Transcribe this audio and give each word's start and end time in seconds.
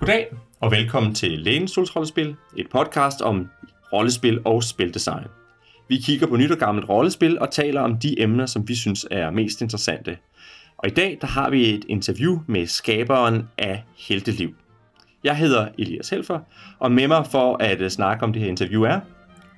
Goddag 0.00 0.36
og 0.60 0.70
velkommen 0.70 1.14
til 1.14 1.30
Lænestols 1.30 1.96
Rollespil, 1.96 2.36
et 2.56 2.66
podcast 2.70 3.22
om 3.22 3.48
rollespil 3.92 4.40
og 4.44 4.62
spildesign. 4.62 5.26
Vi 5.88 5.96
kigger 5.96 6.26
på 6.26 6.36
nyt 6.36 6.50
og 6.50 6.58
gammelt 6.58 6.88
rollespil 6.88 7.38
og 7.38 7.50
taler 7.50 7.80
om 7.80 7.98
de 7.98 8.22
emner, 8.22 8.46
som 8.46 8.68
vi 8.68 8.74
synes 8.74 9.06
er 9.10 9.30
mest 9.30 9.60
interessante. 9.60 10.18
Og 10.78 10.88
i 10.88 10.90
dag 10.90 11.18
der 11.20 11.26
har 11.26 11.50
vi 11.50 11.74
et 11.74 11.84
interview 11.88 12.40
med 12.46 12.66
skaberen 12.66 13.48
af 13.58 13.84
Helteliv. 14.08 14.54
Jeg 15.24 15.36
hedder 15.36 15.68
Elias 15.78 16.08
Helfer, 16.08 16.40
og 16.78 16.92
med 16.92 17.08
mig 17.08 17.26
for 17.26 17.56
at 17.62 17.92
snakke 17.92 18.24
om 18.24 18.32
det 18.32 18.42
her 18.42 18.48
interview 18.48 18.82
er... 18.82 19.00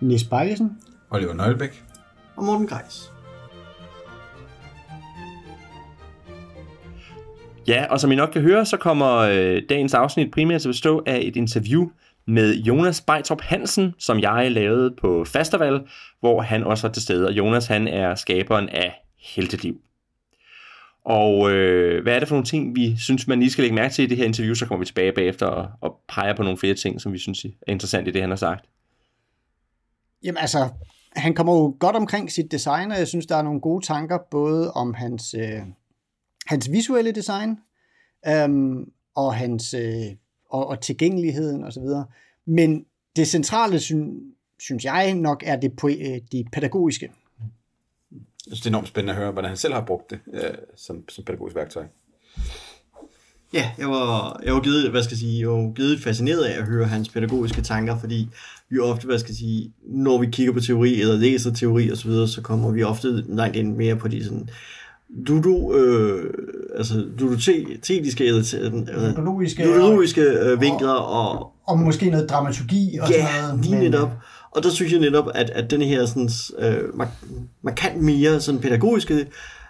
Nis 0.00 0.24
Bakkesen. 0.24 0.78
Oliver 1.10 1.34
Nøglebæk. 1.34 1.84
Og 2.36 2.44
Morten 2.44 2.66
Greis. 2.66 3.12
Ja, 7.68 7.86
og 7.90 8.00
som 8.00 8.12
I 8.12 8.14
nok 8.14 8.28
kan 8.28 8.42
høre, 8.42 8.66
så 8.66 8.76
kommer 8.76 9.16
øh, 9.16 9.62
dagens 9.68 9.94
afsnit 9.94 10.30
primært 10.30 10.60
til 10.60 10.68
at 10.68 10.72
bestå 10.72 11.02
af 11.06 11.20
et 11.22 11.36
interview 11.36 11.88
med 12.26 12.56
Jonas 12.56 13.00
Bejtrup 13.00 13.40
Hansen, 13.40 13.94
som 13.98 14.20
jeg 14.20 14.52
lavede 14.52 14.94
på 15.00 15.24
Fasterval, 15.24 15.80
hvor 16.20 16.42
han 16.42 16.64
også 16.64 16.86
var 16.86 16.92
til 16.92 17.02
stede. 17.02 17.26
Og 17.26 17.32
Jonas, 17.32 17.66
han 17.66 17.88
er 17.88 18.14
skaberen 18.14 18.68
af 18.68 19.04
Helteliv. 19.18 19.80
Og 21.04 21.50
øh, 21.50 22.02
hvad 22.02 22.14
er 22.14 22.18
det 22.18 22.28
for 22.28 22.34
nogle 22.34 22.46
ting, 22.46 22.76
vi 22.76 22.96
synes, 22.96 23.26
man 23.26 23.40
lige 23.40 23.50
skal 23.50 23.62
lægge 23.62 23.74
mærke 23.74 23.94
til 23.94 24.04
i 24.04 24.06
det 24.06 24.16
her 24.16 24.24
interview, 24.24 24.54
så 24.54 24.66
kommer 24.66 24.78
vi 24.80 24.86
tilbage 24.86 25.12
bagefter 25.12 25.46
og, 25.46 25.68
og 25.80 26.00
peger 26.08 26.36
på 26.36 26.42
nogle 26.42 26.58
flere 26.58 26.74
ting, 26.74 27.00
som 27.00 27.12
vi 27.12 27.18
synes 27.18 27.44
er 27.44 27.72
interessant 27.72 28.08
i 28.08 28.10
det, 28.10 28.20
han 28.20 28.30
har 28.30 28.36
sagt. 28.36 28.64
Jamen 30.24 30.38
altså, 30.38 30.68
han 31.16 31.34
kommer 31.34 31.52
jo 31.52 31.76
godt 31.80 31.96
omkring 31.96 32.32
sit 32.32 32.52
design, 32.52 32.92
og 32.92 32.98
jeg 32.98 33.08
synes, 33.08 33.26
der 33.26 33.36
er 33.36 33.42
nogle 33.42 33.60
gode 33.60 33.86
tanker, 33.86 34.18
både 34.30 34.72
om 34.72 34.94
hans, 34.94 35.34
øh, 35.38 35.60
hans 36.48 36.72
visuelle 36.72 37.12
design, 37.12 37.58
øhm, 38.28 38.90
og 39.14 39.34
hans 39.34 39.74
øh, 39.74 40.06
og, 40.50 40.66
og 40.66 40.80
tilgængeligheden 40.80 41.64
osv. 41.64 41.82
Men 42.46 42.84
det 43.16 43.28
centrale, 43.28 43.80
synes, 43.80 44.22
synes 44.58 44.84
jeg 44.84 45.14
nok, 45.14 45.42
er 45.46 45.56
det, 45.56 45.72
øh, 45.84 46.20
det 46.32 46.46
pædagogiske. 46.52 47.10
Jeg 48.12 48.20
synes, 48.46 48.60
det 48.60 48.66
er 48.66 48.70
enormt 48.70 48.88
spændende 48.88 49.12
at 49.12 49.18
høre, 49.18 49.32
hvordan 49.32 49.48
han 49.48 49.56
selv 49.56 49.74
har 49.74 49.84
brugt 49.84 50.10
det 50.10 50.18
øh, 50.34 50.54
som, 50.76 51.08
som 51.08 51.24
pædagogisk 51.24 51.56
værktøj. 51.56 51.84
Ja, 53.52 53.70
jeg 53.78 53.88
var, 53.88 54.40
jeg 54.44 54.54
var 54.54 54.60
givet, 54.60 54.90
hvad 54.90 55.02
skal 55.02 55.14
jeg 55.14 55.18
sige, 55.18 55.40
jeg 55.40 55.48
var 55.48 55.72
givet 55.72 56.00
fascineret 56.00 56.44
af 56.44 56.58
at 56.58 56.66
høre 56.66 56.86
hans 56.86 57.08
pædagogiske 57.08 57.62
tanker, 57.62 57.98
fordi 57.98 58.28
vi 58.68 58.78
ofte, 58.78 59.06
hvad 59.06 59.18
skal 59.18 59.30
jeg 59.30 59.36
sige, 59.36 59.72
når 59.82 60.18
vi 60.18 60.26
kigger 60.26 60.52
på 60.52 60.60
teori 60.60 61.00
eller 61.00 61.16
læser 61.16 61.52
teori 61.52 61.90
og 61.90 61.96
så 61.96 62.08
videre, 62.08 62.28
så 62.28 62.42
kommer 62.42 62.70
vi 62.70 62.82
ofte 62.82 63.24
langt 63.28 63.56
ind 63.56 63.76
mere 63.76 63.96
på 63.96 64.08
de 64.08 64.24
sådan 64.24 64.50
dudu, 65.26 65.74
øh, 65.74 66.34
altså 66.76 67.06
dudotetiske 67.18 68.26
eller 68.26 69.08
ludologiske, 69.08 69.64
ludologiske 69.64 70.20
øh, 70.20 70.60
vinkler 70.60 70.90
og, 70.90 71.38
og, 71.38 71.52
og 71.66 71.78
måske 71.78 72.10
noget 72.10 72.30
dramaturgi 72.30 72.98
og 73.02 73.10
ja, 73.10 73.26
sådan 73.26 73.48
noget. 73.48 73.64
lige 73.64 73.78
netop. 73.78 74.10
Og 74.50 74.62
der 74.62 74.70
synes 74.70 74.92
jeg 74.92 75.00
netop, 75.00 75.28
at, 75.34 75.50
at 75.50 75.70
den 75.70 75.82
her 75.82 76.06
sådan, 76.06 76.30
øh, 76.58 76.82
markant 77.62 78.02
mere 78.02 78.40
sådan 78.40 78.60
pædagogiske 78.60 79.26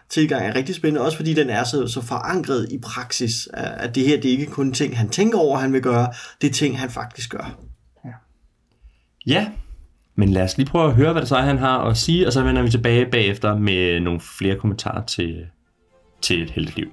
tilgang 0.08 0.46
er 0.46 0.54
rigtig 0.54 0.74
spændende, 0.74 1.04
også 1.04 1.16
fordi 1.16 1.34
den 1.34 1.50
er 1.50 1.64
så, 1.64 1.86
så 1.86 2.00
forankret 2.00 2.72
i 2.72 2.78
praksis, 2.78 3.48
at 3.54 3.94
det 3.94 4.06
her 4.06 4.20
det 4.20 4.28
er 4.28 4.32
ikke 4.32 4.46
kun 4.46 4.72
ting, 4.72 4.98
han 4.98 5.08
tænker 5.08 5.38
over, 5.38 5.58
han 5.58 5.72
vil 5.72 5.82
gøre, 5.82 6.12
det 6.40 6.48
er 6.48 6.52
ting, 6.52 6.78
han 6.78 6.90
faktisk 6.90 7.30
gør. 7.30 7.58
Ja. 8.04 8.10
ja, 9.26 9.48
men 10.18 10.28
lad 10.28 10.42
os 10.42 10.56
lige 10.56 10.66
prøve 10.66 10.88
at 10.88 10.94
høre, 10.94 11.12
hvad 11.12 11.22
det 11.22 11.28
så 11.28 11.36
er, 11.36 11.42
han 11.42 11.58
har 11.58 11.78
at 11.78 11.96
sige, 11.96 12.26
og 12.26 12.32
så 12.32 12.42
vender 12.42 12.62
vi 12.62 12.70
tilbage 12.70 13.06
bagefter 13.10 13.58
med 13.58 14.00
nogle 14.00 14.20
flere 14.20 14.56
kommentarer 14.56 15.04
til, 15.04 15.46
til 16.20 16.42
et 16.42 16.50
heldigt 16.50 16.76
liv. 16.76 16.88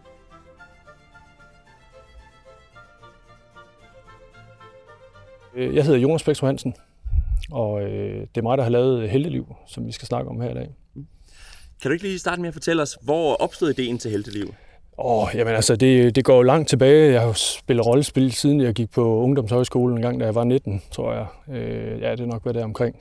Jeg 5.56 5.86
hedder 5.86 6.00
Jonas 6.00 6.24
Bækstrøm 6.24 6.48
Hansen, 6.48 6.76
og 7.52 7.82
øh, 7.82 8.20
det 8.22 8.38
er 8.38 8.42
mig, 8.42 8.58
der 8.58 8.64
har 8.64 8.72
lavet 8.72 9.10
Helteliv, 9.10 9.56
som 9.68 9.88
vi 9.88 9.92
skal 9.92 10.08
snakke 10.08 10.30
om 10.30 10.42
her 10.42 10.50
i 10.50 10.54
dag. 10.54 10.70
Kan 11.82 11.90
du 11.90 11.92
ikke 11.92 12.04
lige 12.04 12.20
starte 12.20 12.42
med 12.42 12.48
at 12.48 12.54
fortælle 12.54 12.82
os, 12.82 12.98
hvor 13.02 13.36
opstod 13.36 13.70
ideen 13.70 13.98
til 13.98 14.12
Helteliv? 14.12 14.54
Åh, 14.98 15.24
oh, 15.24 15.30
jamen 15.36 15.56
altså, 15.56 15.76
det, 15.76 16.16
det 16.16 16.26
går 16.26 16.36
jo 16.36 16.42
langt 16.42 16.70
tilbage. 16.70 17.12
Jeg 17.12 17.22
har 17.22 17.28
jo 17.28 17.34
spillet 17.34 17.86
rollespil, 17.86 18.32
siden 18.32 18.62
jeg 18.62 18.74
gik 18.74 18.92
på 18.92 19.20
ungdomshøjskolen 19.20 19.98
en 19.98 20.02
gang, 20.02 20.20
da 20.20 20.26
jeg 20.26 20.36
var 20.36 20.44
19, 20.44 20.82
tror 20.92 21.14
jeg. 21.14 21.26
Øh, 21.56 22.02
ja, 22.02 22.12
det 22.12 22.20
er 22.20 22.26
nok, 22.26 22.44
hvad 22.44 22.54
det 22.54 22.60
er 22.60 22.66
omkring. 22.66 22.96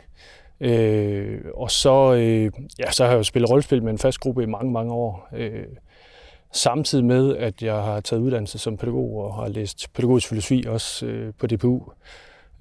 Øh, 0.60 1.41
og 1.55 1.71
så, 1.71 2.15
øh, 2.15 2.50
ja, 2.78 2.91
så 2.91 3.05
har 3.05 3.10
jeg 3.10 3.19
jo 3.19 3.22
spillet 3.22 3.50
rollespil 3.50 3.82
med 3.82 3.93
en 3.93 3.99
fast 3.99 4.21
gruppe 4.21 4.43
i 4.43 4.47
mange, 4.47 4.72
mange 4.72 4.93
år. 4.93 5.28
Øh, 5.37 5.65
samtidig 6.53 7.05
med, 7.05 7.37
at 7.37 7.62
jeg 7.62 7.75
har 7.75 8.00
taget 8.00 8.22
uddannelse 8.22 8.59
som 8.59 8.76
pædagog 8.76 9.16
og 9.16 9.34
har 9.34 9.49
læst 9.49 9.93
pædagogisk 9.93 10.28
filosofi 10.28 10.65
også 10.69 11.06
øh, 11.06 11.32
på 11.38 11.47
DPU. 11.47 11.82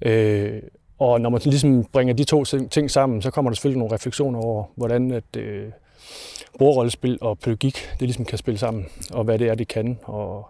Øh, 0.02 0.62
og 0.98 1.20
når 1.20 1.30
man 1.30 1.40
ligesom 1.44 1.84
bringer 1.84 2.14
de 2.14 2.24
to 2.24 2.44
ting 2.70 2.90
sammen, 2.90 3.22
så 3.22 3.30
kommer 3.30 3.50
der 3.50 3.54
selvfølgelig 3.54 3.78
nogle 3.78 3.94
refleksioner 3.94 4.40
over, 4.40 4.64
hvordan 4.74 5.10
at, 5.10 5.36
øh, 5.36 5.66
bordrollespil 6.58 7.18
og 7.20 7.38
pædagogik, 7.38 7.74
det 7.74 8.02
ligesom 8.02 8.24
kan 8.24 8.38
spille 8.38 8.58
sammen, 8.58 8.86
og 9.12 9.24
hvad 9.24 9.38
det 9.38 9.48
er, 9.48 9.54
det 9.54 9.68
kan. 9.68 9.98
Og 10.02 10.48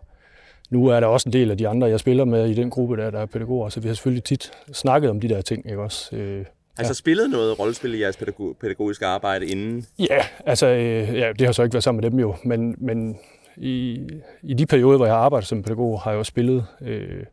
nu 0.70 0.86
er 0.86 1.00
der 1.00 1.06
også 1.06 1.28
en 1.28 1.32
del 1.32 1.50
af 1.50 1.58
de 1.58 1.68
andre, 1.68 1.86
jeg 1.86 2.00
spiller 2.00 2.24
med 2.24 2.48
i 2.48 2.54
den 2.54 2.70
gruppe, 2.70 2.96
der, 2.96 3.10
der 3.10 3.20
er 3.20 3.26
pædagoger, 3.26 3.68
så 3.68 3.80
vi 3.80 3.88
har 3.88 3.94
selvfølgelig 3.94 4.24
tit 4.24 4.52
snakket 4.72 5.10
om 5.10 5.20
de 5.20 5.28
der 5.28 5.40
ting, 5.42 5.66
ikke 5.66 5.82
også? 5.82 6.16
Øh, 6.16 6.44
Altså 6.78 6.90
ja. 6.90 6.94
spillet 6.94 7.30
noget 7.30 7.58
rollespil 7.58 7.94
i 7.94 8.00
jeres 8.00 8.16
pædagog- 8.16 8.56
pædagogiske 8.60 9.06
arbejde 9.06 9.46
inden? 9.46 9.86
Ja, 9.98 10.18
altså 10.46 10.66
øh, 10.66 11.14
ja, 11.18 11.32
det 11.38 11.46
har 11.46 11.52
så 11.52 11.62
ikke 11.62 11.74
været 11.74 11.84
sammen 11.84 12.02
med 12.02 12.10
dem 12.10 12.18
jo, 12.18 12.34
men, 12.44 12.74
men 12.78 13.18
i, 13.56 14.00
i 14.42 14.54
de 14.54 14.66
perioder, 14.66 14.96
hvor 14.96 15.06
jeg 15.06 15.14
har 15.14 15.20
arbejdet 15.20 15.48
som 15.48 15.62
pædagog, 15.62 16.00
har 16.00 16.10
jeg 16.10 16.18
også 16.18 16.30
spillet. 16.30 16.66
Øh, 16.80 17.24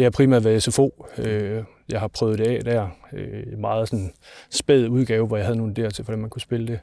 det 0.00 0.04
har 0.04 0.10
primært 0.10 0.44
været 0.44 0.62
SFO. 0.62 1.06
Øh, 1.18 1.62
jeg 1.88 2.00
har 2.00 2.08
prøvet 2.08 2.38
det 2.38 2.46
af 2.46 2.64
der. 2.64 2.88
Øh, 3.12 3.58
meget 3.58 3.88
sådan 3.88 4.12
spæd 4.50 4.88
udgave, 4.88 5.26
hvor 5.26 5.36
jeg 5.36 5.46
havde 5.46 5.58
nogle 5.58 5.74
der 5.74 5.90
til, 5.90 6.04
hvordan 6.04 6.20
man 6.20 6.30
kunne 6.30 6.42
spille 6.42 6.66
det. 6.66 6.78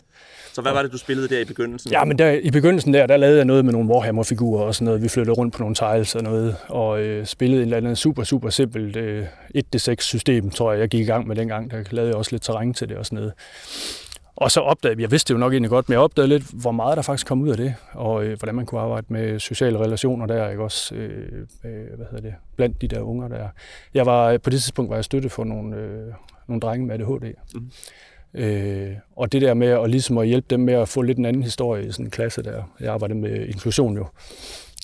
Så 0.54 0.62
hvad 0.62 0.72
var 0.72 0.82
det, 0.82 0.92
du 0.92 0.98
spillede 0.98 1.28
der 1.28 1.40
i 1.40 1.46
begyndelsen? 1.46 1.92
Ja, 1.92 2.06
men 2.06 2.20
der, 2.20 2.32
i 2.32 2.52
begyndelsen 2.52 2.94
der, 2.94 3.08
der 3.08 3.18
lavede 3.18 3.38
jeg 3.38 3.46
noget 3.46 3.66
med 3.66 3.74
nogle 3.74 3.94
Warhammer-figurer 3.94 4.64
og 4.64 4.76
sådan 4.76 4.86
noget. 4.86 5.02
Vi 5.02 5.08
flyttede 5.08 5.38
rundt 5.38 5.54
på 5.54 5.60
nogle 5.60 5.76
tiles 5.76 6.16
og 6.16 6.24
noget, 6.24 6.56
og 6.68 7.02
øh, 7.02 7.26
spillede 7.26 7.62
en 7.62 7.68
eller 7.68 7.78
anden 7.78 7.96
super, 7.96 8.24
super 8.24 8.50
simpelt 8.50 8.96
øh, 8.96 9.26
1-6-system, 9.76 10.50
tror 10.50 10.72
jeg, 10.72 10.80
jeg 10.82 10.90
gik 10.90 11.02
i 11.02 11.06
gang 11.06 11.28
med 11.28 11.36
dengang. 11.36 11.72
Der 11.72 11.84
lavede 11.92 12.10
jeg 12.10 12.18
også 12.18 12.32
lidt 12.32 12.44
terræn 12.44 12.74
til 12.74 12.90
det 12.90 12.98
og 12.98 13.06
sådan 13.06 13.16
noget. 13.16 13.34
Og 14.38 14.52
så 14.52 14.60
opdagede 14.60 15.02
jeg 15.02 15.12
vidste 15.12 15.34
det 15.34 15.34
jo 15.34 15.40
nok 15.40 15.54
egentlig 15.54 15.70
godt, 15.70 15.90
men 15.90 15.94
jeg 15.94 16.02
opdagede 16.02 16.30
lidt, 16.30 16.44
hvor 16.54 16.72
meget 16.72 16.98
der 16.98 17.02
faktisk 17.02 17.28
kom 17.28 17.42
ud 17.42 17.50
af 17.50 17.58
det, 17.58 17.76
og 17.94 18.26
øh, 18.26 18.38
hvordan 18.38 18.56
man 18.56 18.66
kunne 18.66 18.82
arbejde 18.82 19.06
med 19.10 19.40
sociale 19.40 19.78
relationer 19.78 20.26
der, 20.26 20.50
ikke 20.50 20.64
også, 20.64 20.96
øh, 20.96 21.28
øh, 21.66 21.88
hvad 21.96 22.06
hedder 22.12 22.22
det, 22.22 22.34
blandt 22.56 22.82
de 22.82 22.88
der 22.88 23.02
unger 23.02 23.28
der. 23.28 23.48
Jeg 23.94 24.06
var, 24.06 24.38
på 24.38 24.50
det 24.50 24.62
tidspunkt 24.62 24.90
var 24.90 24.96
jeg 24.96 25.06
støtte 25.06 25.30
for 25.30 25.44
nogle, 25.44 25.76
øh, 25.76 26.14
nogle 26.48 26.62
drenge 26.62 26.88
med 26.88 26.96
ADHD. 26.96 27.34
Mm. 27.56 27.72
Øh, 28.40 28.96
og 29.16 29.32
det 29.32 29.42
der 29.42 29.54
med 29.54 29.68
at, 29.68 29.90
ligesom 29.90 30.18
at 30.18 30.28
hjælpe 30.28 30.48
dem 30.50 30.60
med 30.60 30.74
at 30.74 30.90
få 30.90 31.02
lidt 31.02 31.18
en 31.18 31.26
anden 31.26 31.44
historie 31.44 31.88
i 31.88 31.92
sådan 31.92 32.06
en 32.06 32.12
klasse 32.12 32.44
der. 32.44 32.64
Jeg 32.80 32.94
arbejdede 32.94 33.20
med 33.20 33.48
inklusion 33.48 33.98
jo. 33.98 34.06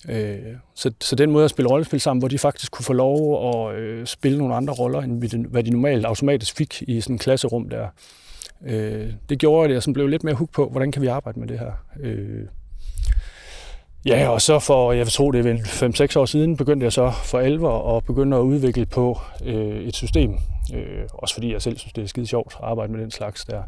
Øh, 0.10 0.38
så, 0.76 0.92
så 1.02 1.16
den 1.16 1.32
måde 1.32 1.46
at 1.46 1.52
spille 1.52 1.70
rollespil 1.70 2.02
sammen, 2.02 2.22
hvor 2.22 2.28
de 2.28 2.40
faktisk 2.40 2.72
kunne 2.72 2.86
få 2.86 2.94
lov 2.94 3.50
at 3.50 3.76
øh, 3.76 4.06
spille 4.06 4.38
nogle 4.38 4.56
andre 4.56 4.74
roller, 4.74 5.02
end 5.02 5.48
hvad 5.48 5.64
de 5.64 5.72
normalt 5.72 6.06
automatisk 6.06 6.56
fik 6.56 6.82
i 6.82 7.02
sådan 7.02 7.16
en 7.16 7.20
klasserum 7.20 7.70
der. 7.70 7.88
Øh, 8.66 9.14
det 9.30 9.40
gjorde, 9.40 9.70
at 9.70 9.74
jeg 9.74 9.84
sådan 9.84 9.94
blev 9.94 10.08
lidt 10.08 10.24
mere 10.24 10.36
hooked 10.36 10.54
på, 10.54 10.70
hvordan 10.70 10.92
kan 10.92 11.02
vi 11.02 11.08
arbejde 11.08 11.40
med 11.40 11.48
det 11.48 11.60
her. 11.60 11.72
Øh, 12.00 12.46
Ja, 14.06 14.30
og 14.30 14.42
så 14.42 14.60
for, 14.60 14.92
jeg 14.92 15.08
tror 15.08 15.32
det 15.32 15.46
er 15.46 15.56
5-6 16.16 16.20
år 16.20 16.26
siden, 16.26 16.58
begyndte 16.58 16.84
jeg 16.84 16.94
så 16.94 17.12
for 17.12 17.40
alvor 17.40 17.98
at 17.98 18.04
begynde 18.04 18.38
at 18.38 18.42
udvikle 18.42 18.86
på 18.86 19.20
øh, 19.46 19.84
et 19.84 19.96
system. 19.96 20.38
Øh, 20.74 21.04
også 21.14 21.34
fordi 21.34 21.54
jeg 21.54 21.62
selv 21.62 21.78
synes, 21.78 21.94
det 21.94 22.04
er 22.04 22.08
skide 22.08 22.28
sjovt 22.28 22.54
at 22.54 22.60
arbejde 22.64 22.92
med 22.94 23.02
den 23.02 23.12
slags 23.12 23.46
der. 23.46 23.64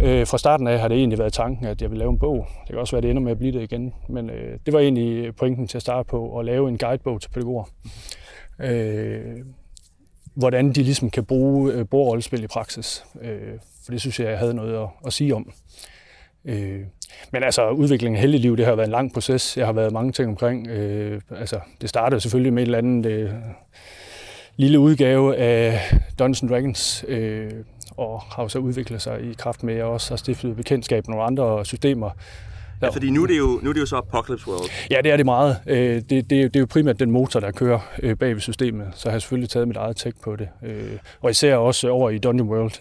Øh, 0.00 0.26
fra 0.26 0.38
starten 0.38 0.66
af 0.66 0.80
har 0.80 0.88
det 0.88 0.98
egentlig 0.98 1.18
været 1.18 1.32
tanken, 1.32 1.66
at 1.66 1.82
jeg 1.82 1.90
vil 1.90 1.98
lave 1.98 2.10
en 2.10 2.18
bog. 2.18 2.46
Det 2.60 2.68
kan 2.68 2.78
også 2.78 2.96
være, 2.96 2.98
at 2.98 3.02
det 3.02 3.10
ender 3.10 3.22
med 3.22 3.32
at 3.32 3.38
blive 3.38 3.52
det 3.52 3.62
igen. 3.62 3.94
Men 4.08 4.30
øh, 4.30 4.58
det 4.66 4.74
var 4.74 4.80
egentlig 4.80 5.36
pointen 5.36 5.68
til 5.68 5.78
at 5.78 5.82
starte 5.82 6.06
på, 6.06 6.38
at 6.38 6.44
lave 6.44 6.68
en 6.68 6.78
guidebog 6.78 7.20
til 7.20 7.30
pædagoger. 7.30 7.64
Øh, 8.60 9.36
hvordan 10.34 10.72
de 10.72 10.82
ligesom 10.82 11.10
kan 11.10 11.24
bruge 11.24 11.72
øh, 11.72 11.88
bordrollespil 11.88 12.44
i 12.44 12.46
praksis. 12.46 13.04
Øh, 13.22 13.58
for 13.88 13.92
det 13.92 14.00
synes 14.00 14.20
jeg, 14.20 14.30
jeg 14.30 14.38
havde 14.38 14.54
noget 14.54 14.82
at, 14.82 14.88
at 15.06 15.12
sige 15.12 15.34
om. 15.34 15.52
Øh, 16.44 16.80
men 17.32 17.42
altså, 17.42 17.70
udviklingen 17.70 18.16
af 18.16 18.20
heldig 18.20 18.40
liv, 18.40 18.56
det 18.56 18.66
har 18.66 18.74
været 18.74 18.86
en 18.86 18.92
lang 18.92 19.12
proces. 19.12 19.56
Jeg 19.56 19.66
har 19.66 19.72
været 19.72 19.92
mange 19.92 20.12
ting 20.12 20.28
omkring. 20.28 20.68
Øh, 20.68 21.20
altså, 21.30 21.60
det 21.80 21.88
startede 21.88 22.20
selvfølgelig 22.20 22.52
med 22.52 22.62
et 22.62 22.66
eller 22.66 22.78
andet 22.78 23.06
øh, 23.06 23.30
lille 24.56 24.78
udgave 24.78 25.36
af 25.36 25.80
Dungeons 26.18 26.50
Dragons, 26.50 27.04
øh, 27.08 27.50
og 27.96 28.20
har 28.20 28.48
så 28.48 28.58
udviklet 28.58 29.02
sig 29.02 29.20
i 29.30 29.34
kraft 29.38 29.62
med, 29.62 29.74
at 29.74 29.78
jeg 29.78 29.86
også 29.86 30.10
har 30.10 30.16
stiftet 30.16 30.56
bekendtskab 30.56 31.08
med 31.08 31.14
nogle 31.14 31.26
andre 31.26 31.64
systemer, 31.64 32.10
Ja, 32.82 32.88
fordi 32.88 33.10
nu 33.10 33.22
er, 33.22 33.26
det 33.26 33.38
jo, 33.38 33.60
nu 33.62 33.70
er 33.70 33.72
det 33.72 33.80
jo 33.80 33.86
så 33.86 33.96
Apocalypse 33.96 34.48
World. 34.48 34.70
Ja, 34.90 34.96
det 35.04 35.12
er 35.12 35.16
det 35.16 35.26
meget. 35.26 35.56
Øh, 35.66 35.76
det, 35.76 36.10
det, 36.10 36.30
det 36.30 36.56
er 36.56 36.60
jo 36.60 36.66
primært 36.70 37.00
den 37.00 37.10
motor, 37.10 37.40
der 37.40 37.50
kører 37.50 37.80
øh, 38.02 38.16
bag 38.16 38.34
ved 38.34 38.40
systemet, 38.40 38.86
så 38.94 39.08
jeg 39.08 39.14
har 39.14 39.18
selvfølgelig 39.18 39.50
taget 39.50 39.68
mit 39.68 39.76
eget 39.76 39.96
tech 39.96 40.16
på 40.24 40.36
det. 40.36 40.48
Øh, 40.64 40.92
og 41.20 41.30
især 41.30 41.56
også 41.56 41.88
over 41.88 42.10
i 42.10 42.18
Dungeon 42.18 42.48
World 42.48 42.72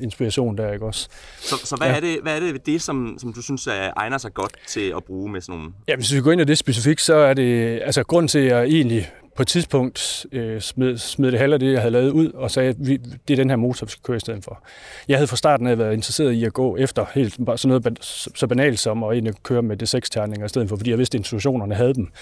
inspiration 0.00 0.58
der, 0.58 0.72
ikke 0.72 0.86
også? 0.86 1.08
Så, 1.40 1.56
så 1.66 1.76
hvad, 1.76 1.88
ja. 1.88 1.96
er 1.96 2.00
det, 2.00 2.18
hvad 2.22 2.36
er 2.36 2.40
det 2.40 2.66
det, 2.66 2.82
som, 2.82 3.16
som 3.18 3.32
du 3.32 3.42
synes 3.42 3.66
er, 3.66 3.90
egner 3.96 4.18
sig 4.18 4.34
godt 4.34 4.52
til 4.68 4.92
at 4.96 5.04
bruge 5.04 5.32
med 5.32 5.40
sådan 5.40 5.58
nogle... 5.58 5.72
Ja, 5.88 5.96
hvis 5.96 6.14
vi 6.14 6.20
går 6.20 6.32
ind 6.32 6.40
i 6.40 6.44
det 6.44 6.58
specifikt, 6.58 7.00
så 7.00 7.14
er 7.14 7.34
det... 7.34 7.80
Altså, 7.84 8.02
grund 8.02 8.28
til, 8.28 8.38
at 8.38 8.46
jeg 8.46 8.64
egentlig 8.64 9.10
på 9.36 9.42
et 9.42 9.48
tidspunkt 9.48 10.26
øh, 10.32 10.60
smed, 10.60 10.98
smed 10.98 11.32
det 11.32 11.40
halve 11.40 11.54
af 11.54 11.60
det, 11.60 11.72
jeg 11.72 11.80
havde 11.80 11.92
lavet 11.92 12.10
ud, 12.10 12.32
og 12.32 12.50
sagde, 12.50 12.68
at 12.68 12.76
vi, 12.78 12.96
det 12.96 13.34
er 13.34 13.36
den 13.36 13.50
her 13.50 13.56
motor, 13.56 13.86
vi 13.86 13.90
skal 13.90 14.02
køre 14.02 14.16
i 14.16 14.20
stedet 14.20 14.44
for. 14.44 14.62
Jeg 15.08 15.16
havde 15.16 15.26
fra 15.26 15.36
starten 15.36 15.66
af 15.66 15.78
været 15.78 15.92
interesseret 15.92 16.32
i 16.32 16.44
at 16.44 16.52
gå 16.52 16.76
efter 16.76 17.06
helt 17.14 17.34
sådan 17.34 17.58
noget 17.64 17.98
så 18.34 18.46
banalt 18.46 18.80
som 18.80 19.02
at 19.02 19.12
egentlig 19.12 19.34
køre 19.42 19.62
med 19.62 19.82
D6-terninger 19.82 20.46
i 20.46 20.48
stedet 20.48 20.68
for, 20.68 20.76
fordi 20.76 20.90
jeg 20.90 20.98
vidste, 20.98 21.16
at 21.16 21.20
institutionerne 21.20 21.74
havde 21.74 21.94
dem. 21.94 22.12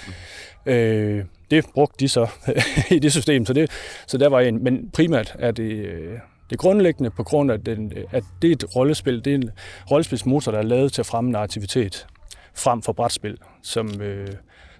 Mm. 0.66 0.72
Øh, 0.72 1.24
det 1.50 1.64
brugte 1.74 1.96
de 2.00 2.08
så 2.08 2.28
i 2.96 2.98
det 2.98 3.12
system, 3.12 3.46
så, 3.46 3.52
det, 3.52 3.70
så 4.06 4.18
der 4.18 4.28
var 4.28 4.40
en. 4.40 4.64
Men 4.64 4.90
primært 4.92 5.36
er 5.38 5.50
det, 5.50 5.72
øh, 5.72 6.18
det 6.50 6.58
grundlæggende 6.58 7.10
på 7.10 7.22
grund 7.22 7.50
af, 7.50 7.60
den, 7.60 7.92
at 8.10 8.24
det 8.42 8.48
er 8.48 8.52
et 8.52 8.76
rollespil, 8.76 9.24
det 9.24 9.30
er 9.30 9.34
en 9.34 9.50
rollespilsmotor, 9.90 10.52
der 10.52 10.58
er 10.58 10.62
lavet 10.62 10.92
til 10.92 11.02
at 11.02 11.06
fremme 11.06 11.30
narrativitet 11.30 12.06
frem 12.54 12.82
for 12.82 12.92
brætspil, 12.92 13.38
som, 13.62 14.00
øh, 14.00 14.28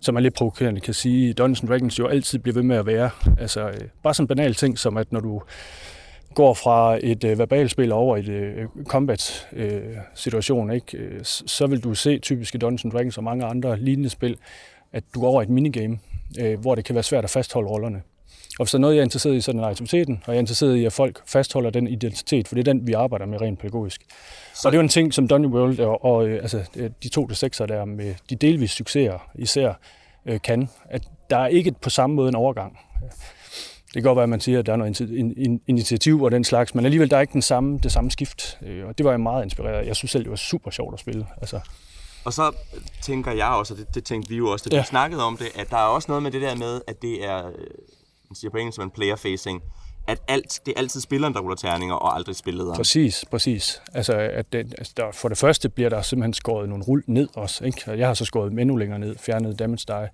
som 0.01 0.17
er 0.17 0.21
lidt 0.21 0.35
provokerende 0.35 0.81
kan 0.81 0.95
sige, 0.95 1.33
Dungeons 1.33 1.61
Dragons 1.69 1.99
jo 1.99 2.07
altid 2.07 2.39
bliver 2.39 2.55
ved 2.55 2.63
med 2.63 2.77
at 2.77 2.87
være. 2.87 3.11
Altså, 3.39 3.69
øh, 3.69 3.81
bare 4.03 4.15
sådan 4.15 4.25
en 4.25 4.29
banal 4.29 4.55
ting, 4.55 4.79
som 4.79 4.97
at 4.97 5.13
når 5.13 5.21
du 5.21 5.43
går 6.35 6.55
fra 6.55 6.99
et 7.03 7.25
øh, 7.25 7.39
verbalspil 7.39 7.93
over 7.93 8.17
i 8.17 8.21
et 8.21 8.29
øh, 8.29 8.67
combat-situation, 8.85 10.71
øh, 10.71 10.75
ikke, 10.75 10.99
øh, 10.99 11.21
så 11.25 11.67
vil 11.67 11.85
du 11.85 11.95
se 11.95 12.19
typisk 12.19 12.55
i 12.55 12.59
Dungeons 12.59 12.95
Dragons 12.95 13.19
og 13.19 13.25
mange 13.25 13.45
andre 13.45 13.81
lignende 13.81 14.11
spil, 14.11 14.37
at 14.93 15.05
du 15.15 15.21
går 15.21 15.29
over 15.29 15.43
et 15.43 15.49
minigame, 15.49 15.99
øh, 16.41 16.61
hvor 16.61 16.75
det 16.75 16.85
kan 16.85 16.95
være 16.95 17.05
svært 17.05 17.25
at 17.25 17.31
fastholde 17.31 17.69
rollerne. 17.69 18.03
Og 18.59 18.65
hvis 18.65 18.71
der 18.71 18.79
er 18.79 18.81
noget, 18.81 18.95
jeg 18.95 19.01
er 19.01 19.05
interesseret 19.05 19.37
i, 19.37 19.41
så 19.41 19.51
er 19.51 19.53
den 19.53 19.65
aktiviteten, 19.65 20.23
og 20.27 20.33
jeg 20.33 20.37
er 20.37 20.41
interesseret 20.41 20.77
i, 20.77 20.85
at 20.85 20.93
folk 20.93 21.23
fastholder 21.27 21.71
den 21.71 21.89
identitet, 21.89 22.49
for 22.49 22.55
det 22.55 22.69
er 22.69 22.73
den, 22.73 22.87
vi 22.87 22.93
arbejder 22.93 23.27
med 23.27 23.41
rent 23.41 23.59
pædagogisk. 23.59 24.03
Så... 24.61 24.69
Og 24.69 24.73
det 24.73 24.77
er 24.77 24.81
jo 24.81 24.83
en 24.83 24.89
ting, 24.89 25.15
som 25.15 25.29
Donny 25.29 25.47
World 25.47 25.81
og, 25.81 26.05
og 26.05 26.29
øh, 26.29 26.43
altså, 26.43 26.65
de 27.03 27.09
to 27.09 27.29
til 27.29 27.37
sekser 27.37 27.67
der 27.67 27.85
med 27.85 28.15
de 28.31 28.37
delvis 28.37 28.71
succeser 28.71 29.29
især 29.35 29.73
øh, 30.27 30.41
kan, 30.45 30.69
at 30.85 31.03
der 31.31 31.37
er 31.37 31.47
ikke 31.47 31.75
på 31.83 31.91
samme 31.91 32.17
måde 32.17 32.29
en 32.29 32.35
overgang. 32.35 32.79
Det 33.85 33.95
kan 33.95 34.03
godt 34.03 34.17
være, 34.17 34.23
at 34.23 34.29
man 34.29 34.41
siger, 34.41 34.59
at 34.59 34.67
der 34.67 34.73
er 34.73 34.77
noget 34.77 35.61
initiativ 35.67 36.23
og 36.23 36.31
den 36.31 36.45
slags, 36.45 36.75
men 36.75 36.85
alligevel 36.85 37.11
der 37.11 37.17
er 37.17 37.21
ikke 37.21 37.33
den 37.33 37.43
samme, 37.43 37.79
det 37.79 37.93
samme 37.93 38.11
skift. 38.11 38.59
Øh, 38.63 38.87
og 38.87 38.99
det 38.99 39.05
var 39.05 39.11
jeg 39.11 39.21
meget 39.21 39.45
inspireret 39.45 39.87
Jeg 39.87 39.97
synes 39.97 40.11
selv, 40.11 40.25
det 40.25 40.31
var 40.31 40.37
super 40.37 40.71
sjovt 40.71 40.95
at 40.95 41.01
spille. 41.01 41.27
Altså, 41.41 41.61
og 42.25 42.33
så 42.33 42.53
tænker 43.03 43.33
jeg 43.33 43.49
også, 43.49 43.75
og 43.75 43.79
det, 43.79 43.95
det 43.95 44.05
tænkte 44.05 44.29
vi 44.29 44.37
jo 44.37 44.51
også, 44.51 44.69
da 44.69 44.77
ja. 44.77 44.83
vi 44.83 44.87
snakkede 44.87 45.23
om 45.23 45.37
det, 45.37 45.49
at 45.55 45.71
der 45.71 45.77
er 45.77 45.87
også 45.87 46.07
noget 46.09 46.23
med 46.23 46.31
det 46.31 46.43
der 46.43 46.57
med, 46.57 46.81
at 46.87 47.03
det 47.03 47.25
er, 47.25 47.47
øh, 47.47 47.53
man 48.29 48.35
siger 48.35 48.51
på 48.51 48.57
engelsk, 48.57 48.77
som 48.77 48.85
en 48.85 48.91
player-facing, 48.91 49.63
at 50.07 50.19
alt, 50.29 50.61
det 50.67 50.73
er 50.77 50.79
altid 50.79 51.01
spilleren, 51.01 51.35
der 51.35 51.41
ruller 51.41 51.57
terninger, 51.57 51.95
og 51.95 52.17
aldrig 52.17 52.37
spillederen. 52.37 52.77
Præcis, 52.77 53.25
præcis. 53.31 53.83
Altså, 53.95 54.13
at 54.13 54.53
det, 54.53 54.75
altså 54.79 54.93
der, 54.97 55.13
for 55.13 55.29
det 55.29 55.39
første 55.39 55.69
bliver 55.69 55.91
der 55.91 56.03
simpelthen 56.03 56.35
skåret 56.35 56.69
nogle 56.69 56.85
rull 56.85 57.03
ned 57.07 57.29
også. 57.35 57.65
Ikke? 57.65 57.91
Jeg 57.91 58.07
har 58.07 58.15
så 58.15 58.25
skåret 58.25 58.53
endnu 58.53 58.77
længere 58.77 58.99
ned, 58.99 59.17
fjernet 59.19 59.59
damage 59.59 59.85
die. 59.89 60.09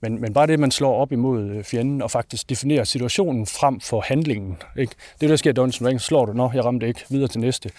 Men, 0.00 0.20
men 0.20 0.32
bare 0.32 0.46
det, 0.46 0.60
man 0.60 0.70
slår 0.70 0.94
op 0.94 1.12
imod 1.12 1.42
øh, 1.42 1.64
fjenden 1.64 2.02
og 2.02 2.10
faktisk 2.10 2.50
definerer 2.50 2.84
situationen 2.84 3.46
frem 3.46 3.80
for 3.80 4.00
handlingen. 4.00 4.56
Ikke? 4.78 4.94
Det 5.12 5.20
det, 5.20 5.28
der 5.28 5.36
sker 5.36 5.50
i 5.50 5.52
Dungeons 5.52 5.78
Dragons. 5.78 6.02
Slår 6.02 6.26
du, 6.26 6.32
nå, 6.32 6.50
jeg 6.54 6.64
ramte 6.64 6.88
ikke, 6.88 7.04
videre 7.10 7.28
til 7.28 7.40
næste 7.40 7.70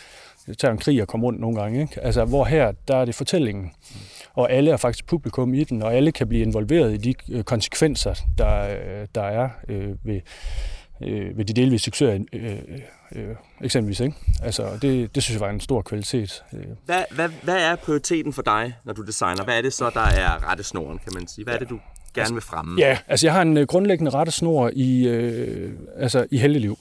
det 0.48 0.58
tager 0.58 0.72
en 0.72 0.78
krig 0.78 1.02
at 1.02 1.08
komme 1.08 1.26
rundt 1.26 1.40
nogle 1.40 1.62
gange. 1.62 1.82
Ikke? 1.82 2.02
Altså, 2.02 2.26
hvor 2.26 2.46
her, 2.46 2.72
der 2.88 2.98
er 2.98 3.06
det 3.06 3.16
fortællingen. 3.16 3.72
Og 4.34 4.52
alle 4.52 4.72
er 4.72 4.78
faktisk 4.78 5.06
publikum 5.06 5.54
i 5.54 5.64
den, 5.64 5.82
og 5.82 5.94
alle 5.94 6.12
kan 6.12 6.28
blive 6.28 6.42
involveret 6.42 6.94
i 6.94 6.98
de 6.98 7.14
øh, 7.32 7.44
konsekvenser, 7.44 8.16
der, 8.38 8.70
øh, 8.70 9.08
der 9.16 9.24
er 9.24 9.50
øh, 9.70 9.90
ved, 10.04 10.22
øh, 11.04 11.38
ved 11.38 11.46
de 11.46 11.54
delvise 11.54 11.84
succeser, 11.84 12.20
øh, 12.34 12.58
øh, 13.16 13.36
eksempelvis. 13.62 14.00
Ikke? 14.00 14.16
Altså, 14.44 14.70
det, 14.82 15.16
det 15.16 15.24
synes 15.24 15.40
jeg 15.40 15.48
var 15.48 15.54
en 15.54 15.60
stor 15.60 15.82
kvalitet. 15.82 16.44
Hvad, 16.86 17.04
hvad, 17.12 17.30
hvad 17.44 17.58
er 17.58 17.76
prioriteten 17.76 18.34
for 18.34 18.42
dig, 18.42 18.76
når 18.86 18.94
du 18.94 19.02
designer? 19.02 19.44
Hvad 19.44 19.58
er 19.58 19.62
det 19.62 19.74
så, 19.74 19.90
der 19.94 20.02
er 20.02 20.50
rettesnoren, 20.52 21.00
kan 21.00 21.12
man 21.14 21.28
sige? 21.28 21.46
Hvad 21.46 21.54
er 21.54 21.60
det, 21.60 21.70
du 21.70 21.80
gerne 22.14 22.34
vil 22.34 22.42
fremme? 22.42 22.82
Ja, 22.82 22.98
altså 23.08 23.28
jeg 23.28 23.34
har 23.34 23.42
en 23.42 23.68
grundlæggende 23.68 24.12
rettesnor 24.12 24.72
i, 24.74 25.08
øh, 25.08 25.74
altså, 25.98 26.26
i 26.32 26.38
helteliv. 26.38 26.78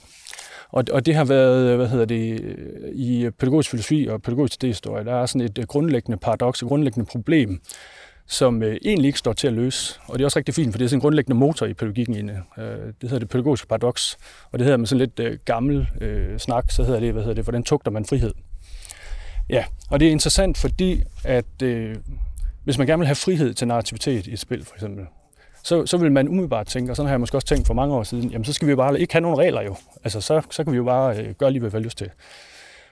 Og, 0.69 0.83
og 0.91 1.05
det 1.05 1.15
har 1.15 1.25
været, 1.25 1.75
hvad 1.75 1.87
hedder 1.87 2.05
det, 2.05 2.55
i 2.93 3.29
pædagogisk 3.39 3.69
filosofi 3.69 4.07
og 4.09 4.21
pædagogisk 4.21 4.61
historie, 4.61 5.05
der 5.05 5.21
er 5.21 5.25
sådan 5.25 5.41
et 5.41 5.67
grundlæggende 5.67 6.17
paradoks, 6.17 6.61
et 6.61 6.67
grundlæggende 6.67 7.05
problem, 7.05 7.61
som 8.27 8.63
øh, 8.63 8.77
egentlig 8.85 9.07
ikke 9.07 9.19
står 9.19 9.33
til 9.33 9.47
at 9.47 9.53
løse. 9.53 9.99
Og 10.07 10.19
det 10.19 10.23
er 10.23 10.25
også 10.25 10.39
rigtig 10.39 10.55
fint, 10.55 10.73
for 10.73 10.77
det 10.77 10.85
er 10.85 10.89
sådan 10.89 10.97
en 10.97 11.01
grundlæggende 11.01 11.39
motor 11.39 11.65
i 11.65 11.73
pædagogikken 11.73 12.15
inde. 12.15 12.41
Øh, 12.57 12.63
det 12.65 12.93
hedder 13.01 13.19
det 13.19 13.29
pædagogiske 13.29 13.67
paradoks, 13.67 14.17
og 14.51 14.59
det 14.59 14.65
hedder 14.65 14.77
med 14.77 14.87
sådan 14.87 14.99
lidt 14.99 15.19
øh, 15.19 15.37
gammel 15.45 15.87
øh, 16.01 16.39
snak, 16.39 16.71
så 16.71 16.83
hedder 16.83 16.99
det, 16.99 17.13
hvad 17.13 17.23
hedder 17.23 17.35
det, 17.35 17.43
hvordan 17.43 17.63
tugter 17.63 17.91
man 17.91 18.05
frihed? 18.05 18.33
Ja, 19.49 19.65
og 19.89 19.99
det 19.99 20.07
er 20.07 20.11
interessant, 20.11 20.57
fordi 20.57 21.03
at 21.23 21.61
øh, 21.63 21.95
hvis 22.63 22.77
man 22.77 22.87
gerne 22.87 22.99
vil 22.99 23.07
have 23.07 23.15
frihed 23.15 23.53
til 23.53 23.67
narrativitet 23.67 24.27
i 24.27 24.33
et 24.33 24.39
spil, 24.39 24.65
for 24.65 24.75
eksempel, 24.75 25.05
så, 25.63 25.85
så 25.85 25.97
vil 25.97 26.11
man 26.11 26.27
umiddelbart 26.27 26.67
tænke, 26.67 26.91
og 26.91 26.95
sådan 26.95 27.07
har 27.07 27.13
jeg 27.13 27.19
måske 27.19 27.37
også 27.37 27.47
tænkt 27.47 27.67
for 27.67 27.73
mange 27.73 27.95
år 27.95 28.03
siden, 28.03 28.29
jamen 28.29 28.45
så 28.45 28.53
skal 28.53 28.65
vi 28.65 28.69
jo 28.69 28.77
bare 28.77 28.99
ikke 28.99 29.13
have 29.13 29.21
nogen 29.21 29.37
regler 29.37 29.61
jo. 29.61 29.75
Altså 30.03 30.21
så, 30.21 30.41
så 30.51 30.63
kan 30.63 30.73
vi 30.73 30.77
jo 30.77 30.83
bare 30.83 31.17
øh, 31.17 31.33
gøre 31.33 31.51
lige, 31.51 31.59
hvad 31.59 31.69
vi 31.69 31.75
har 31.75 31.83
lyst 31.83 31.97
til. 31.97 32.09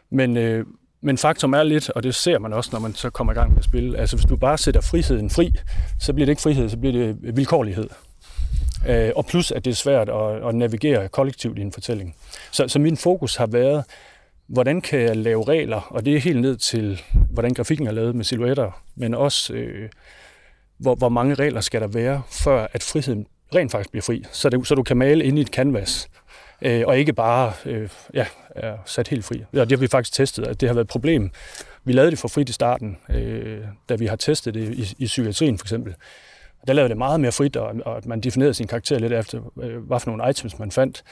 Men, 0.09 0.37
øh, 0.37 0.65
men 1.03 1.17
faktum 1.17 1.53
er 1.53 1.63
lidt, 1.63 1.89
og 1.89 2.03
det 2.03 2.15
ser 2.15 2.39
man 2.39 2.53
også, 2.53 2.69
når 2.73 2.79
man 2.79 2.95
så 2.95 3.09
kommer 3.09 3.33
i 3.33 3.35
gang 3.35 3.49
med 3.49 3.59
at 3.59 3.65
spille, 3.65 3.97
altså 3.97 4.15
hvis 4.15 4.25
du 4.25 4.35
bare 4.35 4.57
sætter 4.57 4.81
friheden 4.81 5.29
fri, 5.29 5.53
så 5.99 6.13
bliver 6.13 6.25
det 6.25 6.31
ikke 6.31 6.41
frihed, 6.41 6.69
så 6.69 6.77
bliver 6.77 6.93
det 6.93 7.17
øh, 7.23 7.37
vilkårlighed. 7.37 7.89
Øh, 8.87 9.11
og 9.15 9.25
plus, 9.25 9.51
at 9.51 9.65
det 9.65 9.71
er 9.71 9.75
svært 9.75 10.09
at, 10.09 10.47
at 10.47 10.55
navigere 10.55 11.07
kollektivt 11.07 11.57
i 11.57 11.61
en 11.61 11.71
fortælling. 11.71 12.15
Så, 12.51 12.67
så 12.67 12.79
min 12.79 12.97
fokus 12.97 13.35
har 13.35 13.45
været, 13.45 13.83
hvordan 14.47 14.81
kan 14.81 14.99
jeg 14.99 15.17
lave 15.17 15.43
regler, 15.43 15.87
og 15.89 16.05
det 16.05 16.15
er 16.15 16.19
helt 16.19 16.41
ned 16.41 16.57
til, 16.57 17.01
hvordan 17.29 17.53
grafikken 17.53 17.87
er 17.87 17.91
lavet 17.91 18.15
med 18.15 18.25
silhuetter, 18.25 18.81
men 18.95 19.13
også 19.13 19.53
øh, 19.53 19.89
hvor, 20.77 20.95
hvor 20.95 21.09
mange 21.09 21.35
regler 21.35 21.61
skal 21.61 21.81
der 21.81 21.87
være, 21.87 22.21
før 22.29 22.67
at 22.73 22.83
friheden 22.83 23.27
rent 23.55 23.71
faktisk 23.71 23.91
bliver 23.91 24.03
fri, 24.03 24.25
så, 24.31 24.49
det, 24.49 24.67
så 24.67 24.75
du 24.75 24.83
kan 24.83 24.97
male 24.97 25.25
ind 25.25 25.37
i 25.37 25.41
et 25.41 25.47
canvas, 25.47 26.09
øh, 26.63 26.83
og 26.87 26.97
ikke 26.97 27.13
bare 27.13 27.53
øh, 27.65 27.89
ja, 28.13 28.25
er 28.49 28.77
sat 28.85 29.07
helt 29.07 29.25
fri. 29.25 29.43
Ja, 29.53 29.59
det 29.59 29.71
har 29.71 29.77
vi 29.77 29.87
faktisk 29.87 30.13
testet, 30.13 30.47
at 30.47 30.61
det 30.61 30.69
har 30.69 30.73
været 30.73 30.85
et 30.85 30.89
problem. 30.89 31.31
Vi 31.83 31.93
lavede 31.93 32.11
det 32.11 32.19
for 32.19 32.27
frit 32.27 32.49
i 32.49 32.53
starten, 32.53 32.97
øh, 33.09 33.61
da 33.89 33.95
vi 33.95 34.05
har 34.05 34.15
testet 34.15 34.53
det 34.53 34.73
i, 34.73 34.95
i 34.97 35.05
psykiatrien 35.05 35.57
for 35.57 35.65
eksempel. 35.65 35.95
Der 36.67 36.73
lavede 36.73 36.89
det 36.89 36.97
meget 36.97 37.19
mere 37.19 37.31
frit, 37.31 37.55
og, 37.55 37.75
og 37.85 38.01
man 38.05 38.21
definerede 38.21 38.53
sin 38.53 38.67
karakter 38.67 38.99
lidt 38.99 39.13
efter, 39.13 39.51
øh, 39.61 39.77
hvad 39.77 39.99
for 39.99 40.09
nogle 40.11 40.29
items 40.29 40.59
man 40.59 40.71
fandt. 40.71 41.03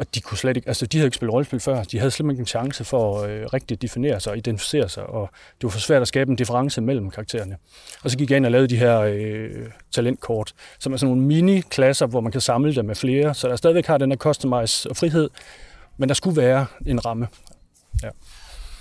Og 0.00 0.14
de 0.14 0.20
kunne 0.20 0.38
slet 0.38 0.56
ikke, 0.56 0.68
altså 0.68 0.86
de 0.86 0.98
havde 0.98 1.06
ikke 1.06 1.14
spillet 1.14 1.32
rollespil 1.32 1.60
før, 1.60 1.82
de 1.82 1.98
havde 1.98 2.10
slet 2.10 2.30
ikke 2.30 2.40
en 2.40 2.46
chance 2.46 2.84
for 2.84 3.22
øh, 3.22 3.30
at 3.30 3.30
øh, 3.30 3.46
rigtig 3.46 3.82
definere 3.82 4.20
sig 4.20 4.30
og 4.32 4.36
identificere 4.36 4.88
sig, 4.88 5.06
og 5.06 5.30
det 5.32 5.64
var 5.64 5.70
for 5.70 5.80
svært 5.80 6.02
at 6.02 6.08
skabe 6.08 6.30
en 6.30 6.36
difference 6.36 6.80
mellem 6.80 7.10
karaktererne. 7.10 7.56
Og 8.02 8.10
så 8.10 8.18
gik 8.18 8.30
jeg 8.30 8.36
ind 8.36 8.46
og 8.46 8.52
lavede 8.52 8.68
de 8.68 8.76
her 8.76 9.00
øh, 9.00 9.50
talentkort, 9.92 10.54
som 10.78 10.92
er 10.92 10.96
sådan 10.96 11.14
nogle 11.14 11.26
mini-klasser, 11.26 12.06
hvor 12.06 12.20
man 12.20 12.32
kan 12.32 12.40
samle 12.40 12.74
dem 12.74 12.84
med 12.84 12.94
flere, 12.94 13.34
så 13.34 13.48
der 13.48 13.56
stadigvæk 13.56 13.86
har 13.86 13.98
den 13.98 14.10
her 14.10 14.16
customize 14.16 14.90
og 14.90 14.96
frihed, 14.96 15.30
men 15.96 16.08
der 16.08 16.14
skulle 16.14 16.36
være 16.36 16.66
en 16.86 17.06
ramme. 17.06 17.28
Ja. 18.02 18.08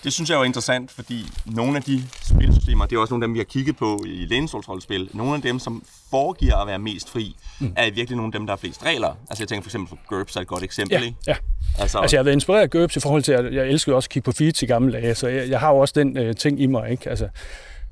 Det 0.03 0.13
synes 0.13 0.29
jeg 0.29 0.39
er 0.39 0.43
interessant, 0.43 0.91
fordi 0.91 1.25
nogle 1.45 1.77
af 1.77 1.83
de 1.83 2.03
spilsystemer, 2.21 2.85
det 2.85 2.95
er 2.95 2.99
også 2.99 3.13
nogle 3.13 3.23
af 3.23 3.27
dem, 3.27 3.33
vi 3.33 3.39
har 3.39 3.43
kigget 3.43 3.77
på 3.77 4.03
i 4.07 4.25
lænestolsrollespil, 4.25 5.09
nogle 5.13 5.35
af 5.35 5.41
dem, 5.41 5.59
som 5.59 5.83
foregiver 6.09 6.55
at 6.55 6.67
være 6.67 6.79
mest 6.79 7.09
fri, 7.09 7.35
mm. 7.59 7.73
er 7.75 7.91
virkelig 7.91 8.17
nogle 8.17 8.27
af 8.27 8.31
dem, 8.31 8.45
der 8.45 8.51
har 8.51 8.57
flest 8.57 8.85
regler. 8.85 9.15
Altså 9.29 9.43
jeg 9.43 9.47
tænker 9.47 9.63
for 9.63 9.67
eksempel 9.67 9.89
for 9.89 9.97
GURPS 10.07 10.35
er 10.35 10.41
et 10.41 10.47
godt 10.47 10.63
eksempel, 10.63 10.97
ja, 10.97 11.05
ikke? 11.05 11.17
Ja. 11.27 11.35
Altså, 11.79 11.99
altså 11.99 12.15
jeg 12.15 12.19
har 12.19 12.23
været 12.23 12.35
inspireret 12.35 12.61
af 12.61 12.69
GURPS 12.69 12.95
i 12.95 12.99
forhold 12.99 13.23
til, 13.23 13.31
at 13.31 13.53
jeg 13.53 13.67
elsker 13.67 13.95
også 13.95 14.07
at 14.07 14.11
kigge 14.11 14.25
på 14.25 14.31
feeds 14.31 14.61
i 14.61 14.65
gamle 14.65 14.93
dage, 14.93 15.15
så 15.15 15.27
jeg, 15.27 15.49
jeg 15.49 15.59
har 15.59 15.69
jo 15.69 15.77
også 15.77 15.93
den 15.97 16.17
øh, 16.17 16.35
ting 16.35 16.61
i 16.61 16.67
mig, 16.67 16.91
ikke? 16.91 17.09
Altså, 17.09 17.29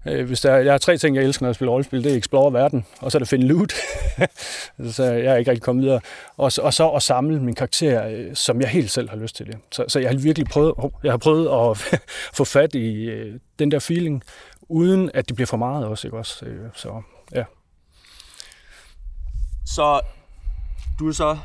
Øh, 0.06 0.28
hvis 0.28 0.42
der, 0.42 0.56
jeg 0.56 0.74
har 0.74 0.78
tre 0.78 0.98
ting, 0.98 1.16
jeg 1.16 1.24
elsker, 1.24 1.44
når 1.44 1.50
jeg 1.50 1.56
spiller 1.56 1.72
rollespil. 1.72 2.04
Det 2.04 2.14
er 2.14 2.18
explore 2.18 2.54
verden, 2.54 2.86
og 3.00 3.12
så 3.12 3.18
er 3.18 3.20
det 3.20 3.28
finde 3.28 3.48
loot. 3.48 3.74
så 4.96 5.04
jeg 5.04 5.26
er 5.26 5.36
ikke 5.36 5.52
rigtig 5.52 5.64
kommet 5.64 5.86
videre. 5.86 6.00
Og, 6.38 6.52
og 6.62 6.74
så 6.74 6.90
at 6.96 7.04
samle 7.04 7.40
min 7.40 7.56
karakter, 7.56 8.08
øh, 8.08 8.36
som 8.36 8.62
jeg 8.62 8.70
helt 8.70 8.92
selv 8.92 9.10
har 9.10 9.18
lyst 9.18 9.36
til 9.36 9.46
det. 9.46 9.58
Så, 9.72 9.86
så 9.88 10.00
jeg 10.00 10.10
har 10.10 10.18
virkelig 10.18 10.48
prøvet, 10.48 10.74
oh, 10.78 10.92
jeg 11.04 11.12
har 11.12 11.18
prøvet 11.18 11.72
at 11.72 12.00
få 12.38 12.44
fat 12.44 12.76
i 12.76 13.10
øh, 13.10 13.40
den 13.60 13.72
der 13.72 13.80
feeling, 13.80 14.24
uden 14.70 15.12
at 15.14 15.28
det 15.28 15.36
bliver 15.36 15.48
for 15.48 15.58
meget 15.58 15.86
også. 15.86 16.08
Ikke 16.08 16.18
også? 16.18 16.46
Øh, 16.46 16.70
så, 16.74 17.02
ja. 17.36 17.44
Så 19.66 20.02
du 21.00 21.06
har 21.06 21.14
så 21.14 21.38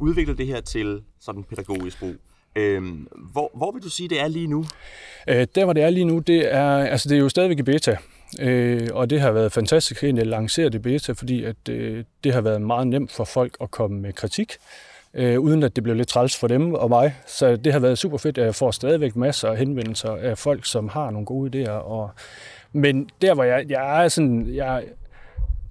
udviklet 0.00 0.38
det 0.38 0.46
her 0.46 0.60
til 0.60 1.02
sådan 1.24 1.44
pædagogisk 1.44 1.98
brug. 1.98 2.14
Øhm, 2.56 3.08
hvor, 3.32 3.50
hvor 3.54 3.72
vil 3.72 3.82
du 3.82 3.90
sige, 3.90 4.08
det 4.08 4.20
er 4.20 4.28
lige 4.28 4.46
nu? 4.46 4.64
Øh, 5.28 5.46
der, 5.54 5.64
hvor 5.64 5.72
det 5.72 5.82
er 5.82 5.90
lige 5.90 6.04
nu, 6.04 6.18
det 6.18 6.54
er, 6.54 6.76
altså, 6.78 7.08
det 7.08 7.14
er 7.14 7.20
jo 7.20 7.28
stadigvæk 7.28 7.58
i 7.58 7.62
beta. 7.62 7.96
Øh, 8.40 8.88
og 8.92 9.10
det 9.10 9.20
har 9.20 9.30
været 9.30 9.52
fantastisk 9.52 10.02
at 10.04 10.26
lancere 10.26 10.68
det 10.68 10.82
beta, 10.82 11.12
fordi 11.12 11.44
at, 11.44 11.68
øh, 11.70 12.04
det 12.24 12.32
har 12.34 12.40
været 12.40 12.62
meget 12.62 12.86
nemt 12.86 13.12
for 13.12 13.24
folk 13.24 13.56
at 13.60 13.70
komme 13.70 14.00
med 14.00 14.12
kritik, 14.12 14.52
øh, 15.14 15.40
uden 15.40 15.62
at 15.62 15.76
det 15.76 15.84
blev 15.84 15.96
lidt 15.96 16.08
træls 16.08 16.36
for 16.36 16.46
dem 16.46 16.74
og 16.74 16.88
mig. 16.88 17.14
Så 17.26 17.56
det 17.56 17.72
har 17.72 17.80
været 17.80 17.98
super 17.98 18.18
fedt, 18.18 18.38
at 18.38 18.44
jeg 18.44 18.54
får 18.54 18.70
stadigvæk 18.70 19.16
masser 19.16 19.48
af 19.48 19.58
henvendelser 19.58 20.10
af 20.10 20.38
folk, 20.38 20.66
som 20.66 20.88
har 20.88 21.10
nogle 21.10 21.26
gode 21.26 21.64
idéer. 21.64 21.70
Og, 21.70 22.10
men 22.72 23.10
der, 23.22 23.34
hvor 23.34 23.44
jeg, 23.44 23.64
jeg 23.68 24.04
er 24.04 24.08
sådan, 24.08 24.54
jeg, 24.54 24.84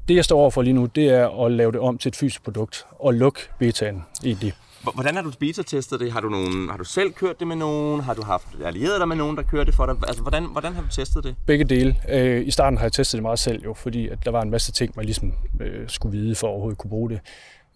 det 0.07 0.15
jeg 0.15 0.25
står 0.25 0.39
overfor 0.39 0.61
lige 0.61 0.73
nu, 0.73 0.85
det 0.85 1.09
er 1.09 1.45
at 1.45 1.51
lave 1.51 1.71
det 1.71 1.79
om 1.79 1.97
til 1.97 2.09
et 2.09 2.15
fysisk 2.15 2.43
produkt 2.43 2.85
og 2.99 3.13
lukke 3.13 3.39
betaen 3.59 4.03
egentlig. 4.25 4.53
Hvordan 4.91 5.15
har 5.15 5.21
du 5.21 5.31
beta-testet 5.39 5.99
det? 5.99 6.11
Har 6.11 6.21
du, 6.21 6.29
nogen, 6.29 6.69
har 6.69 6.77
du 6.77 6.83
selv 6.83 7.11
kørt 7.13 7.39
det 7.39 7.47
med 7.47 7.55
nogen? 7.55 8.01
Har 8.01 8.13
du 8.13 8.23
haft 8.23 8.47
allieret 8.65 8.99
dig 8.99 9.07
med 9.07 9.15
nogen, 9.15 9.37
der 9.37 9.43
kører 9.43 9.63
det 9.63 9.75
for 9.75 9.85
dig? 9.85 9.95
Altså, 10.07 10.21
hvordan, 10.21 10.45
hvordan 10.45 10.73
har 10.73 10.81
du 10.81 10.87
testet 10.87 11.23
det? 11.23 11.35
Begge 11.45 11.65
dele. 11.65 11.95
Øh, 12.09 12.47
I 12.47 12.51
starten 12.51 12.77
har 12.77 12.85
jeg 12.85 12.91
testet 12.91 13.17
det 13.17 13.21
meget 13.21 13.39
selv, 13.39 13.63
jo, 13.63 13.73
fordi 13.73 14.07
at 14.07 14.25
der 14.25 14.31
var 14.31 14.41
en 14.41 14.49
masse 14.49 14.71
ting, 14.71 14.93
man 14.95 15.05
ligesom 15.05 15.33
øh, 15.59 15.89
skulle 15.89 16.17
vide 16.17 16.35
for 16.35 16.47
at 16.47 16.51
overhovedet 16.51 16.77
kunne 16.77 16.89
bruge 16.89 17.09
det. 17.09 17.19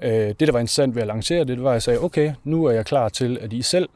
Øh, 0.03 0.11
det, 0.11 0.39
der 0.39 0.51
var 0.51 0.59
interessant 0.59 0.95
ved 0.95 1.01
at 1.01 1.07
lancere 1.07 1.39
det, 1.39 1.47
det 1.47 1.63
var, 1.63 1.69
at 1.69 1.73
jeg 1.73 1.81
sagde, 1.81 2.03
okay, 2.03 2.33
nu 2.43 2.65
er 2.65 2.71
jeg 2.71 2.85
klar 2.85 3.09
til, 3.09 3.37
at 3.41 3.53
I 3.53 3.61
selv, 3.61 3.89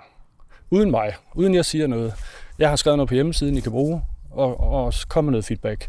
uden 0.69 0.91
mig, 0.91 1.13
uden 1.35 1.53
jeg 1.55 1.65
siger 1.65 1.87
noget, 1.87 2.13
jeg 2.59 2.69
har 2.69 2.75
skrevet 2.75 2.97
noget 2.97 3.07
på 3.07 3.15
hjemmesiden, 3.15 3.57
I 3.57 3.59
kan 3.59 3.71
bruge, 3.71 4.01
og, 4.31 4.59
og 4.59 4.93
komme 5.09 5.25
med 5.25 5.31
noget 5.31 5.45
feedback. 5.45 5.87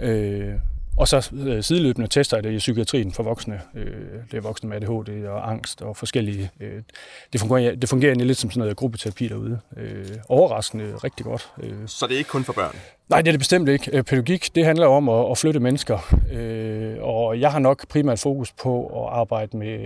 Øh, 0.00 0.52
og 0.98 1.08
så 1.08 1.30
øh, 1.32 1.62
sideløbende 1.62 2.08
tester 2.08 2.36
jeg 2.36 2.44
det 2.44 2.52
i 2.52 2.58
psykiatrien 2.58 3.12
for 3.12 3.22
voksne. 3.22 3.60
Øh, 3.74 3.84
det 4.30 4.36
er 4.36 4.40
voksne 4.40 4.68
med 4.68 4.76
ADHD 4.76 5.26
og 5.26 5.50
angst 5.50 5.82
og 5.82 5.96
forskellige. 5.96 6.50
Øh, 6.60 6.82
det, 7.32 7.40
fungerer, 7.40 7.74
det 7.74 7.88
fungerer 7.88 8.10
egentlig 8.10 8.26
lidt 8.26 8.38
som 8.38 8.50
sådan 8.50 8.60
noget 8.60 8.76
gruppeterapi 8.76 9.28
derude. 9.28 9.60
Øh, 9.76 10.06
overraskende 10.28 10.94
rigtig 11.04 11.26
godt. 11.26 11.50
Øh. 11.62 11.74
Så 11.86 12.06
det 12.06 12.14
er 12.14 12.18
ikke 12.18 12.30
kun 12.30 12.44
for 12.44 12.52
børn? 12.52 12.76
Nej, 13.08 13.22
det 13.22 13.28
er 13.28 13.32
det 13.32 13.40
bestemt 13.40 13.68
ikke. 13.68 13.90
Øh, 13.96 14.04
pædagogik, 14.04 14.54
det 14.54 14.64
handler 14.64 14.86
om 14.86 15.08
at, 15.08 15.30
at 15.30 15.38
flytte 15.38 15.60
mennesker. 15.60 16.14
Øh, 16.32 16.96
og 17.00 17.40
jeg 17.40 17.52
har 17.52 17.58
nok 17.58 17.88
primært 17.88 18.18
fokus 18.18 18.52
på 18.52 18.86
at 18.86 19.18
arbejde 19.18 19.56
med 19.56 19.78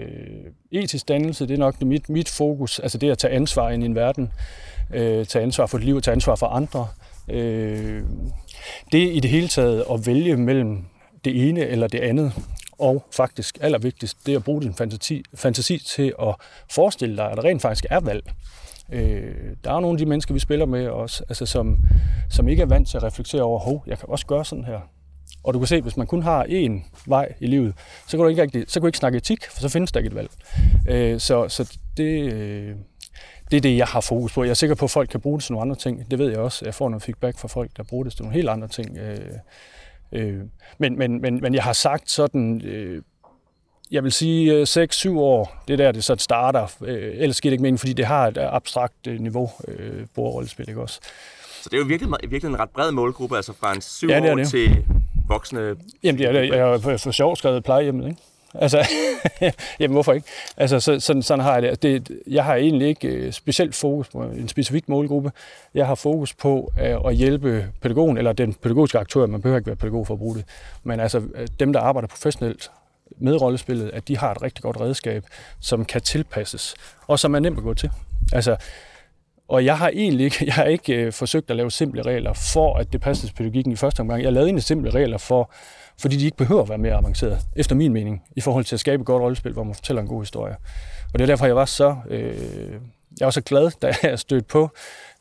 etisk 0.71 1.09
dannelse. 1.09 1.47
Det 1.47 1.54
er 1.54 1.59
nok 1.59 1.83
mit, 1.83 2.09
mit 2.09 2.28
fokus. 2.28 2.78
Altså 2.78 2.99
det 2.99 3.11
at 3.11 3.19
tage 3.19 3.35
ansvar 3.35 3.71
ind 3.71 3.83
i 3.83 3.87
en 3.87 3.95
verden. 3.95 4.33
Øh, 4.95 5.26
tage 5.26 5.42
ansvar 5.42 5.66
for 5.66 5.78
et 5.78 5.85
liv, 5.85 6.00
tage 6.00 6.12
ansvar 6.12 6.35
for 6.35 6.47
andre. 6.47 6.87
Øh, 7.28 8.02
det 8.92 9.14
i 9.14 9.21
det 9.21 9.31
hele 9.31 9.49
taget 9.49 9.85
at 9.92 10.07
vælge 10.07 10.37
mellem 10.37 10.85
det 11.25 11.49
ene 11.49 11.61
eller 11.61 11.87
det 11.87 12.00
andet. 12.00 12.33
Og 12.79 13.05
faktisk 13.12 13.59
allervigtigst, 13.61 14.26
det 14.26 14.35
er 14.35 14.38
at 14.38 14.45
bruge 14.45 14.62
din 14.62 14.75
fantasi, 14.75 15.23
fantasi 15.35 15.79
til 15.79 16.14
at 16.23 16.35
forestille 16.71 17.17
dig, 17.17 17.31
at 17.31 17.37
der 17.37 17.45
rent 17.45 17.62
faktisk 17.62 17.87
er 17.91 18.00
valg. 18.00 18.33
Øh, 18.93 19.35
der 19.64 19.73
er 19.73 19.81
nogle 19.81 19.95
af 19.95 19.99
de 19.99 20.07
mennesker, 20.07 20.35
vi 20.35 20.41
spiller 20.41 20.67
med 20.67 20.88
også, 20.88 21.25
altså 21.29 21.47
som, 21.47 21.79
som 22.31 22.49
ikke 22.49 22.62
er 22.62 22.67
vant 22.67 22.88
til 22.88 22.97
at 22.97 23.02
reflektere 23.02 23.43
over, 23.43 23.59
hov, 23.59 23.85
jeg 23.87 23.99
kan 23.99 24.09
også 24.09 24.26
gøre 24.26 24.45
sådan 24.45 24.64
her. 24.64 24.81
Og 25.45 25.55
du 25.55 25.59
kan 25.59 25.67
se, 25.69 25.81
hvis 25.81 25.97
man 25.97 26.07
kun 26.07 26.23
har 26.23 26.45
én 26.45 27.00
vej 27.07 27.35
i 27.41 27.47
livet, 27.47 27.75
så 28.09 28.17
kan 28.17 28.21
du 28.23 28.29
ikke, 28.29 28.43
rigtig, 28.43 28.64
så 28.69 28.75
kan 28.75 28.81
du 28.81 28.87
ikke 28.87 28.99
snakke 28.99 29.19
etik, 29.19 29.45
for 29.50 29.61
så 29.61 29.69
findes 29.69 29.93
der 29.93 30.00
ikke 30.00 30.09
et 30.09 30.14
valg. 30.14 30.31
Øh, 30.88 31.21
så 31.21 31.49
så 31.49 31.79
det, 31.97 32.33
øh, 32.33 32.76
det 33.50 33.57
er 33.57 33.61
det, 33.61 33.76
jeg 33.76 33.87
har 33.87 34.00
fokus 34.00 34.33
på. 34.33 34.43
Jeg 34.43 34.50
er 34.50 34.55
sikker 34.55 34.76
på, 34.76 34.85
at 34.85 34.91
folk 34.91 35.09
kan 35.09 35.21
bruge 35.21 35.38
det 35.38 35.45
til 35.45 35.52
nogle 35.52 35.62
andre 35.62 35.76
ting. 35.76 36.11
Det 36.11 36.19
ved 36.19 36.31
jeg 36.31 36.38
også. 36.38 36.64
Jeg 36.64 36.75
får 36.75 36.88
noget 36.88 37.02
feedback 37.02 37.38
fra 37.38 37.49
folk, 37.49 37.71
der 37.76 37.83
bruger 37.83 38.05
det 38.05 38.12
til 38.12 38.23
nogle 38.23 38.35
helt 38.35 38.49
andre 38.49 38.69
ting. 38.69 38.99
Øh, 38.99 39.19
Øh, 40.12 40.40
men, 40.78 40.99
men, 40.99 41.21
men, 41.21 41.40
men 41.40 41.54
jeg 41.54 41.62
har 41.62 41.73
sagt 41.73 42.11
sådan, 42.11 42.62
øh, 42.64 43.02
jeg 43.90 44.04
vil 44.04 44.12
sige 44.12 44.62
6-7 44.62 45.09
øh, 45.09 45.16
år, 45.16 45.62
det 45.69 45.78
der 45.78 45.92
det 45.92 46.04
så 46.04 46.16
starter. 46.19 46.66
Øh, 46.85 47.12
ellers 47.14 47.40
giver 47.40 47.50
det 47.50 47.54
ikke 47.54 47.62
mening, 47.62 47.81
fordi 47.81 47.92
det 47.92 48.04
har 48.04 48.28
et 48.28 48.38
abstrakt 48.38 49.07
øh, 49.09 49.21
niveau, 49.21 49.50
øh, 49.69 50.07
bordrollespil, 50.14 50.69
ikke 50.69 50.81
også? 50.81 51.00
Så 51.62 51.69
det 51.71 51.76
er 51.76 51.81
jo 51.81 51.87
virkelig, 51.87 52.12
virkelig 52.28 52.50
en 52.50 52.61
ret 52.61 52.71
bred 52.71 52.90
målgruppe, 52.90 53.37
altså 53.37 53.52
fra 53.52 53.75
en 53.75 53.81
7 53.81 54.09
ja, 54.09 54.21
det 54.21 54.31
år 54.31 54.37
det. 54.37 54.49
til 54.49 54.85
voksne... 55.28 55.76
Jamen, 56.02 56.19
det 56.19 56.26
er, 56.26 56.57
jeg 56.57 56.66
har 56.66 56.78
for 56.99 57.11
sjov 57.11 57.37
skrevet 57.37 57.64
plejehjemmet, 57.64 58.09
ikke? 58.09 58.23
Altså, 58.54 58.88
jamen 59.80 59.92
hvorfor 59.92 60.12
ikke? 60.12 60.26
Altså, 60.56 60.80
så, 60.80 61.00
sådan, 61.00 61.23
sådan 61.23 61.44
har 61.44 61.59
jeg 61.59 61.62
det. 61.62 61.82
det. 61.82 62.21
Jeg 62.26 62.44
har 62.44 62.54
egentlig 62.54 62.88
ikke 62.88 63.09
øh, 63.09 63.32
specielt 63.32 63.75
fokus 63.75 64.09
på 64.09 64.23
en 64.23 64.49
specifik 64.49 64.88
målgruppe. 64.88 65.32
Jeg 65.75 65.87
har 65.87 65.94
fokus 65.94 66.35
på 66.35 66.73
øh, 66.80 66.97
at 67.06 67.14
hjælpe 67.14 67.68
pædagogen, 67.80 68.18
eller 68.18 68.32
den 68.32 68.54
pædagogiske 68.54 68.99
aktør, 68.99 69.26
man 69.26 69.42
behøver 69.42 69.59
ikke 69.59 69.66
være 69.66 69.76
pædagog 69.76 70.06
for 70.06 70.14
at 70.14 70.18
bruge 70.18 70.37
det, 70.37 70.44
men 70.85 71.00
altså 71.00 71.23
øh, 71.35 71.47
dem, 71.61 71.73
der 71.73 71.80
arbejder 71.80 72.09
professionelt 72.09 72.71
med 73.18 73.40
rollespillet, 73.40 73.90
at 73.90 74.09
de 74.09 74.16
har 74.16 74.30
et 74.30 74.42
rigtig 74.42 74.62
godt 74.62 74.80
redskab, 74.80 75.25
som 75.61 75.85
kan 75.85 76.00
tilpasses, 76.00 76.75
og 77.06 77.18
som 77.18 77.35
er 77.35 77.38
nemt 77.38 77.59
at 77.59 77.64
gå 77.64 77.75
til. 77.75 77.90
Altså, 78.32 78.56
og 79.49 79.64
jeg 79.64 79.78
har 79.78 79.88
egentlig 79.88 80.25
ikke, 80.25 80.44
jeg 80.47 80.54
har 80.54 80.64
ikke 80.64 80.94
øh, 80.94 81.12
forsøgt 81.12 81.50
at 81.50 81.56
lave 81.56 81.71
simple 81.71 82.02
regler 82.02 82.32
for, 82.32 82.76
at 82.76 82.92
det 82.92 83.00
passer 83.00 83.26
til 83.26 83.35
pædagogikken 83.35 83.73
i 83.73 83.76
første 83.76 84.00
omgang. 84.00 84.23
Jeg 84.23 84.32
lavede 84.32 84.49
egentlig 84.49 84.64
simple 84.64 84.90
regler 84.90 85.18
for, 85.18 85.50
fordi 86.01 86.17
de 86.17 86.25
ikke 86.25 86.37
behøver 86.37 86.63
at 86.63 86.69
være 86.69 86.79
mere 86.79 86.95
avanceret, 86.95 87.39
efter 87.57 87.75
min 87.75 87.93
mening, 87.93 88.23
i 88.37 88.41
forhold 88.41 88.65
til 88.65 88.77
at 88.77 88.81
skabe 88.81 89.01
et 89.01 89.07
godt 89.07 89.23
rollespil, 89.23 89.53
hvor 89.53 89.65
man 89.65 89.75
fortæller 89.75 90.03
en 90.03 90.09
god 90.09 90.23
historie. 90.23 90.57
Og 91.13 91.19
det 91.19 91.21
er 91.21 91.27
derfor, 91.27 91.47
jeg 91.47 91.57
var 91.57 91.65
så, 91.65 91.97
øh, 92.09 92.81
jeg 93.21 93.25
var 93.25 93.31
så 93.31 93.41
glad, 93.41 93.71
da 93.83 93.95
jeg 94.03 94.19
stødte 94.19 94.47
på 94.47 94.71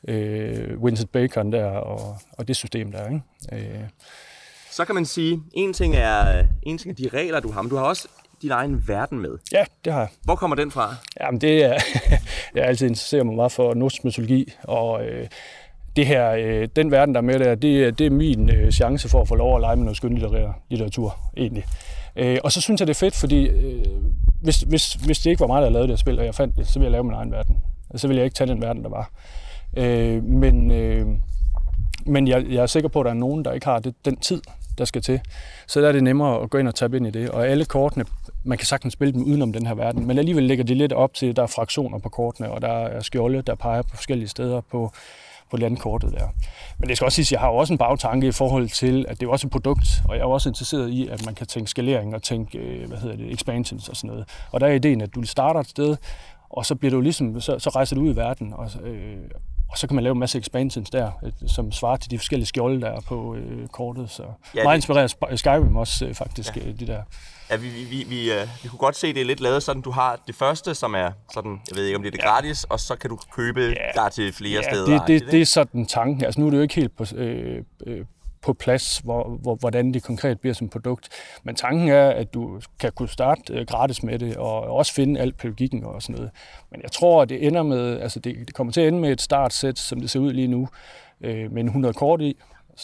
øh, 0.07 0.85
Vincent 0.85 1.11
Bacon 1.11 1.51
der, 1.51 1.65
og, 1.65 2.17
og 2.37 2.47
det 2.47 2.55
system 2.55 2.91
der. 2.91 3.07
Ikke? 3.07 3.21
Øh. 3.51 3.83
Så 4.71 4.85
kan 4.85 4.95
man 4.95 5.05
sige, 5.05 5.41
en 5.53 5.73
ting 5.73 5.95
er, 5.95 6.45
en 6.63 6.77
ting 6.77 6.91
er 6.91 6.95
de 6.95 7.17
regler, 7.17 7.39
du 7.39 7.51
har, 7.51 7.61
men 7.61 7.69
du 7.69 7.75
har 7.75 7.83
også 7.83 8.07
din 8.41 8.51
egen 8.51 8.87
verden 8.87 9.19
med. 9.19 9.37
Ja, 9.51 9.65
det 9.85 9.93
har 9.93 9.99
jeg. 9.99 10.09
Hvor 10.23 10.35
kommer 10.35 10.55
den 10.55 10.71
fra? 10.71 10.95
Jamen, 11.21 11.41
det 11.41 11.63
er, 11.63 11.77
jeg 12.55 12.63
har 12.63 12.67
altid 12.67 12.87
interesseret 12.87 13.25
mig 13.25 13.35
meget 13.35 13.51
for 13.51 13.73
nordisk 13.73 14.03
mytologi, 14.03 14.53
og 14.63 15.05
øh, 15.05 15.27
det 15.95 16.07
her, 16.07 16.31
øh, 16.31 16.67
den 16.75 16.91
verden, 16.91 17.15
der 17.15 17.21
er 17.21 17.25
med 17.25 17.39
der, 17.39 17.55
det, 17.55 17.99
det 17.99 18.05
er 18.05 18.11
min 18.11 18.49
øh, 18.49 18.71
chance 18.71 19.09
for 19.09 19.21
at 19.21 19.27
få 19.27 19.35
lov 19.35 19.55
at 19.55 19.61
lege 19.61 19.75
med 19.75 19.83
noget 19.83 19.97
skønlitterær 19.97 20.61
litteratur, 20.69 21.17
egentlig. 21.37 21.63
Øh, 22.15 22.37
og 22.43 22.51
så 22.51 22.61
synes 22.61 22.81
jeg, 22.81 22.87
det 22.87 22.93
er 22.93 22.99
fedt, 22.99 23.15
fordi 23.15 23.47
øh, 23.47 23.85
hvis, 24.41 24.61
hvis, 24.61 24.93
hvis 24.93 25.19
det 25.19 25.29
ikke 25.29 25.39
var 25.39 25.47
mig, 25.47 25.61
der 25.61 25.69
lavede 25.69 25.87
det 25.87 25.91
her 25.91 25.97
spil, 25.97 26.19
og 26.19 26.25
jeg 26.25 26.35
fandt 26.35 26.55
det, 26.55 26.67
så 26.67 26.79
ville 26.79 26.85
jeg 26.85 26.91
lave 26.91 27.03
min 27.03 27.13
egen 27.13 27.31
verden. 27.31 27.57
Altså, 27.89 28.01
så 28.01 28.07
ville 28.07 28.17
jeg 28.17 28.25
ikke 28.25 28.35
tage 28.35 28.49
den 28.49 28.61
verden, 28.61 28.83
der 28.83 28.89
var. 28.89 29.11
Øh, 29.77 30.23
men 30.23 30.71
øh, 30.71 31.07
men 32.05 32.27
jeg, 32.27 32.45
jeg 32.49 32.61
er 32.61 32.65
sikker 32.65 32.89
på, 32.89 32.99
at 32.99 33.05
der 33.05 33.11
er 33.11 33.15
nogen, 33.15 33.45
der 33.45 33.53
ikke 33.53 33.65
har 33.65 33.79
det, 33.79 33.95
den 34.05 34.15
tid, 34.15 34.41
der 34.77 34.85
skal 34.85 35.01
til. 35.01 35.21
Så 35.67 35.81
der 35.81 35.87
er 35.87 35.91
det 35.91 36.03
nemmere 36.03 36.41
at 36.41 36.49
gå 36.49 36.57
ind 36.57 36.67
og 36.67 36.75
tabe 36.75 36.97
ind 36.97 37.07
i 37.07 37.11
det. 37.11 37.29
Og 37.29 37.47
alle 37.47 37.65
kortene, 37.65 38.05
man 38.43 38.57
kan 38.57 38.67
sagtens 38.67 38.93
spille 38.93 39.13
dem 39.13 39.23
udenom 39.23 39.53
den 39.53 39.65
her 39.65 39.73
verden, 39.73 40.07
men 40.07 40.17
alligevel 40.17 40.43
lægger 40.43 40.63
de 40.63 40.73
lidt 40.73 40.93
op 40.93 41.13
til, 41.13 41.25
at 41.25 41.35
der 41.35 41.43
er 41.43 41.47
fraktioner 41.47 41.99
på 41.99 42.09
kortene, 42.09 42.51
og 42.51 42.61
der 42.61 42.67
er 42.67 43.01
skjolde, 43.01 43.41
der 43.41 43.55
peger 43.55 43.81
på 43.81 43.95
forskellige 43.95 44.29
steder 44.29 44.61
på 44.61 44.91
på 45.51 45.57
landkortet 45.57 46.11
der. 46.13 46.27
Men 46.77 46.89
det 46.89 46.97
skal 46.97 47.05
også 47.05 47.15
sige, 47.15 47.25
at 47.25 47.31
jeg 47.31 47.39
har 47.39 47.47
også 47.47 47.73
en 47.73 47.77
bagtanke 47.77 48.27
i 48.27 48.31
forhold 48.31 48.69
til, 48.69 49.05
at 49.07 49.19
det 49.19 49.25
er 49.25 49.29
også 49.29 49.47
et 49.47 49.51
produkt, 49.51 50.01
og 50.05 50.15
jeg 50.15 50.21
er 50.21 50.25
også 50.25 50.49
interesseret 50.49 50.89
i, 50.89 51.07
at 51.07 51.25
man 51.25 51.35
kan 51.35 51.47
tænke 51.47 51.69
skalering 51.69 52.15
og 52.15 52.23
tænke, 52.23 52.57
øh, 52.57 52.87
hvad 52.87 52.97
hedder 52.97 53.15
det, 53.15 53.33
expansions 53.33 53.89
og 53.89 53.95
sådan 53.95 54.07
noget. 54.07 54.29
Og 54.51 54.59
der 54.59 54.67
er 54.67 54.71
ideen, 54.71 55.01
at 55.01 55.15
du 55.15 55.23
starter 55.23 55.59
et 55.59 55.69
sted, 55.69 55.97
og 56.49 56.65
så 56.65 56.75
bliver 56.75 56.91
du 56.91 57.01
ligesom, 57.01 57.41
så, 57.41 57.59
så 57.59 57.69
rejser 57.69 57.95
du 57.95 58.01
ud 58.01 58.13
i 58.13 58.15
verden, 58.15 58.53
og, 58.53 58.69
øh, 58.83 59.17
og 59.69 59.77
så 59.77 59.87
kan 59.87 59.95
man 59.95 60.03
lave 60.03 60.11
en 60.13 60.19
masse 60.19 60.37
expansions 60.37 60.89
der, 60.89 61.11
øh, 61.23 61.31
som 61.47 61.71
svarer 61.71 61.97
til 61.97 62.11
de 62.11 62.17
forskellige 62.17 62.47
skjolde, 62.47 62.81
der 62.81 62.87
er 62.87 63.01
på 63.01 63.35
øh, 63.35 63.67
kortet. 63.67 64.09
Så 64.09 64.23
ja, 64.55 64.63
meget 64.63 64.77
inspireret 64.77 65.15
Skyrim 65.35 65.75
også 65.75 66.05
øh, 66.05 66.13
faktisk, 66.13 66.57
ja. 66.57 66.61
de 66.79 66.87
der. 66.87 67.01
Ja, 67.51 67.55
vi, 67.55 67.69
vi, 67.69 67.83
vi, 67.83 68.03
vi, 68.09 68.31
øh, 68.31 68.47
vi 68.63 68.69
kunne 68.69 68.79
godt 68.79 68.95
se, 68.95 69.13
det 69.13 69.21
er 69.21 69.25
lidt 69.25 69.39
lavet 69.39 69.63
sådan, 69.63 69.81
du 69.81 69.91
har 69.91 70.19
det 70.27 70.35
første, 70.35 70.75
som 70.75 70.95
er 70.95 71.11
sådan, 71.33 71.61
jeg 71.69 71.77
ved 71.77 71.85
ikke 71.85 71.95
om 71.95 72.03
det 72.03 72.09
er 72.09 72.11
det 72.11 72.23
ja. 72.23 72.29
gratis, 72.29 72.63
og 72.63 72.79
så 72.79 72.95
kan 72.95 73.09
du 73.09 73.17
købe 73.31 73.61
ja. 73.61 74.01
der 74.01 74.09
til 74.09 74.33
flere 74.33 74.61
ja, 74.63 74.71
steder. 74.71 74.85
Det, 74.85 75.07
det, 75.07 75.21
det, 75.21 75.31
det 75.31 75.41
er 75.41 75.45
sådan 75.45 75.85
tanken. 75.85 76.25
Altså 76.25 76.39
nu 76.39 76.45
er 76.45 76.49
det 76.49 76.57
jo 76.57 76.61
ikke 76.61 76.75
helt 76.75 76.97
på, 76.97 77.05
øh, 77.15 77.63
øh, 77.87 78.05
på 78.41 78.53
plads, 78.53 78.97
hvor, 78.97 79.37
hvor, 79.41 79.55
hvordan 79.55 79.93
det 79.93 80.03
konkret 80.03 80.39
bliver 80.39 80.53
som 80.53 80.69
produkt. 80.69 81.09
Men 81.43 81.55
tanken 81.55 81.89
er, 81.89 82.09
at 82.09 82.33
du 82.33 82.61
kan 82.79 82.91
kunne 82.91 83.09
starte 83.09 83.53
øh, 83.53 83.65
gratis 83.65 84.03
med 84.03 84.19
det, 84.19 84.37
og 84.37 84.61
også 84.61 84.93
finde 84.93 85.19
alt 85.19 85.37
pædagogikken 85.37 85.83
og 85.83 86.01
sådan 86.01 86.15
noget. 86.15 86.31
Men 86.71 86.81
jeg 86.81 86.91
tror, 86.91 87.21
at 87.21 87.29
det 87.29 87.47
ender 87.47 87.63
med, 87.63 87.99
altså 87.99 88.19
det, 88.19 88.35
det 88.47 88.55
kommer 88.55 88.73
til 88.73 88.81
at 88.81 88.87
ende 88.87 88.99
med 88.99 89.11
et 89.11 89.21
startsæt, 89.21 89.79
som 89.79 90.01
det 90.01 90.09
ser 90.09 90.19
ud 90.19 90.33
lige 90.33 90.47
nu, 90.47 90.67
øh, 91.21 91.51
med 91.51 91.61
en 91.61 91.67
100 91.67 91.93
kort 91.93 92.21
i, 92.21 92.37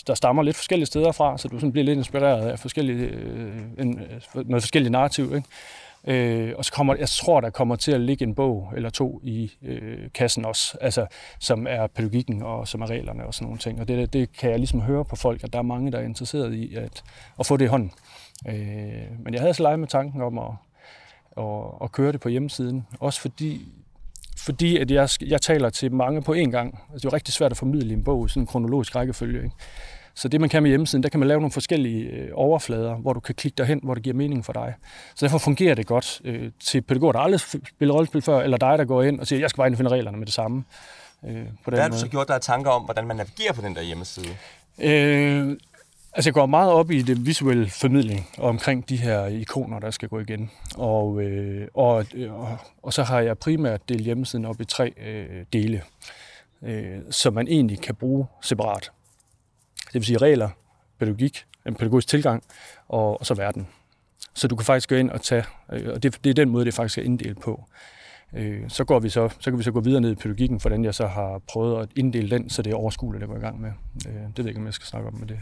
der 0.07 0.13
stammer 0.13 0.43
lidt 0.43 0.55
forskellige 0.55 0.85
steder 0.85 1.11
fra, 1.11 1.37
så 1.37 1.47
du 1.47 1.59
sådan 1.59 1.71
bliver 1.71 1.85
lidt 1.85 1.97
inspireret 1.97 2.49
af 2.49 2.59
forskellige, 2.59 3.07
øh, 3.07 3.61
en, 3.79 3.99
øh, 3.99 4.49
noget 4.49 4.63
forskelligt 4.63 4.91
narrativ. 4.91 5.35
Ikke? 5.35 5.47
Øh, 6.07 6.53
og 6.57 6.65
så 6.65 6.73
kommer, 6.73 6.95
jeg 6.95 7.09
tror, 7.09 7.41
der 7.41 7.49
kommer 7.49 7.75
til 7.75 7.91
at 7.91 8.01
ligge 8.01 8.23
en 8.23 8.35
bog 8.35 8.71
eller 8.75 8.89
to 8.89 9.19
i 9.23 9.51
øh, 9.61 10.09
kassen 10.13 10.45
også, 10.45 10.77
altså, 10.81 11.05
som 11.39 11.67
er 11.69 11.87
pædagogikken 11.87 12.41
og 12.41 12.67
som 12.67 12.81
er 12.81 12.89
reglerne 12.89 13.25
og 13.25 13.33
sådan 13.33 13.45
nogle 13.45 13.59
ting. 13.59 13.81
Og 13.81 13.87
det, 13.87 14.13
det 14.13 14.37
kan 14.37 14.49
jeg 14.49 14.59
ligesom 14.59 14.81
høre 14.81 15.05
på 15.05 15.15
folk, 15.15 15.43
at 15.43 15.53
der 15.53 15.59
er 15.59 15.63
mange, 15.63 15.91
der 15.91 15.97
er 15.99 16.03
interesseret 16.03 16.53
i 16.53 16.75
at, 16.75 17.03
at 17.39 17.45
få 17.45 17.57
det 17.57 17.65
i 17.65 17.67
hånden. 17.67 17.91
Øh, 18.47 18.55
men 19.19 19.33
jeg 19.33 19.41
havde 19.41 19.53
så 19.53 19.63
leget 19.63 19.79
med 19.79 19.87
tanken 19.87 20.21
om 20.21 20.37
at, 20.37 20.51
at, 21.37 21.63
at 21.83 21.91
køre 21.91 22.11
det 22.11 22.19
på 22.19 22.29
hjemmesiden, 22.29 22.87
også 22.99 23.21
fordi 23.21 23.67
fordi 24.47 24.77
at 24.77 24.91
jeg, 24.91 25.09
jeg 25.21 25.41
taler 25.41 25.69
til 25.69 25.93
mange 25.93 26.21
på 26.21 26.33
én 26.33 26.49
gang. 26.49 26.67
Altså, 26.67 26.95
det 26.95 27.05
er 27.05 27.09
jo 27.11 27.15
rigtig 27.15 27.33
svært 27.33 27.51
at 27.51 27.57
formidle 27.57 27.93
en 27.93 28.03
bog 28.03 28.25
i 28.25 28.29
sådan 28.29 28.43
en 28.43 28.47
kronologisk 28.47 28.95
rækkefølge. 28.95 29.43
Ikke? 29.43 29.55
Så 30.15 30.27
det, 30.27 30.41
man 30.41 30.49
kan 30.49 30.63
med 30.63 30.69
hjemmesiden, 30.69 31.03
der 31.03 31.09
kan 31.09 31.19
man 31.19 31.27
lave 31.27 31.39
nogle 31.39 31.51
forskellige 31.51 32.03
øh, 32.03 32.29
overflader, 32.33 32.95
hvor 32.95 33.13
du 33.13 33.19
kan 33.19 33.35
klikke 33.35 33.55
derhen, 33.55 33.79
hvor 33.83 33.93
det 33.93 34.03
giver 34.03 34.15
mening 34.15 34.45
for 34.45 34.53
dig. 34.53 34.73
Så 35.15 35.25
derfor 35.25 35.37
fungerer 35.37 35.75
det 35.75 35.87
godt 35.87 36.21
øh, 36.23 36.51
til 36.59 36.81
pædagoger, 36.81 37.11
der 37.11 37.19
aldrig 37.19 37.39
spillet 37.39 37.95
rollespil 37.95 38.21
før, 38.21 38.41
eller 38.41 38.57
dig, 38.57 38.77
der 38.77 38.85
går 38.85 39.03
ind 39.03 39.19
og 39.19 39.27
siger, 39.27 39.39
jeg 39.39 39.49
skal 39.49 39.61
bare 39.61 39.75
finde 39.75 39.91
reglerne 39.91 40.17
med 40.17 40.25
det 40.25 40.33
samme. 40.33 40.63
Øh, 41.25 41.31
på 41.33 41.35
den 41.35 41.73
Hvad 41.73 41.81
har 41.81 41.89
du 41.89 41.97
så 41.97 42.07
gjort 42.07 42.27
dig 42.27 42.41
tanker 42.41 42.71
om, 42.71 42.83
hvordan 42.83 43.07
man 43.07 43.15
navigerer 43.15 43.53
på 43.53 43.61
den 43.61 43.75
der 43.75 43.81
hjemmeside? 43.81 44.35
Øh, 44.79 45.57
Altså, 46.17 46.29
jeg 46.29 46.33
går 46.33 46.45
meget 46.45 46.71
op 46.71 46.91
i 46.91 47.01
det 47.01 47.25
visuelle 47.25 47.69
formidling 47.69 48.27
omkring 48.37 48.89
de 48.89 48.97
her 48.97 49.25
ikoner, 49.25 49.79
der 49.79 49.91
skal 49.91 50.09
gå 50.09 50.19
igen. 50.19 50.51
Og, 50.75 51.21
øh, 51.21 51.67
og, 51.73 52.05
og, 52.29 52.57
og 52.83 52.93
så 52.93 53.03
har 53.03 53.19
jeg 53.19 53.37
primært 53.37 53.89
delt 53.89 54.01
hjemmesiden 54.01 54.45
op 54.45 54.61
i 54.61 54.65
tre 54.65 54.93
øh, 55.05 55.45
dele, 55.53 55.81
øh, 56.61 56.97
som 57.09 57.33
man 57.33 57.47
egentlig 57.47 57.81
kan 57.81 57.95
bruge 57.95 58.25
separat. 58.41 58.91
Det 59.85 59.93
vil 59.93 60.05
sige 60.05 60.17
regler, 60.17 60.49
pædagogik, 60.99 61.45
en 61.67 61.75
pædagogisk 61.75 62.07
tilgang 62.07 62.43
og, 62.87 63.19
og 63.19 63.25
så 63.25 63.33
verden. 63.33 63.67
Så 64.33 64.47
du 64.47 64.55
kan 64.55 64.65
faktisk 64.65 64.89
gå 64.89 64.95
ind 64.95 65.09
og 65.09 65.21
tage, 65.21 65.43
øh, 65.73 65.93
og 65.93 66.03
det, 66.03 66.23
det 66.23 66.29
er 66.29 66.33
den 66.33 66.49
måde, 66.49 66.65
det 66.65 66.73
faktisk 66.73 66.97
er 66.97 67.01
inddelt 67.01 67.41
på. 67.41 67.63
Øh, 68.33 68.69
så, 68.69 68.83
går 68.83 68.99
vi 68.99 69.09
så, 69.09 69.29
så 69.39 69.51
kan 69.51 69.57
vi 69.57 69.63
så 69.63 69.71
gå 69.71 69.79
videre 69.79 70.01
ned 70.01 70.11
i 70.11 70.15
pædagogikken, 70.15 70.61
hvordan 70.61 70.83
jeg 70.83 70.95
så 70.95 71.07
har 71.07 71.41
prøvet 71.47 71.81
at 71.81 71.89
inddele 71.95 72.29
den, 72.29 72.49
så 72.49 72.61
det 72.61 72.71
er 72.71 72.77
overskueligt 72.77 73.23
at 73.23 73.29
gå 73.29 73.35
i 73.35 73.39
gang 73.39 73.61
med. 73.61 73.71
Øh, 74.07 74.13
det 74.13 74.37
ved 74.37 74.45
jeg 74.45 74.47
ikke, 74.47 74.59
om 74.59 74.65
jeg 74.65 74.73
skal 74.73 74.87
snakke 74.87 75.07
om 75.07 75.13
med 75.13 75.27
det. 75.27 75.39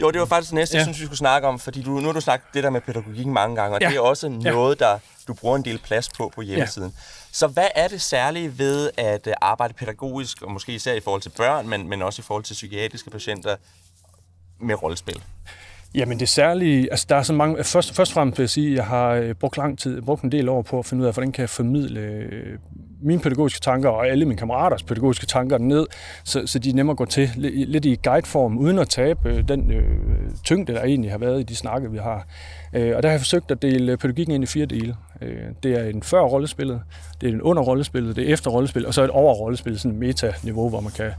Jo, 0.00 0.10
det 0.10 0.20
var 0.20 0.26
faktisk 0.26 0.50
det 0.50 0.54
næste, 0.54 0.74
ja. 0.74 0.78
jeg 0.78 0.84
synes, 0.84 1.00
vi 1.00 1.04
skulle 1.04 1.18
snakke 1.18 1.48
om, 1.48 1.58
fordi 1.58 1.82
du, 1.82 1.90
nu 1.90 2.06
har 2.06 2.12
du 2.12 2.20
sagt 2.20 2.54
det 2.54 2.64
der 2.64 2.70
med 2.70 2.80
pædagogikken 2.80 3.34
mange 3.34 3.56
gange, 3.56 3.76
og 3.76 3.80
ja. 3.80 3.88
det 3.88 3.96
er 3.96 4.00
også 4.00 4.28
noget, 4.28 4.78
der 4.78 4.98
du 5.28 5.34
bruger 5.34 5.56
en 5.56 5.64
del 5.64 5.78
plads 5.78 6.08
på 6.08 6.32
på 6.34 6.42
hjemmesiden. 6.42 6.88
Ja. 6.88 7.02
Så 7.32 7.46
hvad 7.46 7.68
er 7.74 7.88
det 7.88 8.02
særlige 8.02 8.58
ved 8.58 8.90
at 8.96 9.26
øh, 9.26 9.34
arbejde 9.40 9.74
pædagogisk, 9.74 10.42
og 10.42 10.52
måske 10.52 10.74
især 10.74 10.94
i 10.94 11.00
forhold 11.00 11.22
til 11.22 11.32
børn, 11.36 11.68
men, 11.68 11.88
men 11.88 12.02
også 12.02 12.22
i 12.22 12.24
forhold 12.24 12.44
til 12.44 12.54
psykiatriske 12.54 13.10
patienter 13.10 13.56
med 14.60 14.82
rollespil? 14.82 15.22
Jamen 15.94 16.20
det 16.20 16.28
særlige, 16.28 16.88
altså 16.90 17.06
der 17.08 17.16
er 17.16 17.22
så 17.22 17.32
mange, 17.32 17.64
først, 17.64 17.94
først 17.94 18.10
og 18.10 18.14
fremmest 18.14 18.38
vil 18.38 18.42
jeg 18.42 18.50
sige, 18.50 18.70
at 18.70 18.76
jeg 18.76 18.84
har 18.84 19.08
øh, 19.10 19.34
brugt 19.34 19.56
lang 19.56 19.78
tid, 19.78 20.02
brugt 20.02 20.22
en 20.22 20.32
del 20.32 20.48
år 20.48 20.62
på 20.62 20.78
at 20.78 20.86
finde 20.86 21.02
ud 21.02 21.06
af, 21.06 21.12
hvordan 21.14 21.32
kan 21.32 21.40
jeg 21.40 21.50
formidle 21.50 22.00
øh, 22.00 22.58
mine 23.02 23.20
pædagogiske 23.20 23.60
tanker 23.60 23.88
og 23.88 24.08
alle 24.08 24.24
mine 24.24 24.38
kammeraters 24.38 24.82
pædagogiske 24.82 25.26
tanker 25.26 25.58
ned, 25.58 25.86
så, 26.24 26.46
så 26.46 26.58
de 26.58 26.70
er 26.70 26.74
nemmere 26.74 26.92
at 26.94 26.98
gå 26.98 27.04
til 27.04 27.30
lidt 27.36 27.84
i 27.84 27.98
guideform, 28.04 28.58
uden 28.58 28.78
at 28.78 28.88
tabe 28.88 29.28
øh, 29.28 29.48
den 29.48 29.72
øh, 29.72 29.84
tyngde, 30.44 30.74
der 30.74 30.82
egentlig 30.82 31.10
har 31.10 31.18
været 31.18 31.40
i 31.40 31.42
de 31.42 31.56
snakke, 31.56 31.90
vi 31.90 31.98
har. 31.98 32.26
Øh, 32.72 32.96
og 32.96 33.02
der 33.02 33.08
har 33.08 33.12
jeg 33.12 33.20
forsøgt 33.20 33.50
at 33.50 33.62
dele 33.62 33.96
pædagogikken 33.96 34.34
ind 34.34 34.44
i 34.44 34.46
fire 34.46 34.66
dele. 34.66 34.96
Øh, 35.22 35.36
det 35.62 35.78
er 35.78 35.84
en 35.84 36.02
før 36.02 36.20
rollespillet, 36.20 36.80
det 37.20 37.28
er 37.28 37.32
en 37.32 37.42
under 37.42 37.62
rollespillet, 37.62 38.16
det 38.16 38.28
er 38.28 38.32
efter 38.32 38.50
rollespillet, 38.50 38.86
og 38.86 38.94
så 38.94 39.04
et 39.04 39.10
over 39.10 39.34
rollespillet, 39.34 39.80
sådan 39.80 39.92
et 39.92 39.98
meta-niveau, 39.98 40.68
hvor 40.68 40.80
man 40.80 40.92
kan 40.92 41.10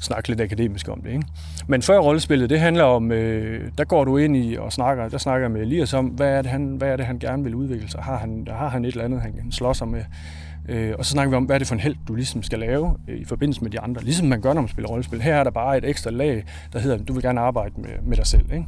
snakke 0.00 0.28
lidt 0.28 0.40
akademisk 0.40 0.88
om 0.88 1.00
det. 1.00 1.10
Ikke? 1.10 1.24
Men 1.66 1.82
før 1.82 1.98
rollespillet, 1.98 2.50
det 2.50 2.60
handler 2.60 2.84
om, 2.84 3.12
øh, 3.12 3.70
der 3.78 3.84
går 3.84 4.04
du 4.04 4.16
ind 4.16 4.36
i 4.36 4.56
og 4.56 4.72
snakker, 4.72 5.08
der 5.08 5.18
snakker 5.18 5.48
med 5.48 5.60
Elias 5.60 5.94
om, 5.94 6.06
hvad 6.06 6.28
er 6.28 6.42
det, 6.42 6.50
han, 6.50 6.66
hvad 6.66 6.88
er 6.88 6.96
det, 6.96 7.06
han 7.06 7.18
gerne 7.18 7.44
vil 7.44 7.54
udvikle 7.54 7.88
sig? 7.88 8.02
Har 8.02 8.16
han, 8.16 8.48
har 8.50 8.68
han 8.68 8.84
et 8.84 8.92
eller 8.92 9.04
andet, 9.04 9.20
han 9.20 9.52
slår 9.52 9.72
sig 9.72 9.88
med? 9.88 10.04
Øh, 10.68 10.94
og 10.98 11.04
så 11.04 11.10
snakker 11.10 11.30
vi 11.30 11.36
om, 11.36 11.44
hvad 11.44 11.56
er 11.56 11.58
det 11.58 11.68
for 11.68 11.74
en 11.74 11.80
held, 11.80 11.96
du 12.08 12.14
ligesom 12.14 12.42
skal 12.42 12.58
lave 12.58 12.96
øh, 13.08 13.20
i 13.20 13.24
forbindelse 13.24 13.62
med 13.62 13.70
de 13.70 13.80
andre. 13.80 14.02
Ligesom 14.02 14.26
man 14.26 14.40
gør, 14.40 14.52
når 14.52 14.60
man 14.60 14.68
spiller 14.68 14.88
rollespil. 14.88 15.22
Her 15.22 15.34
er 15.34 15.44
der 15.44 15.50
bare 15.50 15.78
et 15.78 15.84
ekstra 15.84 16.10
lag, 16.10 16.44
der 16.72 16.78
hedder, 16.78 16.96
du 16.96 17.12
vil 17.12 17.22
gerne 17.22 17.40
arbejde 17.40 17.80
med, 17.80 17.90
med 18.02 18.16
dig 18.16 18.26
selv. 18.26 18.52
Ikke? 18.52 18.66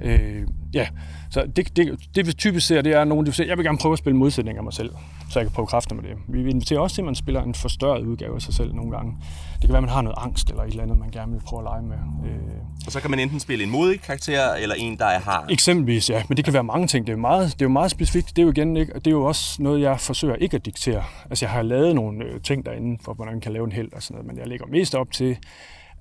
Øh, 0.00 0.46
ja, 0.74 0.86
så 1.30 1.46
det, 1.56 1.76
det, 1.76 1.98
det 2.14 2.26
vi 2.26 2.32
typisk 2.32 2.66
ser, 2.66 2.82
det 2.82 2.92
er, 2.92 3.00
at 3.00 3.08
nogen 3.08 3.26
der 3.26 3.32
siger, 3.32 3.46
jeg 3.46 3.56
vil 3.56 3.64
gerne 3.64 3.78
prøve 3.78 3.92
at 3.92 3.98
spille 3.98 4.16
modsætninger 4.16 4.60
af 4.60 4.64
mig 4.64 4.72
selv, 4.72 4.90
så 5.30 5.38
jeg 5.38 5.46
kan 5.46 5.52
prøve 5.54 5.66
kræfter 5.66 5.94
med 5.94 6.02
det. 6.02 6.16
Vi 6.28 6.50
inviterer 6.50 6.80
også 6.80 6.94
til, 6.94 7.02
at 7.02 7.06
man 7.06 7.14
spiller 7.14 7.42
en 7.42 7.54
forstørret 7.54 8.06
udgave 8.06 8.34
af 8.34 8.42
sig 8.42 8.54
selv 8.54 8.74
nogle 8.74 8.90
gange. 8.90 9.16
Det 9.64 9.68
kan 9.68 9.72
være, 9.72 9.82
man 9.82 9.90
har 9.90 10.02
noget 10.02 10.18
angst 10.20 10.50
eller 10.50 10.62
et 10.62 10.70
eller 10.70 10.82
andet, 10.82 10.98
man 10.98 11.10
gerne 11.10 11.32
vil 11.32 11.40
prøve 11.40 11.60
at 11.60 11.64
lege 11.64 11.82
med. 11.82 11.96
Øh. 12.30 12.38
Og 12.86 12.92
så 12.92 13.00
kan 13.00 13.10
man 13.10 13.18
enten 13.18 13.40
spille 13.40 13.64
en 13.64 13.70
modig 13.70 14.00
karakter, 14.00 14.52
eller 14.52 14.74
en, 14.74 14.98
der 14.98 15.04
har... 15.04 15.46
Eksempelvis, 15.50 16.10
ja. 16.10 16.22
Men 16.28 16.36
det 16.36 16.44
kan 16.44 16.54
være 16.54 16.64
mange 16.64 16.86
ting. 16.86 17.06
Det 17.06 17.12
er, 17.12 17.16
meget, 17.16 17.44
det 17.52 17.62
er 17.62 17.64
jo 17.64 17.68
meget 17.68 17.90
specifikt. 17.90 18.28
Det 18.28 18.38
er 18.38 18.42
jo 18.42 18.50
igen 18.50 18.76
ikke, 18.76 18.94
det 18.94 19.06
er 19.06 19.10
jo 19.10 19.24
også 19.24 19.62
noget, 19.62 19.80
jeg 19.80 20.00
forsøger 20.00 20.34
ikke 20.34 20.56
at 20.56 20.66
diktere. 20.66 21.04
Altså, 21.30 21.44
jeg 21.44 21.52
har 21.52 21.62
lavet 21.62 21.94
nogle 21.94 22.24
øh, 22.24 22.40
ting 22.40 22.66
derinde, 22.66 22.98
for 23.04 23.14
hvordan 23.14 23.34
man 23.34 23.40
kan 23.40 23.52
lave 23.52 23.64
en 23.64 23.72
held 23.72 23.92
og 23.92 24.02
sådan 24.02 24.14
noget, 24.14 24.26
men 24.26 24.38
jeg 24.38 24.48
lægger 24.48 24.66
mest 24.66 24.94
op 24.94 25.12
til, 25.12 25.36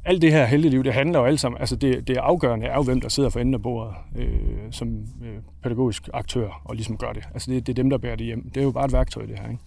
alt 0.05 0.22
det 0.22 0.32
her 0.32 0.58
liv, 0.58 0.84
det 0.84 0.93
handler 0.93 1.20
jo 1.20 1.25
alt 1.25 1.39
sammen, 1.39 1.60
altså 1.60 1.75
det, 1.75 2.08
det 2.08 2.17
afgørende 2.17 2.65
er 2.65 2.75
jo, 2.75 2.84
hvem 2.84 3.01
der 3.01 3.10
sidder 3.10 3.29
for 3.29 3.39
enden 3.39 3.53
af 3.53 3.62
bordet 3.62 3.93
øh, 4.15 4.27
som 4.72 4.88
øh, 5.24 5.38
pædagogisk 5.63 6.10
aktør 6.13 6.62
og 6.65 6.75
ligesom 6.75 6.98
gør 6.98 7.13
det. 7.13 7.24
Altså 7.34 7.51
det, 7.51 7.67
det 7.67 7.74
er 7.74 7.84
dem, 7.84 7.89
der 7.89 7.98
bærer 7.98 8.15
det 8.15 8.25
hjem. 8.25 8.50
Det 8.50 8.58
er 8.58 8.63
jo 8.63 8.72
bare 8.72 8.86
et 8.86 8.93
værktøj, 8.93 9.25
det 9.25 9.39
her. 9.39 9.50
Ikke? 9.50 9.62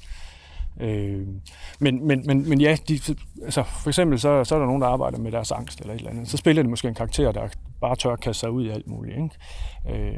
Øh, 0.80 1.26
men, 1.80 2.06
men, 2.06 2.22
men, 2.26 2.48
men 2.48 2.60
ja, 2.60 2.76
de, 2.88 3.00
altså 3.42 3.62
for 3.62 3.88
eksempel 3.88 4.18
så, 4.18 4.44
så 4.44 4.54
er 4.54 4.58
der 4.58 4.66
nogen, 4.66 4.82
der 4.82 4.88
arbejder 4.88 5.18
med 5.18 5.32
deres 5.32 5.52
angst 5.52 5.80
eller 5.80 5.94
et 5.94 5.98
eller 5.98 6.10
andet. 6.10 6.28
Så 6.28 6.36
spiller 6.36 6.62
de 6.62 6.68
måske 6.68 6.88
en 6.88 6.94
karakter, 6.94 7.32
der 7.32 7.48
bare 7.80 7.96
tør 7.96 8.10
at 8.10 8.20
kaste 8.20 8.40
sig 8.40 8.50
ud 8.50 8.64
i 8.64 8.68
alt 8.68 8.86
muligt. 8.86 9.16
Ikke? 9.16 10.04
Øh, 10.04 10.14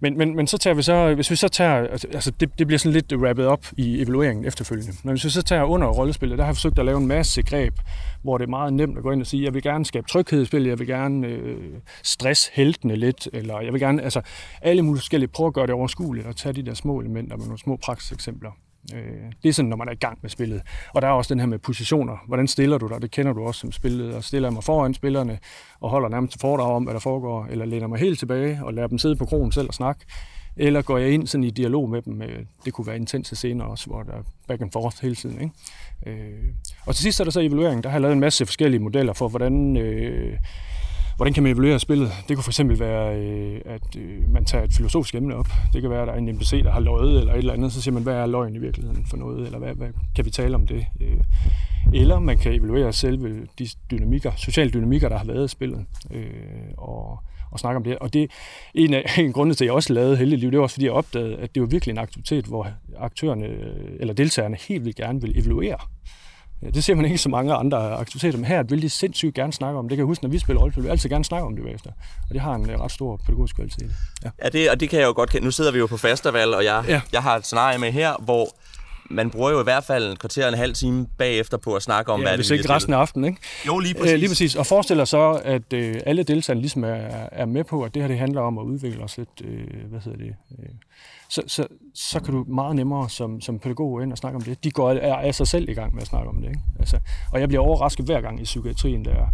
men, 0.00 0.18
men, 0.18 0.36
men 0.36 0.46
så 0.46 0.58
tager 0.58 0.74
vi 0.74 0.82
så, 0.82 1.14
hvis 1.14 1.30
vi 1.30 1.36
så 1.36 1.48
tager, 1.48 1.74
altså, 1.74 2.08
altså 2.14 2.30
det, 2.30 2.58
det 2.58 2.66
bliver 2.66 2.78
sådan 2.78 2.92
lidt 2.92 3.12
wrappet 3.16 3.46
op 3.46 3.66
i 3.76 4.02
evalueringen 4.02 4.44
efterfølgende. 4.44 4.92
Men 5.04 5.12
hvis 5.12 5.24
vi 5.24 5.30
så 5.30 5.42
tager 5.42 5.64
under 5.64 5.88
rollespillet, 5.88 6.38
der 6.38 6.44
har 6.44 6.48
jeg 6.48 6.56
forsøgt 6.56 6.78
at 6.78 6.84
lave 6.84 6.98
en 6.98 7.06
masse 7.06 7.42
greb, 7.42 7.74
hvor 8.22 8.38
det 8.38 8.44
er 8.44 8.50
meget 8.50 8.72
nemt 8.72 8.96
at 8.96 9.02
gå 9.02 9.10
ind 9.10 9.20
og 9.20 9.26
sige, 9.26 9.44
jeg 9.44 9.54
vil 9.54 9.62
gerne 9.62 9.86
skabe 9.86 10.08
tryghed 10.08 10.42
i 10.42 10.44
spillet, 10.44 10.70
jeg 10.70 10.78
vil 10.78 10.86
gerne 10.86 11.26
øh, 11.26 11.74
stress 12.02 12.50
heltene 12.52 12.96
lidt, 12.96 13.28
eller 13.32 13.60
jeg 13.60 13.72
vil 13.72 13.80
gerne, 13.80 14.02
altså 14.02 14.20
alle 14.62 14.82
mulige 14.82 15.00
forskellige, 15.00 15.28
prøve 15.28 15.46
at 15.46 15.54
gøre 15.54 15.66
det 15.66 15.74
overskueligt 15.74 16.26
og 16.26 16.36
tage 16.36 16.52
de 16.52 16.62
der 16.62 16.74
små 16.74 17.00
elementer 17.00 17.36
med 17.36 17.44
nogle 17.44 17.58
små 17.58 17.76
praksiseksempler. 17.76 18.50
Øh, 18.94 19.32
det 19.42 19.48
er 19.48 19.52
sådan, 19.52 19.68
når 19.68 19.76
man 19.76 19.88
er 19.88 19.92
i 19.92 19.96
gang 19.96 20.18
med 20.22 20.30
spillet. 20.30 20.62
Og 20.94 21.02
der 21.02 21.08
er 21.08 21.12
også 21.12 21.34
den 21.34 21.40
her 21.40 21.46
med 21.46 21.58
positioner. 21.58 22.16
Hvordan 22.26 22.48
stiller 22.48 22.78
du 22.78 22.86
dig? 22.86 23.02
Det 23.02 23.10
kender 23.10 23.32
du 23.32 23.46
også 23.46 23.60
som 23.60 23.72
spillet. 23.72 24.14
Og 24.14 24.24
stiller 24.24 24.48
jeg 24.48 24.52
mig 24.52 24.64
foran 24.64 24.94
spillerne 24.94 25.38
og 25.80 25.90
holder 25.90 26.08
nærmest 26.08 26.40
foredrag 26.40 26.72
om, 26.72 26.82
hvad 26.82 26.94
der 26.94 27.00
foregår, 27.00 27.46
eller 27.50 27.64
læner 27.64 27.86
mig 27.86 27.98
helt 27.98 28.18
tilbage 28.18 28.60
og 28.62 28.74
lader 28.74 28.88
dem 28.88 28.98
sidde 28.98 29.16
på 29.16 29.24
kronen 29.26 29.52
selv 29.52 29.68
og 29.68 29.74
snakke. 29.74 30.04
Eller 30.56 30.82
går 30.82 30.98
jeg 30.98 31.10
ind 31.10 31.26
sådan 31.26 31.44
i 31.44 31.50
dialog 31.50 31.90
med 31.90 32.02
dem. 32.02 32.22
Det 32.64 32.72
kunne 32.72 32.86
være 32.86 32.96
intense 32.96 33.36
scener 33.36 33.64
også, 33.64 33.86
hvor 33.86 34.02
der 34.02 34.12
er 34.12 34.22
back 34.48 34.62
and 34.62 34.72
forth 34.72 34.96
hele 35.02 35.14
tiden. 35.14 35.40
Ikke? 35.40 36.20
Øh, 36.22 36.54
og 36.86 36.94
til 36.94 37.02
sidst 37.02 37.20
er 37.20 37.24
der 37.24 37.30
så 37.30 37.40
evaluering. 37.40 37.84
Der 37.84 37.88
har 37.90 37.96
jeg 37.96 38.02
lavet 38.02 38.12
en 38.12 38.20
masse 38.20 38.46
forskellige 38.46 38.80
modeller 38.80 39.12
for, 39.12 39.28
hvordan 39.28 39.76
øh, 39.76 40.38
Hvordan 41.20 41.34
kan 41.34 41.42
man 41.42 41.52
evaluere 41.52 41.78
spillet? 41.78 42.12
Det 42.28 42.36
kunne 42.36 42.44
fx 42.44 42.60
være, 42.64 43.16
øh, 43.16 43.60
at 43.64 43.96
øh, 43.98 44.32
man 44.32 44.44
tager 44.44 44.64
et 44.64 44.72
filosofisk 44.72 45.14
emne 45.14 45.34
op. 45.34 45.48
Det 45.72 45.82
kan 45.82 45.90
være, 45.90 46.02
at 46.02 46.08
der 46.08 46.14
er 46.14 46.18
en 46.18 46.34
NPC, 46.34 46.62
der 46.62 46.70
har 46.70 46.80
løjet 46.80 47.18
eller 47.18 47.32
et 47.32 47.38
eller 47.38 47.52
andet, 47.52 47.72
så 47.72 47.82
siger 47.82 47.94
man, 47.94 48.02
hvad 48.02 48.14
er 48.14 48.26
løgn 48.26 48.54
i 48.54 48.58
virkeligheden 48.58 49.06
for 49.10 49.16
noget, 49.16 49.46
eller 49.46 49.58
hvad, 49.58 49.74
hvad 49.74 49.88
kan 50.16 50.24
vi 50.24 50.30
tale 50.30 50.54
om 50.54 50.66
det? 50.66 50.86
Øh, 51.00 51.20
eller 51.94 52.18
man 52.18 52.38
kan 52.38 52.52
evaluere 52.52 52.92
selve 52.92 53.46
de 53.58 53.68
dynamikker, 53.90 54.32
sociale 54.36 54.70
dynamikker, 54.70 55.08
der 55.08 55.18
har 55.18 55.24
været 55.24 55.44
i 55.44 55.48
spillet, 55.48 55.86
og, 56.78 57.18
og 57.50 57.58
snakke 57.58 57.76
om 57.76 57.84
det. 57.84 57.98
Og 57.98 58.12
det 58.12 58.30
en 58.74 58.94
af 58.94 59.04
en 59.18 59.32
grund 59.32 59.54
til, 59.54 59.64
at 59.64 59.66
jeg 59.66 59.74
også 59.74 59.92
lavede 59.92 60.16
Heldig 60.16 60.42
det 60.42 60.58
var 60.58 60.62
også, 60.62 60.74
fordi 60.74 60.86
jeg 60.86 60.92
opdagede, 60.92 61.36
at 61.36 61.54
det 61.54 61.60
var 61.60 61.66
virkelig 61.66 61.92
en 61.92 61.98
aktivitet, 61.98 62.44
hvor 62.44 62.68
aktørerne 62.98 63.46
eller 64.00 64.14
deltagerne 64.14 64.56
helt 64.68 64.84
vildt 64.84 64.96
gerne 64.96 65.20
vil 65.20 65.38
evaluere 65.38 65.76
det 66.62 66.84
ser 66.84 66.94
man 66.94 67.04
ikke 67.04 67.18
så 67.18 67.28
mange 67.28 67.54
andre 67.54 67.92
aktiviteter, 67.92 68.38
men 68.38 68.44
her 68.44 68.62
vil 68.62 68.82
de 68.82 68.90
sindssygt 68.90 69.34
gerne 69.34 69.52
snakke 69.52 69.78
om 69.78 69.88
det. 69.88 69.96
kan 69.96 69.98
jeg 69.98 70.06
huske, 70.06 70.24
når 70.24 70.30
vi 70.30 70.38
spiller 70.38 70.60
rollespil, 70.60 70.84
vi 70.84 70.88
altid 70.88 71.10
gerne 71.10 71.24
snakke 71.24 71.46
om 71.46 71.56
det 71.56 71.64
bagefter. 71.64 71.90
Og 72.28 72.34
det 72.34 72.40
har 72.40 72.54
en 72.54 72.70
øh, 72.70 72.80
ret 72.80 72.92
stor 72.92 73.16
pædagogisk 73.26 73.56
kvalitet. 73.56 73.90
Ja. 74.24 74.30
ja, 74.44 74.48
det, 74.48 74.70
og 74.70 74.80
det 74.80 74.90
kan 74.90 75.00
jeg 75.00 75.06
jo 75.06 75.12
godt 75.12 75.42
Nu 75.42 75.50
sidder 75.50 75.72
vi 75.72 75.78
jo 75.78 75.86
på 75.86 75.96
festival, 75.96 76.54
og 76.54 76.64
jeg, 76.64 76.84
ja. 76.88 77.00
jeg 77.12 77.22
har 77.22 77.36
et 77.36 77.46
scenarie 77.46 77.78
med 77.78 77.92
her, 77.92 78.14
hvor 78.24 78.48
man 79.10 79.30
bruger 79.30 79.50
jo 79.50 79.60
i 79.60 79.64
hvert 79.64 79.84
fald 79.84 80.10
en 80.10 80.16
kvarter 80.16 80.42
og 80.42 80.48
en 80.48 80.58
halv 80.58 80.74
time 80.74 81.06
bagefter 81.18 81.56
på 81.56 81.74
at 81.74 81.82
snakke 81.82 82.12
om, 82.12 82.20
ja, 82.20 82.26
hvad 82.26 82.36
hvis 82.36 82.46
det 82.46 82.54
ikke 82.54 82.70
resten 82.70 82.92
af 82.92 82.98
aftenen, 82.98 83.24
ikke? 83.24 83.40
Jo, 83.66 83.78
lige 83.78 83.94
præcis. 83.94 84.10
Æ, 84.10 84.14
øh, 84.14 84.18
lige 84.18 84.28
præcis. 84.28 84.56
Og 84.56 84.66
forestiller 84.66 85.04
så, 85.04 85.40
at 85.44 85.72
øh, 85.72 85.94
alle 86.06 86.22
deltagerne 86.22 86.60
ligesom 86.60 86.84
er, 86.84 87.28
er 87.32 87.46
med 87.46 87.64
på, 87.64 87.82
at 87.82 87.94
det 87.94 88.02
her 88.02 88.08
det 88.08 88.18
handler 88.18 88.40
om 88.40 88.58
at 88.58 88.62
udvikle 88.62 89.02
os 89.02 89.16
lidt, 89.16 89.42
øh, 89.44 89.90
hvad 89.90 90.00
hedder 90.00 90.18
det, 90.18 90.34
øh, 90.58 90.68
så, 91.30 91.42
så, 91.46 91.66
så 91.94 92.20
kan 92.20 92.34
du 92.34 92.44
meget 92.48 92.76
nemmere 92.76 93.10
som, 93.10 93.40
som 93.40 93.58
pædagog 93.58 94.02
ind 94.02 94.12
og 94.12 94.18
snakke 94.18 94.36
om 94.36 94.42
det. 94.42 94.64
De 94.64 94.70
går 94.70 94.90
er 94.90 95.16
af 95.16 95.34
sig 95.34 95.46
selv 95.46 95.68
i 95.68 95.72
gang 95.72 95.94
med 95.94 96.02
at 96.02 96.08
snakke 96.08 96.28
om 96.28 96.36
det. 96.42 96.48
Ikke? 96.48 96.60
Altså, 96.78 96.98
og 97.32 97.40
jeg 97.40 97.48
bliver 97.48 97.62
overrasket 97.62 98.06
hver 98.06 98.20
gang 98.20 98.40
i 98.40 98.44
psykiatrien, 98.44 99.04
der, 99.04 99.26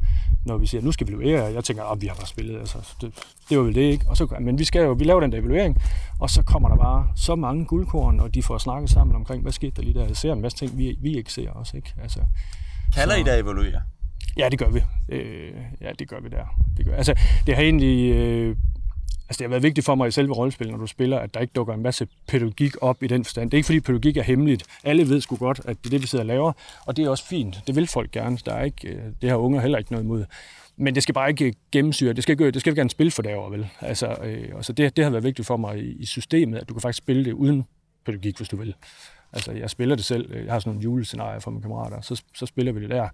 når 0.46 0.56
vi 0.56 0.66
siger, 0.66 0.82
nu 0.82 0.92
skal 0.92 1.06
vi 1.06 1.12
evaluere. 1.12 1.52
Jeg 1.52 1.64
tænker, 1.64 1.84
at 1.84 2.00
vi 2.00 2.06
har 2.06 2.14
bare 2.14 2.26
spillet. 2.26 2.58
Altså, 2.58 2.78
det, 3.00 3.12
det 3.48 3.58
var 3.58 3.64
vel 3.64 3.74
det, 3.74 3.80
ikke? 3.80 4.04
Og 4.08 4.16
så, 4.16 4.36
men 4.40 4.58
vi, 4.58 4.64
skal 4.64 4.82
jo, 4.82 4.92
vi 4.92 5.04
laver 5.04 5.20
den 5.20 5.32
der 5.32 5.38
evaluering, 5.38 5.82
og 6.20 6.30
så 6.30 6.42
kommer 6.42 6.68
der 6.68 6.76
bare 6.76 7.08
så 7.16 7.34
mange 7.34 7.64
guldkorn, 7.64 8.20
og 8.20 8.34
de 8.34 8.42
får 8.42 8.58
snakket 8.58 8.90
sammen 8.90 9.16
omkring, 9.16 9.42
hvad 9.42 9.52
skete 9.52 9.72
der 9.76 9.82
lige 9.82 9.94
der. 9.94 10.06
Jeg 10.06 10.16
ser 10.16 10.32
en 10.32 10.40
masse 10.40 10.58
ting, 10.58 10.78
vi, 10.78 10.98
vi 11.02 11.16
ikke 11.16 11.32
ser 11.32 11.50
også. 11.50 11.76
Ikke? 11.76 11.94
Altså, 12.02 12.20
Kalder 12.94 13.14
så, 13.14 13.20
I 13.20 13.22
der 13.22 13.42
evaluere? 13.42 13.82
Ja, 14.36 14.48
det 14.48 14.58
gør 14.58 14.68
vi. 14.68 14.82
Øh, 15.08 15.52
ja, 15.80 15.90
det 15.98 16.08
gør 16.08 16.20
vi 16.20 16.28
der. 16.28 16.44
Det, 16.76 16.86
gør. 16.86 16.94
Altså, 16.94 17.14
det 17.46 17.54
har 17.54 17.62
egentlig 17.62 18.12
øh, 18.12 18.56
Altså, 19.28 19.38
det 19.38 19.40
har 19.40 19.48
været 19.48 19.62
vigtigt 19.62 19.84
for 19.84 19.94
mig 19.94 20.08
i 20.08 20.10
selve 20.10 20.32
rollespil, 20.32 20.70
når 20.70 20.78
du 20.78 20.86
spiller, 20.86 21.18
at 21.18 21.34
der 21.34 21.40
ikke 21.40 21.52
dukker 21.52 21.74
en 21.74 21.82
masse 21.82 22.08
pædagogik 22.28 22.72
op 22.80 23.02
i 23.02 23.06
den 23.06 23.24
forstand. 23.24 23.50
Det 23.50 23.56
er 23.56 23.58
ikke, 23.58 23.66
fordi 23.66 23.80
pædagogik 23.80 24.16
er 24.16 24.22
hemmeligt. 24.22 24.64
Alle 24.84 25.08
ved 25.08 25.20
sgu 25.20 25.36
godt, 25.36 25.60
at 25.64 25.76
det 25.78 25.86
er 25.86 25.90
det, 25.90 26.02
vi 26.02 26.06
sidder 26.06 26.22
og 26.22 26.26
laver, 26.26 26.52
og 26.86 26.96
det 26.96 27.04
er 27.04 27.10
også 27.10 27.26
fint. 27.26 27.60
Det 27.66 27.76
vil 27.76 27.86
folk 27.86 28.10
gerne. 28.10 28.38
Der 28.46 28.54
er 28.54 28.64
ikke, 28.64 28.88
øh, 28.88 29.02
det 29.22 29.30
har 29.30 29.36
unge 29.36 29.60
heller 29.60 29.78
ikke 29.78 29.92
noget 29.92 30.04
imod. 30.04 30.24
Men 30.76 30.94
det 30.94 31.02
skal 31.02 31.14
bare 31.14 31.30
ikke 31.30 31.54
gennemsyre. 31.72 32.12
Det 32.12 32.22
skal, 32.22 32.32
ikke, 32.32 32.50
det 32.50 32.60
skal 32.60 32.74
vi 32.74 32.78
gerne 32.78 32.90
spille 32.90 33.10
for 33.10 33.22
derovre, 33.22 33.50
vel? 33.50 33.68
Altså, 33.80 34.16
øh, 34.24 34.48
altså 34.56 34.72
det, 34.72 34.96
det 34.96 35.04
har 35.04 35.10
været 35.10 35.24
vigtigt 35.24 35.46
for 35.46 35.56
mig 35.56 35.78
i, 35.78 35.92
i 35.92 36.06
systemet, 36.06 36.58
at 36.58 36.68
du 36.68 36.74
kan 36.74 36.80
faktisk 36.80 36.98
spille 36.98 37.24
det 37.24 37.32
uden 37.32 37.64
pædagogik, 38.04 38.36
hvis 38.36 38.48
du 38.48 38.56
vil. 38.56 38.74
Altså, 39.32 39.52
jeg 39.52 39.70
spiller 39.70 39.96
det 39.96 40.04
selv. 40.04 40.34
Jeg 40.34 40.52
har 40.52 40.58
sådan 40.58 40.70
nogle 40.70 40.82
julescenarier 40.82 41.40
for 41.40 41.50
mine 41.50 41.62
kammerater. 41.62 42.00
Så, 42.00 42.22
så 42.34 42.46
spiller 42.46 42.72
vi 42.72 42.80
det 42.80 42.90
der. 42.90 43.08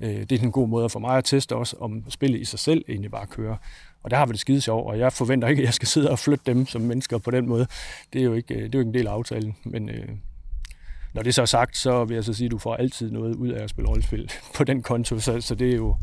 Øh, 0.00 0.08
det 0.08 0.32
er 0.32 0.38
en 0.42 0.52
god 0.52 0.68
måde 0.68 0.88
for 0.88 1.00
mig 1.00 1.18
at 1.18 1.24
teste 1.24 1.56
også, 1.56 1.76
om 1.80 2.10
spillet 2.10 2.40
i 2.40 2.44
sig 2.44 2.58
selv 2.58 2.84
egentlig 2.88 3.10
bare 3.10 3.26
kører. 3.26 3.56
Og 4.02 4.10
der 4.10 4.16
har 4.16 4.26
vi 4.26 4.32
det 4.32 4.40
skide 4.40 4.60
sjovt, 4.60 4.90
og 4.90 4.98
jeg 4.98 5.12
forventer 5.12 5.48
ikke, 5.48 5.60
at 5.60 5.66
jeg 5.66 5.74
skal 5.74 5.88
sidde 5.88 6.10
og 6.10 6.18
flytte 6.18 6.44
dem 6.46 6.66
som 6.66 6.82
mennesker 6.82 7.18
på 7.18 7.30
den 7.30 7.48
måde. 7.48 7.66
Det 8.12 8.20
er 8.20 8.24
jo 8.24 8.34
ikke, 8.34 8.54
øh, 8.54 8.62
det 8.62 8.74
er 8.74 8.78
jo 8.78 8.80
ikke 8.80 8.88
en 8.88 8.94
del 8.94 9.06
af 9.06 9.12
aftalen, 9.12 9.56
men 9.64 9.88
øh, 9.88 10.08
når 11.14 11.22
det 11.22 11.34
så 11.34 11.42
er 11.42 11.46
sagt, 11.46 11.76
så 11.76 12.04
vil 12.04 12.14
jeg 12.14 12.24
så 12.24 12.32
sige, 12.32 12.46
at 12.46 12.50
du 12.50 12.58
får 12.58 12.74
altid 12.74 13.10
noget 13.10 13.34
ud 13.34 13.48
af 13.48 13.62
at 13.62 13.70
spille 13.70 13.88
rollespil 13.88 14.30
på 14.56 14.64
den 14.64 14.82
konto, 14.82 15.18
så, 15.18 15.40
så 15.40 15.54
det 15.54 15.70
er 15.70 15.76
jo, 15.76 15.96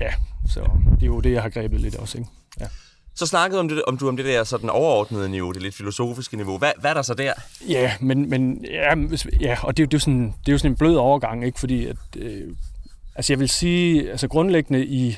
ja, 0.00 0.12
så 0.48 0.70
det 0.94 1.02
er 1.02 1.06
jo 1.06 1.20
det, 1.20 1.32
jeg 1.32 1.42
har 1.42 1.48
grebet 1.48 1.80
lidt 1.80 1.96
også, 1.96 2.18
ikke? 2.18 2.30
Ja. 2.60 2.66
Så 3.16 3.26
snakkede 3.26 3.60
om, 3.60 3.68
det, 3.68 3.82
om 3.82 3.98
du 3.98 4.08
om 4.08 4.16
det 4.16 4.26
der 4.26 4.44
sådan 4.44 4.70
overordnede 4.70 5.28
niveau, 5.28 5.52
det 5.52 5.62
lidt 5.62 5.74
filosofiske 5.74 6.36
niveau. 6.36 6.58
Hvad, 6.58 6.72
hvad 6.80 6.90
er 6.90 6.94
der 6.94 7.02
så 7.02 7.14
der? 7.14 7.32
Ja, 7.68 7.92
men, 8.00 8.30
men 8.30 8.64
ja, 8.70 8.94
ja 9.40 9.56
og 9.62 9.76
det, 9.76 9.92
det, 9.92 9.94
er 9.94 9.98
jo 9.98 10.00
sådan, 10.00 10.26
det 10.26 10.48
er 10.48 10.52
jo 10.52 10.58
sådan 10.58 10.70
en 10.70 10.76
blød 10.76 10.96
overgang, 10.96 11.44
ikke? 11.44 11.60
Fordi 11.60 11.86
at, 11.86 11.96
øh, 12.16 12.56
altså 13.14 13.32
jeg 13.32 13.40
vil 13.40 13.48
sige, 13.48 14.10
altså 14.10 14.28
grundlæggende 14.28 14.86
i, 14.86 15.16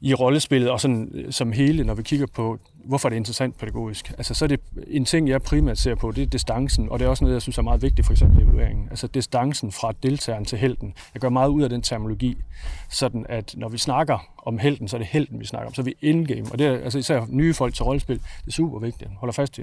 i 0.00 0.14
rollespillet, 0.14 0.70
og 0.70 0.80
sådan 0.80 1.10
øh, 1.14 1.32
som 1.32 1.52
hele, 1.52 1.84
når 1.84 1.94
vi 1.94 2.02
kigger 2.02 2.26
på, 2.26 2.58
hvorfor 2.88 3.08
det 3.08 3.16
er 3.16 3.18
interessant 3.18 3.58
pædagogisk. 3.58 4.10
Altså, 4.10 4.34
så 4.34 4.44
er 4.44 4.46
det 4.46 4.60
en 4.86 5.04
ting, 5.04 5.28
jeg 5.28 5.42
primært 5.42 5.78
ser 5.78 5.94
på, 5.94 6.12
det 6.12 6.22
er 6.22 6.26
distancen, 6.26 6.88
og 6.88 6.98
det 6.98 7.04
er 7.04 7.08
også 7.08 7.24
noget, 7.24 7.34
jeg 7.34 7.42
synes 7.42 7.58
er 7.58 7.62
meget 7.62 7.82
vigtigt, 7.82 8.06
for 8.06 8.12
eksempel 8.12 8.38
i 8.38 8.42
evalueringen. 8.42 8.88
Altså 8.90 9.06
distancen 9.06 9.72
fra 9.72 9.92
deltageren 10.02 10.44
til 10.44 10.58
helten. 10.58 10.94
Jeg 11.14 11.20
gør 11.20 11.28
meget 11.28 11.48
ud 11.48 11.62
af 11.62 11.68
den 11.68 11.82
terminologi, 11.82 12.36
sådan 12.90 13.26
at 13.28 13.54
når 13.56 13.68
vi 13.68 13.78
snakker 13.78 14.18
om 14.46 14.58
helten, 14.58 14.88
så 14.88 14.96
er 14.96 14.98
det 14.98 15.08
helten, 15.08 15.40
vi 15.40 15.44
snakker 15.46 15.66
om. 15.66 15.74
Så 15.74 15.82
er 15.82 15.84
vi 15.84 15.94
indgame, 16.02 16.46
og 16.52 16.58
det 16.58 16.66
er 16.66 16.72
altså 16.72 16.98
især 16.98 17.26
nye 17.28 17.54
folk 17.54 17.74
til 17.74 17.84
rollespil, 17.84 18.18
det 18.18 18.46
er 18.46 18.52
super 18.52 18.78
vigtigt. 18.78 19.10
Holder 19.16 19.32
fast 19.32 19.58
i 19.58 19.62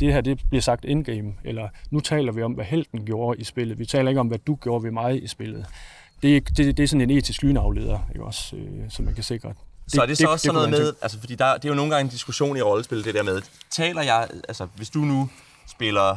det 0.00 0.12
her 0.12 0.20
det 0.20 0.42
bliver 0.48 0.62
sagt 0.62 0.84
indgame, 0.84 1.34
eller 1.44 1.68
nu 1.90 2.00
taler 2.00 2.32
vi 2.32 2.42
om, 2.42 2.52
hvad 2.52 2.64
helten 2.64 3.04
gjorde 3.04 3.40
i 3.40 3.44
spillet. 3.44 3.78
Vi 3.78 3.86
taler 3.86 4.08
ikke 4.08 4.20
om, 4.20 4.26
hvad 4.26 4.38
du 4.38 4.54
gjorde 4.54 4.84
ved 4.84 4.90
mig 4.90 5.22
i 5.22 5.26
spillet 5.26 5.66
det, 6.22 6.56
det, 6.56 6.76
det 6.76 6.82
er 6.82 6.86
sådan 6.86 7.10
en 7.10 7.16
etisk 7.16 7.42
lynafleder, 7.42 7.98
ikke 8.14 8.24
også, 8.24 8.56
øh, 8.56 8.90
som 8.90 9.04
man 9.04 9.14
kan 9.14 9.24
sikre 9.24 9.52
så 9.88 10.02
er 10.02 10.06
det 10.06 10.18
så 10.18 10.22
det, 10.22 10.30
også 10.30 10.44
sådan 10.44 10.54
noget 10.54 10.70
med, 10.70 10.92
altså 11.02 11.20
fordi 11.20 11.34
der, 11.34 11.54
det 11.54 11.64
er 11.64 11.68
jo 11.68 11.74
nogle 11.74 11.94
gange 11.94 12.04
en 12.04 12.10
diskussion 12.10 12.56
i 12.56 12.60
rollespil, 12.60 13.04
det 13.04 13.14
der 13.14 13.22
med, 13.22 13.42
taler 13.70 14.02
jeg, 14.02 14.28
altså 14.48 14.66
hvis 14.76 14.90
du 14.90 14.98
nu 14.98 15.28
spiller 15.66 16.16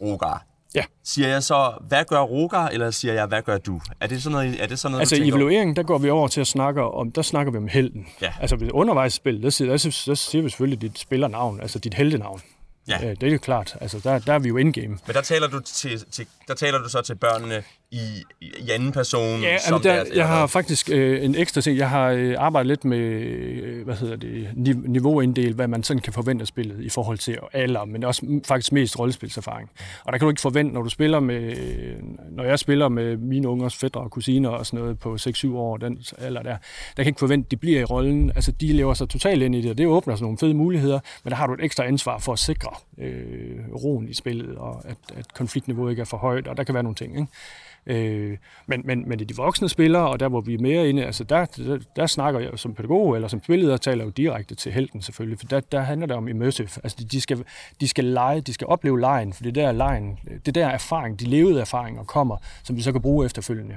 Rogar, 0.00 0.44
Ja. 0.74 0.84
Siger 1.04 1.28
jeg 1.28 1.42
så, 1.42 1.72
hvad 1.88 2.04
gør 2.04 2.20
Rogar, 2.20 2.68
eller 2.68 2.90
siger 2.90 3.14
jeg, 3.14 3.26
hvad 3.26 3.42
gør 3.42 3.58
du? 3.58 3.80
Er 4.00 4.06
det 4.06 4.22
sådan 4.22 4.32
noget, 4.32 4.62
er 4.62 4.66
det 4.66 4.78
sådan 4.78 4.92
noget 4.92 5.00
Altså 5.00 5.16
i 5.16 5.28
evalueringen, 5.28 5.76
der 5.76 5.82
går 5.82 5.98
vi 5.98 6.10
over 6.10 6.28
til 6.28 6.40
at 6.40 6.46
snakke 6.46 6.82
om, 6.82 7.12
der 7.12 7.22
snakker 7.22 7.52
vi 7.52 7.58
om 7.58 7.68
helten. 7.68 8.06
Ja. 8.22 8.32
Altså 8.40 8.56
ved 8.56 8.70
undervejsspil, 8.72 9.42
der 9.42 9.50
siger, 9.50 9.68
der, 9.70 10.02
der 10.06 10.14
siger 10.14 10.42
vi 10.42 10.50
selvfølgelig 10.50 10.82
dit 10.82 10.98
spillernavn, 10.98 11.60
altså 11.60 11.78
dit 11.78 11.94
heltenavn. 11.94 12.42
Ja. 12.88 13.04
Øh, 13.04 13.10
det 13.10 13.22
er 13.22 13.32
jo 13.32 13.38
klart. 13.38 13.76
Altså, 13.80 14.00
der, 14.04 14.18
der 14.18 14.32
er 14.32 14.38
vi 14.38 14.48
jo 14.48 14.56
indgame. 14.56 14.98
Men 15.06 15.14
der 15.14 15.20
taler 15.20 15.48
du, 15.48 15.60
til, 15.60 16.04
til, 16.10 16.26
der 16.48 16.54
taler 16.54 16.78
du 16.78 16.88
så 16.88 17.02
til 17.02 17.14
børnene 17.14 17.64
i, 17.94 18.24
i 18.40 18.70
anden 18.70 18.92
person? 18.92 19.42
Ja, 19.42 19.58
som 19.58 19.80
der, 19.80 19.94
deres, 19.94 20.08
jeg 20.14 20.28
har 20.28 20.46
faktisk 20.46 20.90
øh, 20.92 21.24
en 21.24 21.34
ekstra 21.34 21.60
ting. 21.60 21.78
Jeg 21.78 21.90
har 21.90 22.08
øh, 22.08 22.34
arbejdet 22.38 22.68
lidt 22.68 22.84
med, 22.84 22.98
øh, 22.98 23.84
hvad 23.84 23.94
hedder 23.94 24.16
det, 24.16 24.48
niveauinddel, 24.88 25.54
hvad 25.54 25.68
man 25.68 25.82
sådan 25.82 26.00
kan 26.00 26.12
forvente 26.12 26.42
af 26.42 26.46
spillet 26.46 26.80
i 26.80 26.88
forhold 26.88 27.18
til 27.18 27.38
alder, 27.52 27.84
men 27.84 28.04
også 28.04 28.40
faktisk 28.46 28.72
mest 28.72 28.98
rollespilserfaring. 28.98 29.70
Og 30.04 30.12
der 30.12 30.18
kan 30.18 30.26
du 30.26 30.30
ikke 30.30 30.40
forvente, 30.40 30.74
når 30.74 30.82
du 30.82 30.88
spiller 30.88 31.20
med, 31.20 31.54
når 32.30 32.44
jeg 32.44 32.58
spiller 32.58 32.88
med 32.88 33.16
mine 33.16 33.48
ungers 33.48 33.76
fædre 33.76 34.00
og 34.00 34.10
kusiner 34.10 34.48
og 34.48 34.66
sådan 34.66 34.80
noget 34.80 34.98
på 34.98 35.14
6-7 35.20 35.54
år, 35.54 35.76
den 35.76 35.98
alder 36.18 36.42
der, 36.42 36.56
der 36.96 37.02
kan 37.02 37.06
ikke 37.06 37.18
forvente, 37.18 37.46
at 37.46 37.50
de 37.50 37.56
bliver 37.56 37.80
i 37.80 37.84
rollen. 37.84 38.32
Altså, 38.34 38.52
de 38.52 38.72
lever 38.72 38.94
sig 38.94 39.08
totalt 39.08 39.42
ind 39.42 39.54
i 39.54 39.60
det, 39.60 39.70
og 39.70 39.78
det 39.78 39.86
åbner 39.86 40.14
sådan 40.14 40.24
nogle 40.24 40.38
fede 40.38 40.54
muligheder, 40.54 41.00
men 41.24 41.30
der 41.30 41.36
har 41.36 41.46
du 41.46 41.54
et 41.54 41.64
ekstra 41.64 41.84
ansvar 41.84 42.18
for 42.18 42.32
at 42.32 42.38
sikre 42.38 42.70
øh, 42.98 43.74
roen 43.84 44.08
i 44.08 44.14
spillet, 44.14 44.56
og 44.56 44.82
at, 44.84 44.96
at 45.16 45.34
konfliktniveauet 45.34 45.90
ikke 45.90 46.00
er 46.00 46.04
for 46.04 46.16
højt, 46.16 46.48
og 46.48 46.56
der 46.56 46.64
kan 46.64 46.74
være 46.74 46.82
nogle 46.82 46.94
ting. 46.94 47.16
Ikke? 47.16 47.26
Øh, 47.86 48.36
men, 48.66 48.82
men, 48.84 49.08
men 49.08 49.18
det 49.18 49.24
er 49.24 49.26
de 49.26 49.36
voksne 49.36 49.68
spillere, 49.68 50.08
og 50.08 50.20
der 50.20 50.28
hvor 50.28 50.40
vi 50.40 50.54
er 50.54 50.58
mere 50.58 50.88
inde, 50.88 51.04
altså 51.04 51.24
der, 51.24 51.44
der, 51.44 51.78
der 51.96 52.06
snakker 52.06 52.40
jeg 52.40 52.50
som 52.56 52.74
pædagog 52.74 53.14
eller 53.14 53.28
som 53.28 53.42
spilleder, 53.42 53.76
taler 53.76 54.04
jo 54.04 54.10
direkte 54.10 54.54
til 54.54 54.72
helten 54.72 55.02
selvfølgelig, 55.02 55.38
for 55.38 55.46
der, 55.46 55.60
der 55.60 55.80
handler 55.80 56.06
det 56.06 56.16
om 56.16 56.28
immersive. 56.28 56.68
Altså 56.84 56.96
de, 57.00 57.04
de, 57.04 57.20
skal, 57.20 57.44
de 57.80 57.88
skal 57.88 58.04
lege, 58.04 58.40
de 58.40 58.54
skal 58.54 58.66
opleve 58.66 59.00
lejen, 59.00 59.32
for 59.32 59.42
det 59.42 59.54
der 59.54 59.72
lejen, 59.72 60.18
det 60.46 60.54
der 60.54 60.68
erfaring, 60.68 61.20
de 61.20 61.24
levede 61.24 61.60
erfaringer 61.60 62.04
kommer, 62.04 62.36
som 62.62 62.76
vi 62.76 62.82
så 62.82 62.92
kan 62.92 63.00
bruge 63.00 63.26
efterfølgende. 63.26 63.76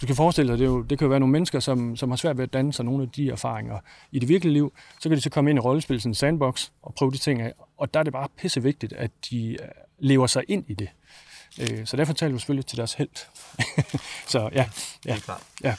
Du 0.00 0.06
kan 0.06 0.16
forestille 0.16 0.52
dig, 0.52 0.58
det, 0.58 0.64
jo, 0.64 0.82
det 0.82 0.98
kan 0.98 1.04
jo 1.04 1.08
være 1.08 1.20
nogle 1.20 1.32
mennesker, 1.32 1.60
som, 1.60 1.96
som 1.96 2.10
har 2.10 2.16
svært 2.16 2.36
ved 2.36 2.44
at 2.44 2.52
danne 2.52 2.72
sig 2.72 2.84
nogle 2.84 3.02
af 3.02 3.08
de 3.08 3.30
erfaringer 3.30 3.78
i 4.12 4.18
det 4.18 4.28
virkelige 4.28 4.52
liv. 4.52 4.72
Så 5.00 5.08
kan 5.08 5.16
de 5.16 5.22
så 5.22 5.30
komme 5.30 5.50
ind 5.50 5.58
i 5.58 5.60
rollespil, 5.60 6.00
sådan 6.00 6.10
en 6.10 6.14
sandbox, 6.14 6.70
og 6.82 6.94
prøve 6.94 7.10
de 7.10 7.18
ting 7.18 7.40
af. 7.42 7.52
Og 7.76 7.94
der 7.94 8.00
er 8.00 8.04
det 8.04 8.12
bare 8.12 8.28
pisse 8.36 8.62
vigtigt, 8.62 8.92
at 8.92 9.10
de 9.30 9.50
øh, 9.50 9.58
lever 9.98 10.26
sig 10.26 10.42
ind 10.48 10.64
i 10.68 10.74
det. 10.74 10.88
Øh, 11.58 11.86
så 11.86 11.96
derfor 11.96 12.12
taler 12.12 12.32
du 12.32 12.38
selvfølgelig 12.38 12.66
til 12.66 12.78
deres 12.78 12.94
held. 12.94 13.08
så 14.32 14.38
ja. 14.40 14.48
ja. 14.54 14.66
Det 15.02 15.12
er 15.12 15.20
klart. 15.20 15.42
Ja. 15.64 15.74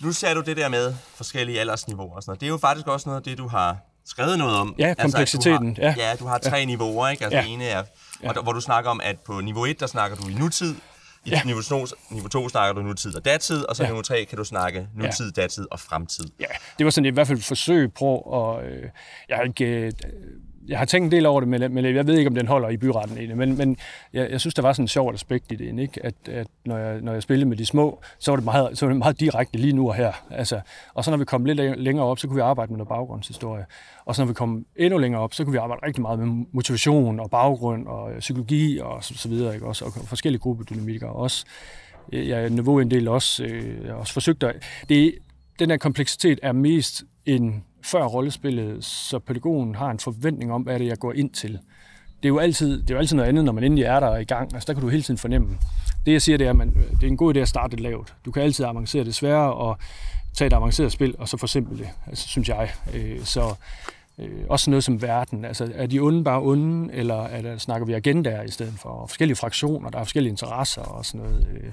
Nu 0.00 0.12
ser 0.12 0.34
du 0.34 0.40
det 0.40 0.56
der 0.56 0.68
med 0.68 0.94
forskellige 1.14 1.60
aldersniveauer 1.60 2.16
og 2.16 2.22
sådan 2.22 2.30
noget. 2.30 2.40
Det 2.40 2.46
er 2.46 2.50
jo 2.50 2.58
faktisk 2.58 2.86
også 2.86 3.08
noget 3.08 3.20
af 3.20 3.24
det, 3.24 3.38
du 3.38 3.48
har 3.48 3.76
skrevet 4.06 4.38
noget 4.38 4.56
om. 4.56 4.74
Ja, 4.78 4.94
kompleksiteten. 4.98 5.68
Altså, 5.68 5.82
du 5.82 5.86
har, 5.86 5.94
ja. 5.96 6.10
ja, 6.10 6.16
du 6.16 6.26
har 6.26 6.38
tre 6.38 6.56
ja. 6.56 6.64
niveauer, 6.64 7.08
ikke? 7.08 7.24
Altså, 7.24 7.38
ja. 7.38 7.44
ene 7.44 7.64
er, 7.64 7.84
og 8.24 8.34
der, 8.34 8.42
hvor 8.42 8.52
du 8.52 8.60
snakker 8.60 8.90
om, 8.90 9.00
at 9.04 9.18
på 9.20 9.40
niveau 9.40 9.64
1, 9.64 9.80
der 9.80 9.86
snakker 9.86 10.16
du 10.16 10.28
i 10.28 10.34
nutid, 10.34 10.74
i 11.24 11.30
ja. 11.30 11.42
niveau, 11.44 11.62
2, 11.62 11.86
niveau 12.10 12.28
2 12.28 12.48
snakker 12.48 12.82
du 12.82 12.86
nutid 12.86 13.16
og 13.16 13.24
datid, 13.24 13.64
og 13.64 13.76
så 13.76 13.82
ja. 13.82 13.88
niveau 13.88 14.02
3 14.02 14.24
kan 14.24 14.38
du 14.38 14.44
snakke 14.44 14.88
nutid, 14.94 15.32
ja. 15.36 15.42
datid 15.42 15.66
og 15.70 15.80
fremtid. 15.80 16.24
Ja, 16.40 16.46
det 16.78 16.84
var 16.84 16.90
sådan 16.90 17.06
i 17.06 17.10
hvert 17.10 17.26
fald 17.26 17.38
et 17.38 17.44
forsøg 17.44 17.92
på 17.92 18.18
at... 18.20 18.64
Øh, 18.64 18.82
jeg 19.28 19.36
har 19.36 19.44
ikke... 19.44 19.64
Øh, 19.64 19.92
jeg 20.68 20.78
har 20.78 20.84
tænkt 20.84 21.04
en 21.04 21.10
del 21.10 21.26
over 21.26 21.40
det, 21.40 21.48
men, 21.48 21.74
men 21.74 21.84
jeg 21.96 22.06
ved 22.06 22.18
ikke, 22.18 22.28
om 22.28 22.34
den 22.34 22.46
holder 22.46 22.68
i 22.68 22.76
byretten 22.76 23.18
egentlig. 23.18 23.36
Men, 23.36 23.56
men 23.56 23.76
jeg, 24.12 24.30
jeg 24.30 24.40
synes, 24.40 24.54
der 24.54 24.62
var 24.62 24.72
sådan 24.72 24.84
en 24.84 24.88
sjovt 24.88 25.14
aspekt 25.14 25.52
i 25.52 25.54
det, 25.54 25.78
ikke? 25.78 26.06
At, 26.06 26.14
at 26.28 26.46
når, 26.64 26.76
jeg, 26.76 27.00
når 27.00 27.12
jeg 27.12 27.22
spillede 27.22 27.48
med 27.48 27.56
de 27.56 27.66
små, 27.66 28.00
så 28.18 28.30
var 28.30 28.36
det 28.36 28.44
meget, 28.44 28.78
så 28.78 28.86
var 28.86 28.92
det 28.92 28.98
meget 28.98 29.20
direkte 29.20 29.58
lige 29.58 29.72
nu 29.72 29.88
og 29.88 29.94
her. 29.94 30.12
Altså, 30.30 30.60
og 30.94 31.04
så 31.04 31.10
når 31.10 31.18
vi 31.18 31.24
kom 31.24 31.44
lidt 31.44 31.80
længere 31.80 32.06
op, 32.06 32.18
så 32.18 32.26
kunne 32.26 32.34
vi 32.34 32.40
arbejde 32.40 32.72
med 32.72 32.78
noget 32.78 32.88
baggrundshistorie. 32.88 33.64
Og 34.04 34.14
så 34.14 34.22
når 34.22 34.26
vi 34.26 34.34
kom 34.34 34.66
endnu 34.76 34.98
længere 34.98 35.22
op, 35.22 35.34
så 35.34 35.44
kunne 35.44 35.52
vi 35.52 35.58
arbejde 35.58 35.86
rigtig 35.86 36.02
meget 36.02 36.18
med 36.18 36.46
motivation 36.52 37.20
og 37.20 37.30
baggrund 37.30 37.86
og 37.86 38.12
øh, 38.12 38.18
psykologi 38.18 38.78
og 38.78 39.04
så, 39.04 39.18
så 39.18 39.28
videre, 39.28 39.54
ikke? 39.54 39.66
Også, 39.66 39.84
og 39.84 39.92
forskellige 39.92 40.40
gruppedynamikker 40.40 41.08
også. 41.08 41.44
Jeg 42.12 42.50
niveauinddel 42.50 43.08
også, 43.08 43.44
øh, 43.44 43.98
også 43.98 44.12
forsøgt 44.12 44.42
at... 44.42 44.54
Det, 44.88 45.14
den 45.58 45.70
her 45.70 45.76
kompleksitet 45.76 46.38
er 46.42 46.52
mest 46.52 47.04
en 47.26 47.64
før 47.86 48.04
rollespillet, 48.04 48.84
så 48.84 49.18
pædagogen 49.18 49.74
har 49.74 49.90
en 49.90 49.98
forventning 49.98 50.52
om, 50.52 50.62
hvad 50.62 50.78
det 50.78 50.84
er, 50.84 50.88
jeg 50.88 50.98
går 50.98 51.12
ind 51.12 51.30
til. 51.30 51.52
Det 52.22 52.24
er 52.24 52.28
jo 52.28 52.38
altid, 52.38 52.82
det 52.82 52.90
er 52.90 52.94
jo 52.94 52.98
altid 52.98 53.16
noget 53.16 53.28
andet, 53.28 53.44
når 53.44 53.52
man 53.52 53.64
endelig 53.64 53.84
er 53.84 54.00
der 54.00 54.16
i 54.16 54.24
gang. 54.24 54.54
Altså, 54.54 54.66
der 54.66 54.72
kan 54.72 54.82
du 54.82 54.88
hele 54.88 55.02
tiden 55.02 55.18
fornemme. 55.18 55.58
Det, 56.06 56.12
jeg 56.12 56.22
siger, 56.22 56.38
det 56.38 56.46
er, 56.46 56.50
at 56.50 56.56
man, 56.56 56.74
det 56.90 57.02
er 57.02 57.06
en 57.06 57.16
god 57.16 57.36
idé 57.36 57.38
at 57.38 57.48
starte 57.48 57.70
det 57.70 57.80
lavt. 57.80 58.14
Du 58.24 58.30
kan 58.30 58.42
altid 58.42 58.64
avancere 58.64 59.04
det 59.04 59.14
svære 59.14 59.52
og 59.52 59.78
tage 60.34 60.46
et 60.46 60.52
avanceret 60.52 60.92
spil, 60.92 61.14
og 61.18 61.28
så 61.28 61.36
forsimple 61.36 61.78
det, 61.78 61.88
altså, 62.06 62.28
synes 62.28 62.48
jeg. 62.48 62.70
Øh, 62.94 63.24
så 63.24 63.54
øh, 64.18 64.44
også 64.48 64.70
noget 64.70 64.84
som 64.84 65.02
verden. 65.02 65.44
Altså, 65.44 65.72
er 65.74 65.86
de 65.86 66.00
onde 66.00 66.24
bare 66.24 66.42
onde, 66.42 66.92
eller 66.94 67.22
er 67.22 67.42
der, 67.42 67.58
snakker 67.58 67.86
vi 67.86 67.92
agendaer 67.92 68.42
i 68.42 68.50
stedet 68.50 68.74
for? 68.76 68.88
Og 68.88 69.10
forskellige 69.10 69.36
fraktioner, 69.36 69.90
der 69.90 69.98
er 69.98 70.04
forskellige 70.04 70.30
interesser 70.30 70.82
og 70.82 71.04
sådan 71.04 71.20
noget. 71.20 71.46
Øh, 71.52 71.72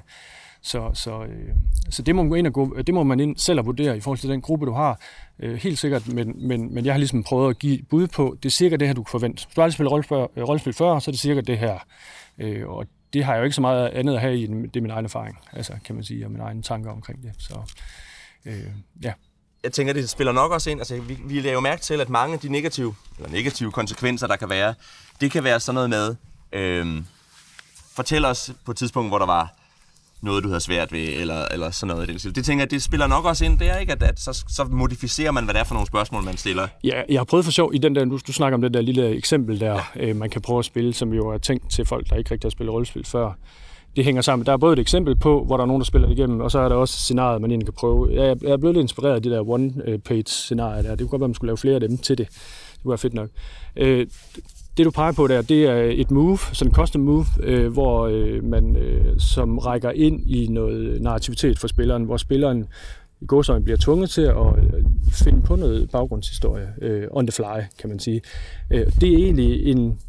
så, 0.64 0.92
så, 0.94 1.24
øh, 1.24 1.56
så 1.90 2.02
det, 2.02 2.16
må 2.16 2.24
man 2.24 2.30
gå 2.30 2.36
ind 2.36 2.48
og 2.48 2.54
gå, 2.54 2.82
det 2.82 2.94
må 2.94 3.04
man 3.04 3.20
ind 3.20 3.38
selv 3.38 3.60
at 3.60 3.66
vurdere 3.66 3.98
i 3.98 4.00
forhold 4.00 4.20
til 4.20 4.30
den 4.30 4.42
gruppe, 4.42 4.66
du 4.66 4.72
har. 4.72 5.00
Øh, 5.40 5.56
helt 5.56 5.80
sikkert, 5.80 6.08
men, 6.08 6.48
men, 6.48 6.74
men 6.74 6.86
jeg 6.86 6.94
har 6.94 6.98
ligesom 6.98 7.24
prøvet 7.24 7.50
at 7.50 7.60
give 7.60 7.80
bud 7.90 8.08
på, 8.08 8.38
det 8.44 8.50
er 8.50 8.52
cirka 8.52 8.76
det 8.76 8.88
her, 8.88 8.94
du 8.94 9.04
kan 9.04 9.12
forvente. 9.12 9.46
Hvis 9.46 9.56
du 9.56 9.62
har 9.62 9.64
aldrig 9.64 9.74
spillet 9.74 9.92
rollespil, 9.92 10.18
øh, 10.18 10.44
rollespil 10.44 10.74
før, 10.74 11.00
så 11.00 11.12
er 11.12 11.14
det 11.14 11.20
cirka 11.20 11.42
det 11.42 11.58
her. 11.58 11.80
Øh, 12.38 12.70
og 12.70 12.86
det 13.14 13.24
har 13.24 13.34
jeg 13.34 13.40
jo 13.40 13.44
ikke 13.44 13.56
så 13.56 13.62
meget 13.62 13.90
andet 13.90 14.14
at 14.14 14.22
have 14.22 14.40
i, 14.40 14.48
det 14.48 14.76
er 14.76 14.82
min 14.82 14.92
egen 14.92 15.06
erfaring, 15.06 15.38
altså 15.54 15.74
kan 15.86 15.96
man 15.96 16.04
sige, 16.04 16.26
og 16.26 16.32
mine 16.32 16.44
egne 16.44 16.62
tanker 16.62 16.92
omkring 16.92 17.24
det. 17.24 17.32
Så 17.38 17.54
øh, 18.46 18.68
ja 19.04 19.14
jeg 19.64 19.74
tænker, 19.74 19.94
det 19.94 20.10
spiller 20.10 20.34
nok 20.34 20.52
også 20.52 20.70
ind. 20.70 20.80
Altså, 20.80 21.02
vi, 21.02 21.20
vi 21.26 21.42
laver 21.42 21.62
mærke 21.62 21.82
til, 21.82 22.02
at 22.02 22.10
mange 22.10 22.34
af 22.34 22.40
de 22.40 22.50
negative, 22.50 22.96
eller 23.18 23.32
negative 23.32 23.72
konsekvenser, 23.72 24.28
der 24.28 24.36
kan 24.36 24.50
være, 24.50 24.74
det 25.22 25.32
kan 25.32 25.44
være 25.44 25.60
sådan 25.60 25.74
noget 25.76 25.90
med, 25.90 26.16
øh, 26.54 27.04
fortæl 27.94 28.26
os 28.26 28.52
på 28.66 28.72
et 28.72 28.78
tidspunkt, 28.78 29.10
hvor 29.10 29.20
der 29.20 29.26
var 29.26 29.54
noget, 30.24 30.44
du 30.44 30.48
havde 30.50 30.60
svært 30.60 30.92
ved, 30.92 31.08
eller, 31.20 31.46
eller 31.52 31.72
sådan 31.72 31.96
noget. 31.96 32.24
Det, 32.24 32.36
det 32.36 32.46
tænker 32.46 32.62
jeg, 32.62 32.72
det 32.72 32.84
spiller 32.84 33.08
nok 33.08 33.26
også 33.26 33.46
ind 33.46 33.60
der, 33.60 33.78
ikke? 33.78 33.92
At, 33.92 34.04
at 34.04 34.20
så, 34.20 34.44
så 34.50 34.64
modificerer 34.64 35.32
man, 35.32 35.44
hvad 35.44 35.54
det 35.54 35.60
er 35.60 35.64
for 35.64 35.74
nogle 35.74 35.88
spørgsmål, 35.88 36.24
man 36.24 36.38
stiller. 36.38 36.68
Ja, 36.84 37.02
jeg 37.10 37.20
har 37.20 37.26
prøvet 37.26 37.46
for 37.46 37.52
sjov 37.52 37.72
i 37.74 37.78
den 37.78 37.96
der, 37.96 38.06
du, 38.06 38.20
du 38.28 38.34
snakker 38.34 38.56
om 38.56 38.62
det 38.62 38.74
der 38.74 38.82
lille 38.82 39.10
eksempel 39.10 39.60
der, 39.60 39.80
ja. 39.96 40.08
øh, 40.08 40.16
man 40.16 40.30
kan 40.30 40.42
prøve 40.42 40.60
at 40.60 40.66
spille, 40.66 40.94
som 40.94 41.14
jo 41.14 41.30
er 41.30 41.38
tænkt 41.38 41.72
til 41.72 41.86
folk, 41.86 42.10
der 42.10 42.16
ikke 42.16 42.32
rigtig 42.32 42.48
har 42.48 42.52
spillet 42.52 42.74
rollespil 42.74 43.06
før. 43.06 43.32
Det 43.96 44.06
hænger 44.06 44.22
sammen. 44.22 44.46
Der 44.46 44.54
er 44.54 44.58
både 44.58 44.74
et 44.74 44.80
eksempel 44.80 45.16
på, 45.16 45.46
hvor 45.46 45.58
der 45.58 45.62
er 45.62 45.68
nogen, 45.68 45.82
der 45.82 45.86
spiller 45.86 46.08
det 46.08 46.18
igennem, 46.18 46.40
og 46.40 46.52
så 46.52 46.60
er 46.60 46.70
der 46.70 46.76
også 46.76 46.98
scenariet, 46.98 47.42
man 47.42 47.52
egentlig 47.52 47.68
kan 47.68 47.74
prøve. 47.74 48.10
Jeg, 48.12 48.38
jeg 48.42 48.52
er 48.52 48.58
blevet 48.58 48.76
lidt 48.76 48.84
inspireret 48.84 49.16
af 49.16 49.22
det 49.22 49.32
der 49.32 49.50
one-page-scenarie 49.50 50.84
der. 50.84 50.90
Det 50.90 51.00
kunne 51.00 51.08
godt 51.08 51.20
være, 51.20 51.28
man 51.28 51.36
skulle 51.36 51.50
lave 51.50 51.58
flere 51.58 51.76
af 51.76 51.82
dem 51.82 51.98
til 51.98 52.18
det. 52.18 52.28
Det 52.28 52.80
kunne 52.84 52.90
være 52.90 52.98
fedt 52.98 53.14
nok. 53.14 53.30
Øh, 53.76 54.08
det 54.78 54.86
du 54.86 54.92
peger 54.92 55.12
på 55.12 55.28
der, 55.28 55.42
det 55.42 55.64
er 55.64 55.92
et 55.92 56.12
move, 56.12 56.38
sådan 56.54 56.72
en 56.72 56.76
custom 56.76 57.02
move, 57.02 57.26
øh, 57.40 57.74
hvor 57.74 58.08
øh, 58.08 58.44
man 58.44 58.78
øh, 58.78 59.20
som 59.20 59.58
rækker 59.58 59.92
ind 59.92 60.30
i 60.30 60.48
noget 60.48 61.02
narrativitet 61.02 61.60
for 61.60 61.68
spilleren, 61.68 62.04
hvor 62.04 62.18
spilleren 62.18 62.68
i 63.22 63.26
godsøjne 63.26 63.64
bliver 63.64 63.78
tvunget 63.78 64.10
til 64.10 64.22
at 64.22 64.58
øh, 64.58 64.84
finde 65.12 65.42
på 65.42 65.56
noget 65.56 65.90
baggrundshistorie 65.92 66.68
øh, 66.82 67.08
on 67.12 67.28
the 67.28 67.32
fly, 67.32 67.62
kan 67.80 67.90
man 67.90 68.00
sige. 68.00 68.22
Øh, 68.72 68.86
det 69.02 69.14
er 69.14 69.18
egentlig 69.18 69.66
en 69.66 70.00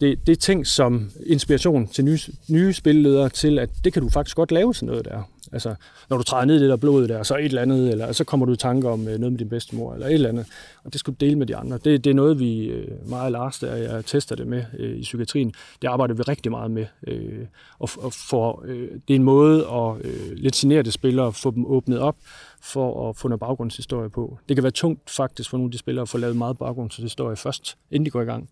det, 0.00 0.26
det 0.26 0.32
er 0.32 0.36
ting 0.36 0.66
som 0.66 1.10
inspiration 1.26 1.86
til 1.86 2.04
nye, 2.04 2.18
nye 2.48 2.72
spilledere 2.72 3.28
til, 3.28 3.58
at 3.58 3.70
det 3.84 3.92
kan 3.92 4.02
du 4.02 4.08
faktisk 4.08 4.36
godt 4.36 4.52
lave 4.52 4.74
sådan 4.74 4.86
noget 4.86 5.04
der. 5.04 5.22
Altså, 5.52 5.74
når 6.10 6.16
du 6.16 6.22
træder 6.22 6.44
ned 6.44 6.56
i 6.56 6.60
det 6.60 6.70
der 6.70 6.76
blod 6.76 7.08
der, 7.08 7.22
så 7.22 7.36
et 7.36 7.44
eller 7.44 7.62
andet, 7.62 7.90
eller 7.90 8.12
så 8.12 8.24
kommer 8.24 8.46
du 8.46 8.52
i 8.52 8.56
tanke 8.56 8.88
om 8.88 9.00
øh, 9.08 9.18
noget 9.18 9.32
med 9.32 9.38
din 9.38 9.48
bedstemor, 9.48 9.94
eller 9.94 10.06
et 10.06 10.14
eller 10.14 10.28
andet, 10.28 10.46
og 10.84 10.92
det 10.92 11.00
skal 11.00 11.14
du 11.14 11.24
dele 11.24 11.36
med 11.36 11.46
de 11.46 11.56
andre. 11.56 11.78
Det, 11.84 12.04
det 12.04 12.10
er 12.10 12.14
noget, 12.14 12.38
vi 12.38 12.64
øh, 12.64 13.08
meget 13.08 13.32
Lars, 13.32 13.58
der 13.58 13.74
jeg 13.74 14.04
tester 14.04 14.36
det 14.36 14.46
med 14.46 14.64
øh, 14.78 14.96
i 14.96 15.02
psykiatrien, 15.02 15.52
det 15.82 15.88
arbejder 15.88 16.14
vi 16.14 16.22
rigtig 16.22 16.52
meget 16.52 16.70
med. 16.70 16.86
Øh, 17.06 17.46
og, 17.78 17.88
og 17.98 18.12
for, 18.12 18.64
øh, 18.66 18.88
det 19.08 19.14
er 19.14 19.18
en 19.18 19.22
måde 19.22 19.66
at 19.66 20.06
øh, 20.06 20.32
lidt 20.36 20.56
signere 20.56 20.90
spillere, 20.90 21.32
få 21.32 21.50
dem 21.50 21.66
åbnet 21.66 21.98
op, 21.98 22.16
for 22.60 23.08
at 23.08 23.16
få 23.16 23.28
noget 23.28 23.40
baggrundshistorie 23.40 24.10
på. 24.10 24.38
Det 24.48 24.56
kan 24.56 24.62
være 24.62 24.72
tungt 24.72 25.10
faktisk 25.10 25.50
for 25.50 25.56
nogle 25.56 25.68
af 25.68 25.72
de 25.72 25.78
spillere 25.78 26.02
at 26.02 26.08
få 26.08 26.18
lavet 26.18 26.36
meget 26.36 26.58
baggrundshistorie 26.58 27.36
først, 27.36 27.76
inden 27.90 28.06
de 28.06 28.10
går 28.10 28.22
i 28.22 28.24
gang. 28.24 28.48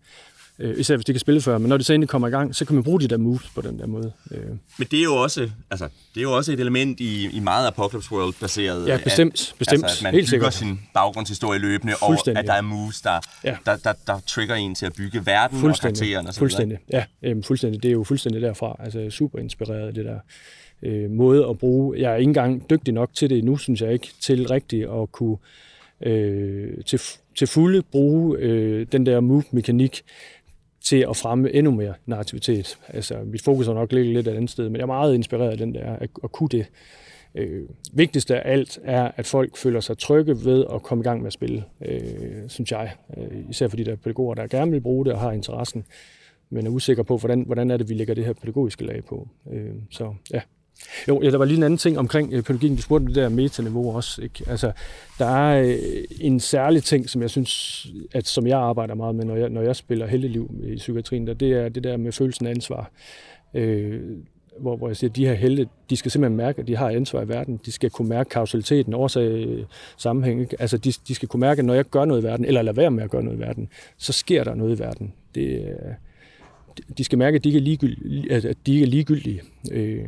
Øh, 0.59 0.79
især 0.79 0.95
hvis 0.95 1.05
de 1.05 1.13
kan 1.13 1.19
spille 1.19 1.41
før, 1.41 1.57
men 1.57 1.69
når 1.69 1.77
det 1.77 1.85
så 1.85 1.93
endelig 1.93 2.09
kommer 2.09 2.27
i 2.27 2.31
gang, 2.31 2.55
så 2.55 2.65
kan 2.65 2.75
man 2.75 2.83
bruge 2.83 2.99
de 3.01 3.07
der 3.07 3.17
moves 3.17 3.49
på 3.55 3.61
den 3.61 3.79
der 3.79 3.87
måde. 3.87 4.11
Øh. 4.31 4.39
Men 4.77 4.87
det 4.91 4.99
er 4.99 5.03
jo 5.03 5.15
også, 5.15 5.49
altså, 5.71 5.85
det 6.13 6.19
er 6.19 6.21
jo 6.21 6.35
også 6.35 6.51
et 6.53 6.59
element 6.59 6.99
i, 6.99 7.29
i 7.37 7.39
meget 7.39 7.67
Apocalypse 7.67 8.11
World-baseret. 8.11 8.87
Ja, 8.87 8.99
bestemt. 9.03 9.55
bestemt. 9.59 9.83
Altså, 9.83 9.97
at 9.99 10.03
man 10.03 10.13
Helt 10.13 10.25
bygger 10.31 10.49
sikkert. 10.49 10.53
sin 10.53 10.79
baggrundshistorie 10.93 11.59
løbende, 11.59 11.93
og 12.01 12.13
at 12.13 12.45
der 12.47 12.53
er 12.53 12.61
moves, 12.61 13.01
der, 13.01 13.19
Ja. 13.43 13.57
der, 13.65 13.75
der, 13.75 13.93
der 14.07 14.19
trigger 14.27 14.55
en 14.55 14.75
til 14.75 14.85
at 14.85 14.93
bygge 14.93 15.25
verden 15.25 15.65
og 15.69 15.75
karaktererne. 15.81 16.27
Og 16.27 16.33
så 16.33 16.39
fuldstændig. 16.39 16.77
Ja, 16.93 17.03
øhm, 17.23 17.43
fuldstændig. 17.43 17.83
Det 17.83 17.89
er 17.89 17.93
jo 17.93 18.03
fuldstændig 18.03 18.41
derfra. 18.41 18.75
Altså, 18.79 18.99
er 18.99 19.09
super 19.09 19.39
inspireret 19.39 19.87
af 19.87 19.93
det 19.93 20.05
der 20.05 20.19
øh, 20.83 21.11
måde 21.11 21.47
at 21.49 21.57
bruge. 21.57 21.99
Jeg 22.01 22.11
er 22.11 22.15
ikke 22.15 22.29
engang 22.29 22.69
dygtig 22.69 22.93
nok 22.93 23.09
til 23.13 23.29
det 23.29 23.43
nu, 23.43 23.57
synes 23.57 23.81
jeg 23.81 23.93
ikke, 23.93 24.07
til 24.21 24.47
rigtigt 24.47 24.83
at 24.89 25.11
kunne 25.11 25.37
øh, 26.01 26.83
til, 26.85 26.99
til 27.37 27.47
fulde 27.47 27.81
bruge 27.81 28.37
øh, 28.37 28.87
den 28.91 29.05
der 29.05 29.19
move-mekanik 29.19 30.01
til 30.87 31.05
at 31.09 31.17
fremme 31.17 31.53
endnu 31.53 31.71
mere 31.71 31.93
narrativitet. 32.05 32.77
Altså, 32.87 33.17
mit 33.25 33.41
fokus 33.41 33.67
er 33.67 33.73
nok 33.73 33.91
ligget 33.91 34.13
lidt 34.13 34.27
et 34.27 34.31
andet 34.31 34.49
sted, 34.49 34.69
men 34.69 34.75
jeg 34.75 34.81
er 34.81 34.85
meget 34.85 35.15
inspireret 35.15 35.51
af 35.51 35.57
den 35.57 35.73
der, 35.73 35.93
at, 35.93 36.09
at 36.23 36.31
kunne 36.31 36.49
det. 36.49 36.65
Øh, 37.35 37.69
vigtigst 37.93 38.31
af 38.31 38.41
alt 38.45 38.79
er, 38.83 39.11
at 39.15 39.25
folk 39.25 39.57
føler 39.57 39.79
sig 39.79 39.97
trygge 39.97 40.45
ved 40.45 40.65
at 40.73 40.83
komme 40.83 41.01
i 41.01 41.03
gang 41.03 41.21
med 41.21 41.27
at 41.27 41.33
spille, 41.33 41.63
øh, 41.85 42.01
synes 42.47 42.71
jeg. 42.71 42.91
Øh, 43.17 43.49
især 43.49 43.67
fordi 43.67 43.83
der 43.83 43.91
er 43.91 43.95
pædagoger, 43.95 44.35
der 44.35 44.47
gerne 44.47 44.71
vil 44.71 44.81
bruge 44.81 45.05
det 45.05 45.13
og 45.13 45.19
har 45.19 45.31
interessen, 45.31 45.85
men 46.49 46.65
er 46.65 46.69
usikre 46.69 47.03
på, 47.03 47.17
hvordan, 47.17 47.41
hvordan 47.41 47.71
er 47.71 47.77
det, 47.77 47.89
vi 47.89 47.93
lægger 47.93 48.13
det 48.13 48.25
her 48.25 48.33
pædagogiske 48.33 48.85
lag 48.85 49.03
på. 49.05 49.27
Øh, 49.51 49.75
så 49.91 50.13
ja. 50.33 50.41
Jo, 51.07 51.21
ja, 51.23 51.31
der 51.31 51.37
var 51.37 51.45
lige 51.45 51.57
en 51.57 51.63
anden 51.63 51.77
ting 51.77 51.99
omkring 51.99 52.33
øh, 52.33 52.43
pædagogikken. 52.43 52.75
Du 52.75 52.81
spurgte 52.81 53.03
om 53.03 53.07
det 53.07 53.15
der 53.15 53.29
metaniveau 53.29 53.95
også. 53.95 54.21
Ikke? 54.21 54.43
Altså, 54.47 54.71
der 55.19 55.25
er 55.25 55.63
øh, 55.63 55.77
en 56.19 56.39
særlig 56.39 56.83
ting, 56.83 57.09
som 57.09 57.21
jeg 57.21 57.29
synes, 57.29 57.87
at 58.13 58.27
som 58.27 58.47
jeg 58.47 58.59
arbejder 58.59 58.95
meget 58.95 59.15
med, 59.15 59.25
når 59.25 59.35
jeg, 59.35 59.49
når 59.49 59.61
jeg 59.61 59.75
spiller 59.75 60.07
heldeliv 60.07 60.51
i 60.63 60.75
psykiatrien, 60.75 61.27
der, 61.27 61.33
det 61.33 61.51
er 61.51 61.69
det 61.69 61.83
der 61.83 61.97
med 61.97 62.11
følelsen 62.11 62.45
af 62.47 62.51
ansvar. 62.51 62.91
Øh, 63.53 64.01
hvor, 64.59 64.75
hvor 64.75 64.87
jeg 64.87 64.97
siger, 64.97 65.09
at 65.09 65.15
de 65.15 65.25
her 65.25 65.33
helte, 65.33 65.67
de 65.89 65.97
skal 65.97 66.11
simpelthen 66.11 66.37
mærke, 66.37 66.61
at 66.61 66.67
de 66.67 66.75
har 66.75 66.89
ansvar 66.89 67.21
i 67.21 67.27
verden. 67.27 67.59
De 67.65 67.71
skal 67.71 67.89
kunne 67.89 68.09
mærke 68.09 68.29
kausaliteten, 68.29 68.93
årsag, 68.93 69.65
sammenhæng. 69.97 70.41
Ikke? 70.41 70.61
Altså, 70.61 70.77
de, 70.77 70.93
de 71.07 71.15
skal 71.15 71.27
kunne 71.27 71.39
mærke, 71.39 71.59
at 71.59 71.65
når 71.65 71.73
jeg 71.73 71.85
gør 71.85 72.05
noget 72.05 72.21
i 72.21 72.23
verden, 72.23 72.45
eller 72.45 72.61
lader 72.61 72.75
være 72.75 72.91
med 72.91 73.03
at 73.03 73.09
gøre 73.09 73.23
noget 73.23 73.37
i 73.37 73.41
verden, 73.41 73.69
så 73.97 74.13
sker 74.13 74.43
der 74.43 74.55
noget 74.55 74.75
i 74.75 74.79
verden. 74.79 75.13
Det, 75.35 75.61
øh, 75.61 75.93
de 76.97 77.03
skal 77.03 77.17
mærke, 77.17 77.35
at 77.35 77.43
de 77.43 77.49
ikke 77.49 77.59
er 77.59 77.63
ligegyldige. 77.63 78.31
At 78.31 78.57
de 78.65 78.73
ikke 78.73 78.85
er 78.85 78.89
ligegyldige. 78.89 79.41
Øh, 79.71 80.05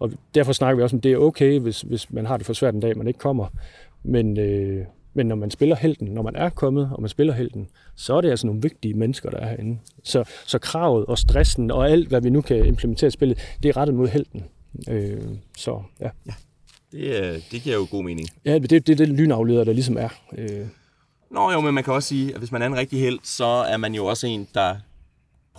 og 0.00 0.12
derfor 0.34 0.52
snakker 0.52 0.76
vi 0.76 0.82
også 0.82 0.96
om, 0.96 0.98
at 0.98 1.04
det 1.04 1.12
er 1.12 1.16
okay, 1.16 1.58
hvis, 1.58 1.80
hvis 1.80 2.12
man 2.12 2.26
har 2.26 2.36
det 2.36 2.46
for 2.46 2.52
svært 2.52 2.74
en 2.74 2.80
dag, 2.80 2.98
man 2.98 3.08
ikke 3.08 3.18
kommer. 3.18 3.46
Men, 4.02 4.38
øh, 4.38 4.84
men 5.14 5.26
når 5.26 5.36
man 5.36 5.50
spiller 5.50 5.76
helten, 5.76 6.08
når 6.08 6.22
man 6.22 6.36
er 6.36 6.48
kommet, 6.48 6.90
og 6.92 7.02
man 7.02 7.08
spiller 7.08 7.34
helten, 7.34 7.68
så 7.96 8.14
er 8.14 8.20
det 8.20 8.30
altså 8.30 8.46
nogle 8.46 8.62
vigtige 8.62 8.94
mennesker, 8.94 9.30
der 9.30 9.38
er 9.38 9.48
herinde. 9.48 9.78
Så, 10.04 10.24
så 10.46 10.58
kravet 10.58 11.06
og 11.06 11.18
stressen 11.18 11.70
og 11.70 11.90
alt, 11.90 12.08
hvad 12.08 12.20
vi 12.20 12.30
nu 12.30 12.40
kan 12.40 12.66
implementere 12.66 13.08
i 13.08 13.10
spillet, 13.10 13.56
det 13.62 13.68
er 13.68 13.76
rettet 13.76 13.96
mod 13.96 14.08
helten. 14.08 14.44
Øh, 14.88 15.20
så 15.56 15.82
ja. 16.00 16.10
Det, 16.92 17.22
øh, 17.22 17.42
det 17.50 17.62
giver 17.62 17.76
jo 17.76 17.86
god 17.90 18.04
mening. 18.04 18.28
Ja, 18.44 18.54
det 18.54 18.72
er 18.72 18.80
det, 18.80 18.98
det 18.98 19.08
lynafleder, 19.08 19.64
der 19.64 19.72
ligesom 19.72 19.96
er. 19.96 20.08
Øh, 20.38 20.66
Nå 21.30 21.50
jo, 21.50 21.60
men 21.60 21.74
man 21.74 21.84
kan 21.84 21.92
også 21.92 22.08
sige, 22.08 22.32
at 22.32 22.38
hvis 22.38 22.52
man 22.52 22.62
er 22.62 22.66
en 22.66 22.76
rigtig 22.76 23.00
held, 23.00 23.18
så 23.22 23.44
er 23.44 23.76
man 23.76 23.94
jo 23.94 24.06
også 24.06 24.26
en, 24.26 24.48
der 24.54 24.76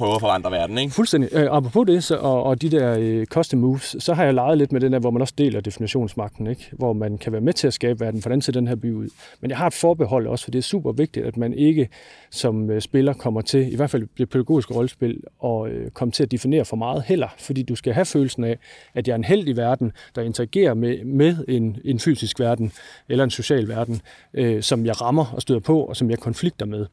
prøver 0.02 0.16
at 0.16 0.22
forandre 0.22 0.52
verden, 0.52 0.78
ikke? 0.78 0.94
Fuldstændig. 0.94 1.30
Øh, 1.34 1.48
apropos 1.52 1.86
det, 1.88 2.04
så, 2.04 2.16
og, 2.16 2.44
og 2.44 2.62
de 2.62 2.70
der 2.70 2.98
øh, 3.00 3.26
custom 3.26 3.60
moves, 3.60 3.96
så 4.00 4.14
har 4.14 4.24
jeg 4.24 4.34
leget 4.34 4.58
lidt 4.58 4.72
med 4.72 4.82
den 4.82 4.94
der, 4.94 5.00
hvor 5.00 5.12
man 5.12 5.22
også 5.22 5.34
deler 5.38 5.62
definitionsmagten, 5.62 6.48
ikke? 6.48 6.70
hvor 6.72 6.94
man 6.94 7.18
kan 7.18 7.32
være 7.32 7.42
med 7.42 7.54
til 7.54 7.68
at 7.68 7.74
skabe 7.74 8.00
verden, 8.00 8.22
hvordan 8.22 8.42
ser 8.42 8.52
den 8.52 8.68
her 8.68 8.76
by 8.76 8.94
ud. 8.94 9.10
Men 9.42 9.50
jeg 9.50 9.58
har 9.58 9.68
et 9.68 9.74
forbehold 9.74 10.28
også, 10.28 10.44
for 10.44 10.52
det 10.52 10.60
er 10.60 10.64
super 10.64 10.92
vigtigt, 10.92 11.26
at 11.26 11.38
man 11.38 11.54
ikke 11.54 11.90
som 12.32 12.70
øh, 12.70 12.82
spiller 12.82 13.14
kommer 13.14 13.42
til, 13.42 13.74
i 13.74 13.76
hvert 13.76 13.90
fald 13.90 14.08
det 14.18 14.30
pædagogiske 14.30 14.74
rollespil, 14.74 15.22
og 15.40 15.70
øh, 15.70 15.92
komme 15.92 16.12
til 16.12 16.24
at 16.24 16.32
definere 16.32 16.66
for 16.66 16.76
meget 16.76 17.04
heller, 17.04 17.28
fordi 17.38 17.64
du 17.64 17.76
skal 17.76 17.94
have 17.94 18.06
følelsen 18.06 18.44
af, 18.44 18.58
at 18.94 19.08
jeg 19.08 19.14
er 19.14 19.18
en 19.18 19.24
held 19.24 19.48
i 19.48 19.58
verden, 19.58 19.92
der 20.16 20.22
interagerer 20.22 20.74
med, 20.74 21.06
med 21.06 21.38
en, 21.48 21.78
en 21.86 22.00
fysisk 22.00 22.40
verden, 22.40 22.72
eller 23.10 23.24
en 23.24 23.32
social 23.32 23.68
verden, 23.68 24.02
øh, 24.34 24.64
som 24.64 24.86
jeg 24.86 25.02
rammer 25.02 25.26
og 25.36 25.42
støder 25.42 25.60
på, 25.60 25.84
og 25.84 25.96
som 25.96 26.10
jeg 26.10 26.20
konflikter 26.20 26.66
med. 26.66 26.86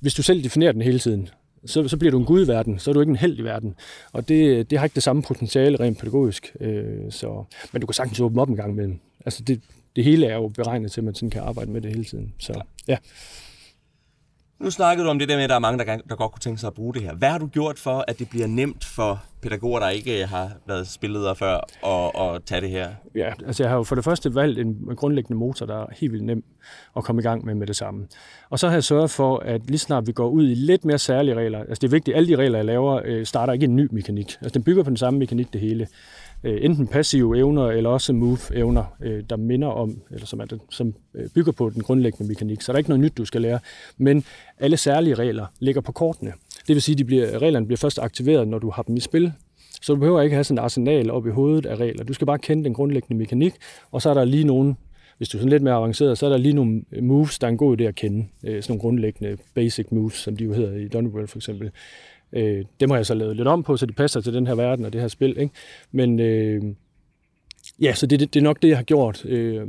Hvis 0.00 0.14
du 0.14 0.22
selv 0.22 0.44
definerer 0.44 0.72
den 0.72 0.82
hele 0.82 0.98
tiden, 0.98 1.28
så, 1.66 1.88
så 1.88 1.96
bliver 1.96 2.10
du 2.10 2.18
en 2.18 2.24
gud 2.24 2.44
i 2.44 2.48
verden, 2.48 2.78
så 2.78 2.90
er 2.90 2.92
du 2.92 3.00
ikke 3.00 3.10
en 3.10 3.16
held 3.16 3.38
i 3.38 3.42
verden. 3.42 3.74
Og 4.12 4.28
det, 4.28 4.70
det 4.70 4.78
har 4.78 4.86
ikke 4.86 4.94
det 4.94 5.02
samme 5.02 5.22
potentiale 5.22 5.80
rent 5.80 5.98
pædagogisk. 5.98 6.56
Øh, 6.60 7.10
så, 7.10 7.44
men 7.72 7.80
du 7.80 7.86
kan 7.86 7.94
sagtens 7.94 8.20
åbne 8.20 8.42
op 8.42 8.48
en 8.48 8.56
gang 8.56 8.72
imellem. 8.72 8.98
Altså 9.24 9.42
det, 9.42 9.60
det 9.96 10.04
hele 10.04 10.26
er 10.26 10.34
jo 10.34 10.48
beregnet 10.48 10.92
til, 10.92 11.00
at 11.00 11.04
man 11.04 11.14
sådan 11.14 11.30
kan 11.30 11.42
arbejde 11.42 11.70
med 11.70 11.80
det 11.80 11.90
hele 11.90 12.04
tiden. 12.04 12.34
Så 12.38 12.60
ja. 12.88 12.96
Nu 14.60 14.70
snakkede 14.70 15.06
du 15.06 15.10
om 15.10 15.18
det 15.18 15.28
der 15.28 15.36
med, 15.36 15.44
at 15.44 15.50
der 15.50 15.56
er 15.56 15.60
mange, 15.60 15.84
der, 15.84 15.96
der 16.08 16.16
godt 16.16 16.32
kunne 16.32 16.40
tænke 16.40 16.60
sig 16.60 16.66
at 16.66 16.74
bruge 16.74 16.94
det 16.94 17.02
her. 17.02 17.14
Hvad 17.14 17.28
har 17.28 17.38
du 17.38 17.46
gjort 17.46 17.78
for, 17.78 18.04
at 18.08 18.18
det 18.18 18.28
bliver 18.30 18.46
nemt 18.46 18.84
for 18.84 19.22
pædagoger, 19.42 19.80
der 19.80 19.88
ikke 19.88 20.22
øh, 20.22 20.28
har 20.28 20.50
været 20.66 20.88
spilleder 20.88 21.34
før, 21.34 21.54
at, 21.86 22.34
at 22.34 22.44
tage 22.44 22.60
det 22.60 22.70
her? 22.70 22.88
Ja, 23.14 23.32
altså 23.46 23.62
jeg 23.62 23.70
har 23.70 23.76
jo 23.76 23.82
for 23.82 23.94
det 23.94 24.04
første 24.04 24.34
valgt 24.34 24.58
en 24.58 24.76
grundlæggende 24.96 25.38
motor, 25.38 25.66
der 25.66 25.82
er 25.82 25.86
helt 25.96 26.12
vildt 26.12 26.24
nem 26.24 26.44
at 26.96 27.04
komme 27.04 27.20
i 27.20 27.22
gang 27.22 27.44
med 27.44 27.54
med 27.54 27.66
det 27.66 27.76
samme. 27.76 28.06
Og 28.50 28.58
så 28.58 28.66
har 28.68 28.74
jeg 28.74 28.84
sørget 28.84 29.10
for, 29.10 29.38
at 29.38 29.66
lige 29.66 29.78
snart 29.78 30.06
vi 30.06 30.12
går 30.12 30.28
ud 30.28 30.50
i 30.50 30.54
lidt 30.54 30.84
mere 30.84 30.98
særlige 30.98 31.34
regler, 31.34 31.58
altså 31.58 31.78
det 31.80 31.84
er 31.84 31.90
vigtigt, 31.90 32.14
at 32.14 32.18
alle 32.18 32.28
de 32.28 32.36
regler, 32.36 32.58
jeg 32.58 32.64
laver, 32.64 33.00
øh, 33.04 33.26
starter 33.26 33.52
ikke 33.52 33.64
en 33.64 33.76
ny 33.76 33.88
mekanik. 33.92 34.36
Altså 34.40 34.54
den 34.54 34.62
bygger 34.62 34.82
på 34.82 34.90
den 34.90 34.96
samme 34.96 35.18
mekanik, 35.18 35.52
det 35.52 35.60
hele. 35.60 35.86
Øh, 36.46 36.64
enten 36.64 36.86
passive 36.86 37.38
evner, 37.38 37.66
eller 37.66 37.90
også 37.90 38.12
move-evner, 38.12 38.84
øh, 39.02 39.24
der 39.30 39.36
minder 39.36 39.68
om, 39.68 40.02
eller 40.10 40.26
som, 40.26 40.40
er 40.40 40.44
den, 40.44 40.60
som 40.70 40.94
øh, 41.14 41.28
bygger 41.34 41.52
på 41.52 41.70
den 41.70 41.82
grundlæggende 41.82 42.28
mekanik. 42.28 42.62
Så 42.62 42.72
der 42.72 42.76
er 42.76 42.78
ikke 42.78 42.90
noget 42.90 43.00
nyt, 43.00 43.16
du 43.16 43.24
skal 43.24 43.40
lære. 43.40 43.58
Men 43.98 44.24
alle 44.58 44.76
særlige 44.76 45.14
regler 45.14 45.46
ligger 45.60 45.80
på 45.80 45.92
kortene. 45.92 46.32
Det 46.66 46.74
vil 46.74 46.82
sige, 46.82 46.94
at 46.94 46.98
de 46.98 47.04
bliver, 47.04 47.38
reglerne 47.38 47.66
bliver 47.66 47.76
først 47.76 47.98
aktiveret, 47.98 48.48
når 48.48 48.58
du 48.58 48.70
har 48.70 48.82
dem 48.82 48.96
i 48.96 49.00
spil. 49.00 49.32
Så 49.82 49.92
du 49.92 49.98
behøver 49.98 50.22
ikke 50.22 50.34
have 50.34 50.44
sådan 50.44 50.58
et 50.58 50.62
arsenal 50.62 51.10
op 51.10 51.26
i 51.26 51.30
hovedet 51.30 51.66
af 51.66 51.76
regler. 51.76 52.04
Du 52.04 52.12
skal 52.12 52.26
bare 52.26 52.38
kende 52.38 52.64
den 52.64 52.74
grundlæggende 52.74 53.18
mekanik, 53.18 53.54
og 53.90 54.02
så 54.02 54.10
er 54.10 54.14
der 54.14 54.24
lige 54.24 54.44
nogle, 54.44 54.74
hvis 55.18 55.28
du 55.28 55.38
er 55.38 55.40
sådan 55.40 55.50
lidt 55.50 55.62
mere 55.62 55.74
avanceret, 55.74 56.18
så 56.18 56.26
er 56.26 56.30
der 56.30 56.36
lige 56.36 56.54
nogle 56.54 56.82
øh, 56.92 57.04
moves, 57.04 57.38
der 57.38 57.46
er 57.46 57.50
en 57.50 57.56
god 57.58 57.80
idé 57.80 57.84
at 57.84 57.94
kende. 57.94 58.26
Øh, 58.44 58.62
sådan 58.62 58.72
nogle 58.72 58.80
grundlæggende 58.80 59.36
basic 59.54 59.86
moves, 59.90 60.14
som 60.14 60.36
de 60.36 60.44
jo 60.44 60.52
hedder 60.52 60.76
i 60.76 60.88
Dungeon 60.88 61.28
for 61.28 61.38
eksempel. 61.38 61.70
Øh, 62.32 62.64
det 62.80 62.88
må 62.88 62.96
jeg 62.96 63.06
så 63.06 63.14
lave 63.14 63.34
lidt 63.34 63.48
om 63.48 63.62
på, 63.62 63.76
så 63.76 63.86
de 63.86 63.92
passer 63.92 64.20
til 64.20 64.34
den 64.34 64.46
her 64.46 64.54
verden 64.54 64.84
og 64.84 64.92
det 64.92 65.00
her 65.00 65.08
spil. 65.08 65.38
Ikke? 65.38 65.54
Men 65.92 66.20
øh, 66.20 66.62
ja, 67.80 67.94
så 67.94 68.06
det, 68.06 68.20
det, 68.20 68.34
det 68.34 68.40
er 68.40 68.44
nok 68.44 68.62
det, 68.62 68.68
jeg 68.68 68.76
har 68.76 68.84
gjort. 68.84 69.24
Øh, 69.24 69.66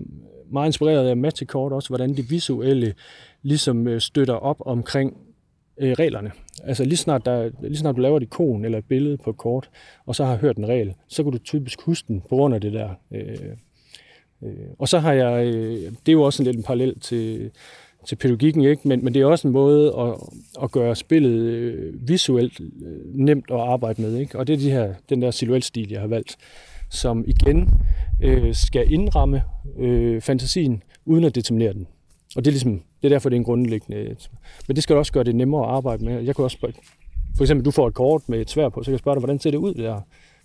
meget 0.52 0.68
inspireret 0.68 1.08
af 1.08 1.18
Magic 1.18 1.48
Court 1.48 1.74
også, 1.74 1.90
hvordan 1.90 2.16
det 2.16 2.30
visuelle 2.30 2.94
ligesom 3.42 3.88
øh, 3.88 4.02
støtter 4.02 4.34
op 4.34 4.58
omkring 4.60 5.18
øh, 5.78 5.92
reglerne. 5.92 6.32
Altså 6.64 6.84
lige 6.84 6.98
snart, 6.98 7.26
der, 7.26 7.50
lige 7.62 7.78
snart 7.78 7.96
du 7.96 8.02
laver 8.02 8.18
et 8.18 8.24
ikon 8.24 8.66
eller 8.66 8.78
et 8.78 8.86
billede 8.86 9.18
på 9.18 9.30
et 9.30 9.38
kort, 9.38 9.70
og 10.06 10.16
så 10.16 10.26
har 10.26 10.36
hørt 10.36 10.58
en 10.58 10.68
regel, 10.68 10.94
så 11.08 11.24
kan 11.24 11.32
du 11.32 11.38
typisk 11.38 11.82
huske 11.82 12.08
den 12.08 12.22
på 12.22 12.36
grund 12.36 12.56
af 12.56 12.62
det 12.62 12.74
der. 12.74 12.90
Øh, 13.12 13.38
øh, 14.44 14.68
og 14.80 14.88
så 14.88 15.00
har 15.00 15.14
jeg, 15.14 15.46
øh, 15.46 15.82
det 15.82 16.08
er 16.08 16.12
jo 16.12 16.22
også 16.22 16.44
en 16.44 16.46
lidt 16.46 16.58
en 16.58 16.64
parallel 16.64 17.00
til, 17.00 17.52
til 18.08 18.16
pædagogikken, 18.16 18.64
ikke? 18.64 18.88
Men, 18.88 19.04
men 19.04 19.14
det 19.14 19.22
er 19.22 19.26
også 19.26 19.48
en 19.48 19.54
måde 19.54 19.94
at, 20.00 20.14
at 20.64 20.72
gøre 20.72 20.96
spillet 20.96 21.40
øh, 21.40 21.94
visuelt 22.10 22.60
øh, 22.60 22.68
nemt 23.14 23.46
at 23.52 23.60
arbejde 23.60 24.02
med. 24.02 24.18
Ikke? 24.18 24.40
Og 24.40 24.48
det 24.48 24.54
er 24.54 24.58
de 24.58 24.72
her, 24.72 24.94
den 25.10 25.22
der 25.22 25.32
silhuetstil, 25.32 25.92
jeg 25.92 26.02
har 26.02 26.08
valgt, 26.08 26.38
som 26.90 27.24
igen 27.28 27.70
øh, 28.24 28.56
skal 28.56 28.92
indramme 28.94 29.44
øh, 29.80 30.22
fantasien, 30.22 30.84
uden 31.06 31.24
at 31.24 31.36
determinere 31.36 31.74
den. 31.74 31.88
Og 32.36 32.46
det 32.46 32.48
er 32.48 32.54
ligesom, 32.54 32.74
det 32.74 33.08
er 33.08 33.10
derfor, 33.10 33.30
det 33.30 33.36
er 33.36 33.40
en 33.40 33.44
grundlæggende... 33.44 34.16
Men 34.68 34.76
det 34.76 34.84
skal 34.84 34.96
også 34.96 35.14
gøre 35.14 35.24
det 35.24 35.36
nemmere 35.36 35.64
at 35.64 35.70
arbejde 35.70 36.06
med. 36.06 36.22
Jeg 36.22 36.36
kunne 36.36 36.46
også 36.46 36.58
spørge, 36.58 36.74
for 37.38 37.44
eksempel, 37.44 37.66
du 37.66 37.72
får 37.72 37.88
et 37.88 37.94
kort 37.94 38.30
med 38.30 38.42
et 38.42 38.50
svær 38.50 38.70
på, 38.70 38.84
så 38.84 38.86
kan 38.86 38.92
jeg 38.92 39.00
spørge 39.00 39.16
dig, 39.16 39.20
hvordan 39.20 39.40
ser 39.40 39.52
det 39.52 39.58
ud 39.58 39.74
der? 39.74 40.02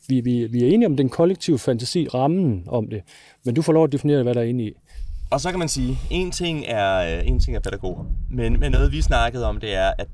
Vi, 0.09 0.21
vi, 0.21 0.47
vi 0.47 0.65
er 0.65 0.69
enige 0.69 0.87
om 0.87 0.97
den 0.97 1.09
kollektive 1.09 1.59
fantasi, 1.59 2.09
rammen 2.09 2.65
om 2.67 2.89
det, 2.89 3.03
men 3.45 3.55
du 3.55 3.63
får 3.63 3.73
lov 3.73 3.85
at 3.85 3.93
definere, 3.93 4.23
hvad 4.23 4.35
der 4.35 4.41
er 4.41 4.45
inde 4.45 4.65
i. 4.65 4.73
Og 5.33 5.41
så 5.41 5.51
kan 5.51 5.59
man 5.59 5.69
sige, 5.69 5.99
en 6.11 6.31
ting 6.31 6.65
er, 6.69 7.19
øh, 7.19 7.27
en 7.29 7.41
ting 7.41 7.57
er 7.57 7.61
pædagoger, 7.61 8.05
men, 8.31 8.61
men 8.61 8.73
noget 8.73 8.93
vi 8.93 9.03
snakkede 9.03 9.47
om, 9.47 9.61
det 9.61 9.75
er, 9.75 9.91
at, 9.99 10.07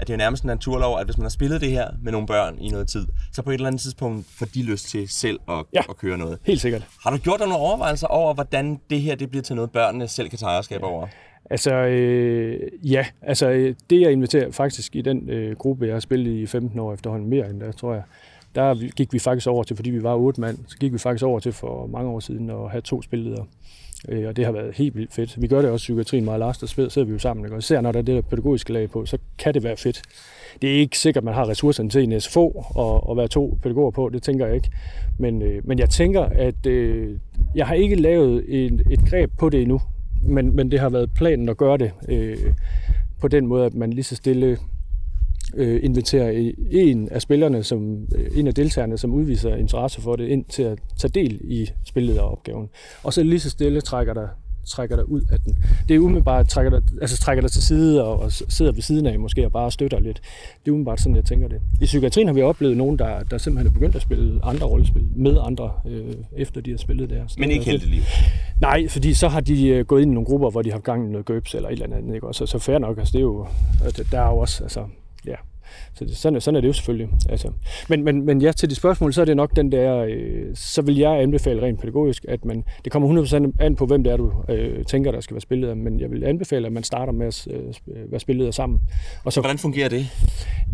at 0.00 0.06
det 0.06 0.12
er 0.12 0.16
nærmest 0.16 0.42
en 0.42 0.46
naturlov, 0.46 0.98
at 0.98 1.04
hvis 1.06 1.16
man 1.18 1.24
har 1.24 1.28
spillet 1.30 1.60
det 1.60 1.70
her 1.70 1.88
med 2.02 2.12
nogle 2.12 2.26
børn 2.26 2.58
i 2.58 2.68
noget 2.68 2.88
tid, 2.88 3.06
så 3.32 3.42
på 3.42 3.50
et 3.50 3.54
eller 3.54 3.66
andet 3.66 3.82
tidspunkt 3.82 4.26
får 4.38 4.46
de 4.46 4.62
lyst 4.62 4.88
til 4.88 5.08
selv 5.08 5.38
at, 5.48 5.64
Ja. 5.74 5.80
at 5.90 5.96
køre 5.96 6.18
noget. 6.18 6.38
Helt 6.44 6.60
sikkert. 6.60 6.86
Har 7.04 7.10
du 7.10 7.16
gjort 7.16 7.38
dig 7.40 7.48
nogle 7.48 7.62
overvejelser 7.62 8.06
over, 8.06 8.34
hvordan 8.34 8.80
det 8.90 9.00
her 9.00 9.14
det 9.14 9.30
bliver 9.30 9.42
til 9.42 9.56
noget, 9.56 9.70
børnene 9.70 10.08
selv 10.08 10.28
kan 10.28 10.38
tage 10.38 10.50
ejerskab 10.50 10.82
over? 10.82 11.06
Altså, 11.50 11.74
øh, 11.74 12.60
ja. 12.92 13.06
Altså, 13.22 13.48
øh, 13.50 13.74
det 13.90 14.00
jeg 14.00 14.12
inviterer 14.12 14.50
faktisk 14.50 14.96
i 14.96 15.00
den 15.00 15.30
øh, 15.30 15.56
gruppe, 15.56 15.86
jeg 15.86 15.94
har 15.94 16.00
spillet 16.00 16.30
i 16.32 16.46
15 16.46 16.78
år 16.78 16.94
efterhånden, 16.94 17.28
mere 17.30 17.50
end 17.50 17.60
der, 17.60 17.72
tror 17.72 17.94
jeg, 17.94 18.02
der 18.54 18.90
gik 18.90 19.12
vi 19.12 19.18
faktisk 19.18 19.46
over 19.46 19.62
til, 19.62 19.76
fordi 19.76 19.90
vi 19.90 20.02
var 20.02 20.14
otte 20.14 20.40
mand, 20.40 20.58
så 20.66 20.76
gik 20.78 20.92
vi 20.92 20.98
faktisk 20.98 21.24
over 21.24 21.40
til 21.40 21.52
for 21.52 21.86
mange 21.86 22.10
år 22.10 22.20
siden 22.20 22.50
at 22.50 22.70
have 22.70 22.80
to 22.80 23.02
spilledere. 23.02 23.46
Øh, 24.08 24.28
og 24.28 24.36
det 24.36 24.44
har 24.44 24.52
været 24.52 24.76
helt 24.76 24.96
vildt 24.96 25.14
fedt. 25.14 25.42
Vi 25.42 25.46
gør 25.46 25.62
det 25.62 25.70
også 25.70 25.84
i 25.84 25.86
psykiatrien 25.86 26.24
meget 26.24 26.40
Lars, 26.40 26.62
og 26.62 26.68
sidder 26.68 27.04
vi 27.04 27.12
jo 27.12 27.18
sammen. 27.18 27.46
Ikke? 27.46 27.54
Og 27.54 27.58
især 27.58 27.80
når 27.80 27.92
der 27.92 27.98
er 27.98 28.02
det 28.02 28.14
der 28.14 28.20
pædagogiske 28.20 28.72
lag 28.72 28.90
på, 28.90 29.06
så 29.06 29.18
kan 29.38 29.54
det 29.54 29.62
være 29.62 29.76
fedt. 29.76 30.02
Det 30.62 30.70
er 30.70 30.74
ikke 30.74 30.98
sikkert, 30.98 31.20
at 31.20 31.24
man 31.24 31.34
har 31.34 31.48
ressourcerne 31.48 31.90
til 31.90 32.02
en 32.02 32.20
SFO 32.20 32.64
og, 32.74 33.08
og 33.08 33.16
være 33.16 33.28
to 33.28 33.58
pædagoger 33.62 33.90
på, 33.90 34.10
det 34.12 34.22
tænker 34.22 34.46
jeg 34.46 34.54
ikke. 34.54 34.70
Men, 35.18 35.42
øh, 35.42 35.62
men 35.64 35.78
jeg 35.78 35.90
tænker, 35.90 36.22
at 36.22 36.66
øh, 36.66 37.18
jeg 37.54 37.66
har 37.66 37.74
ikke 37.74 37.96
lavet 37.96 38.44
en, 38.48 38.80
et 38.90 39.00
greb 39.10 39.30
på 39.38 39.48
det 39.48 39.62
endnu, 39.62 39.80
men, 40.22 40.56
men 40.56 40.70
det 40.70 40.80
har 40.80 40.88
været 40.88 41.10
planen 41.14 41.48
at 41.48 41.56
gøre 41.56 41.78
det 41.78 41.90
øh, 42.08 42.36
på 43.20 43.28
den 43.28 43.46
måde, 43.46 43.66
at 43.66 43.74
man 43.74 43.92
lige 43.92 44.04
så 44.04 44.16
stille 44.16 44.58
øh, 45.56 45.80
invitere 45.84 46.54
en 46.70 47.08
af 47.08 47.22
spillerne, 47.22 47.62
som, 47.62 48.06
en 48.34 48.46
af 48.46 48.54
deltagerne, 48.54 48.98
som 48.98 49.14
udviser 49.14 49.56
interesse 49.56 50.00
for 50.00 50.16
det, 50.16 50.28
ind 50.28 50.44
til 50.44 50.62
at 50.62 50.78
tage 50.98 51.10
del 51.10 51.40
i 51.44 51.68
spillederopgaven. 51.84 52.68
Og 53.02 53.12
så 53.12 53.22
lige 53.22 53.40
så 53.40 53.50
stille 53.50 53.80
trækker 53.80 54.14
der 54.14 54.28
trækker 54.68 54.96
dig 54.96 55.08
ud 55.08 55.20
af 55.32 55.40
den. 55.40 55.56
Det 55.88 55.94
er 55.94 55.98
umiddelbart, 55.98 56.48
trækker 56.48 56.70
dig, 56.70 56.82
altså 57.00 57.18
trækker 57.18 57.40
dig 57.40 57.50
til 57.50 57.62
side 57.62 58.04
og, 58.04 58.20
og 58.20 58.32
sidder 58.32 58.72
ved 58.72 58.82
siden 58.82 59.06
af 59.06 59.18
måske 59.18 59.46
og 59.46 59.52
bare 59.52 59.70
støtter 59.70 60.00
lidt. 60.00 60.20
Det 60.64 60.68
er 60.68 60.72
umiddelbart 60.72 61.00
sådan, 61.00 61.16
jeg 61.16 61.24
tænker 61.24 61.48
det. 61.48 61.60
I 61.80 61.84
psykiatrien 61.84 62.26
har 62.26 62.34
vi 62.34 62.42
oplevet 62.42 62.76
nogen, 62.76 62.98
der, 62.98 63.22
der 63.22 63.38
simpelthen 63.38 63.66
er 63.66 63.74
begyndt 63.74 63.96
at 63.96 64.02
spille 64.02 64.40
andre 64.42 64.66
rollespil 64.66 65.08
med 65.16 65.36
andre, 65.42 65.72
øh, 65.86 66.14
efter 66.36 66.60
de 66.60 66.70
har 66.70 66.78
spillet 66.78 67.10
der. 67.10 67.26
Så 67.26 67.36
Men 67.38 67.50
ikke 67.50 67.64
helt 67.64 67.90
liv? 67.90 68.02
Nej, 68.60 68.88
fordi 68.88 69.14
så 69.14 69.28
har 69.28 69.40
de 69.40 69.68
øh, 69.68 69.84
gået 69.84 70.02
ind 70.02 70.10
i 70.10 70.14
nogle 70.14 70.26
grupper, 70.26 70.50
hvor 70.50 70.62
de 70.62 70.72
har 70.72 70.78
gang 70.78 71.08
i 71.08 71.10
noget 71.10 71.26
gøbs 71.26 71.54
eller 71.54 71.68
et 71.68 71.72
eller 71.72 71.96
andet. 71.96 72.14
Ikke? 72.14 72.26
Og 72.26 72.34
så, 72.34 72.46
så 72.46 72.58
fair 72.58 72.78
nok, 72.78 72.98
altså 72.98 73.12
det 73.12 73.18
er 73.18 73.22
jo, 73.22 73.46
der 74.12 74.20
er 74.20 74.28
jo 74.28 74.38
også, 74.38 74.64
altså, 74.64 74.84
ja, 75.24 75.38
så 75.94 76.04
det, 76.04 76.16
sådan, 76.16 76.40
sådan 76.40 76.56
er 76.56 76.60
det 76.60 76.68
jo 76.68 76.72
selvfølgelig. 76.72 77.08
Altså. 77.28 77.48
Men, 77.88 78.04
men, 78.04 78.26
men 78.26 78.42
ja, 78.42 78.52
til 78.52 78.70
de 78.70 78.74
spørgsmål, 78.74 79.12
så 79.12 79.20
er 79.20 79.24
det 79.24 79.36
nok 79.36 79.56
den 79.56 79.72
der, 79.72 79.96
øh, 79.96 80.46
så 80.54 80.82
vil 80.82 80.96
jeg 80.96 81.22
anbefale 81.22 81.62
rent 81.62 81.80
pædagogisk, 81.80 82.24
at 82.28 82.44
man, 82.44 82.64
det 82.84 82.92
kommer 82.92 83.22
100% 83.22 83.64
an 83.64 83.76
på, 83.76 83.86
hvem 83.86 84.04
det 84.04 84.12
er, 84.12 84.16
du 84.16 84.32
øh, 84.48 84.84
tænker, 84.84 85.12
der 85.12 85.20
skal 85.20 85.34
være 85.34 85.40
spillet 85.40 85.68
men 85.76 86.00
jeg 86.00 86.10
vil 86.10 86.24
anbefale, 86.24 86.66
at 86.66 86.72
man 86.72 86.82
starter 86.82 87.12
med 87.12 87.26
at 87.26 87.48
øh, 87.50 88.12
være 88.12 88.20
spillet 88.20 88.54
sammen. 88.54 88.80
Og 89.24 89.32
så, 89.32 89.40
Hvordan 89.40 89.58
fungerer 89.58 89.88
det? 89.88 90.06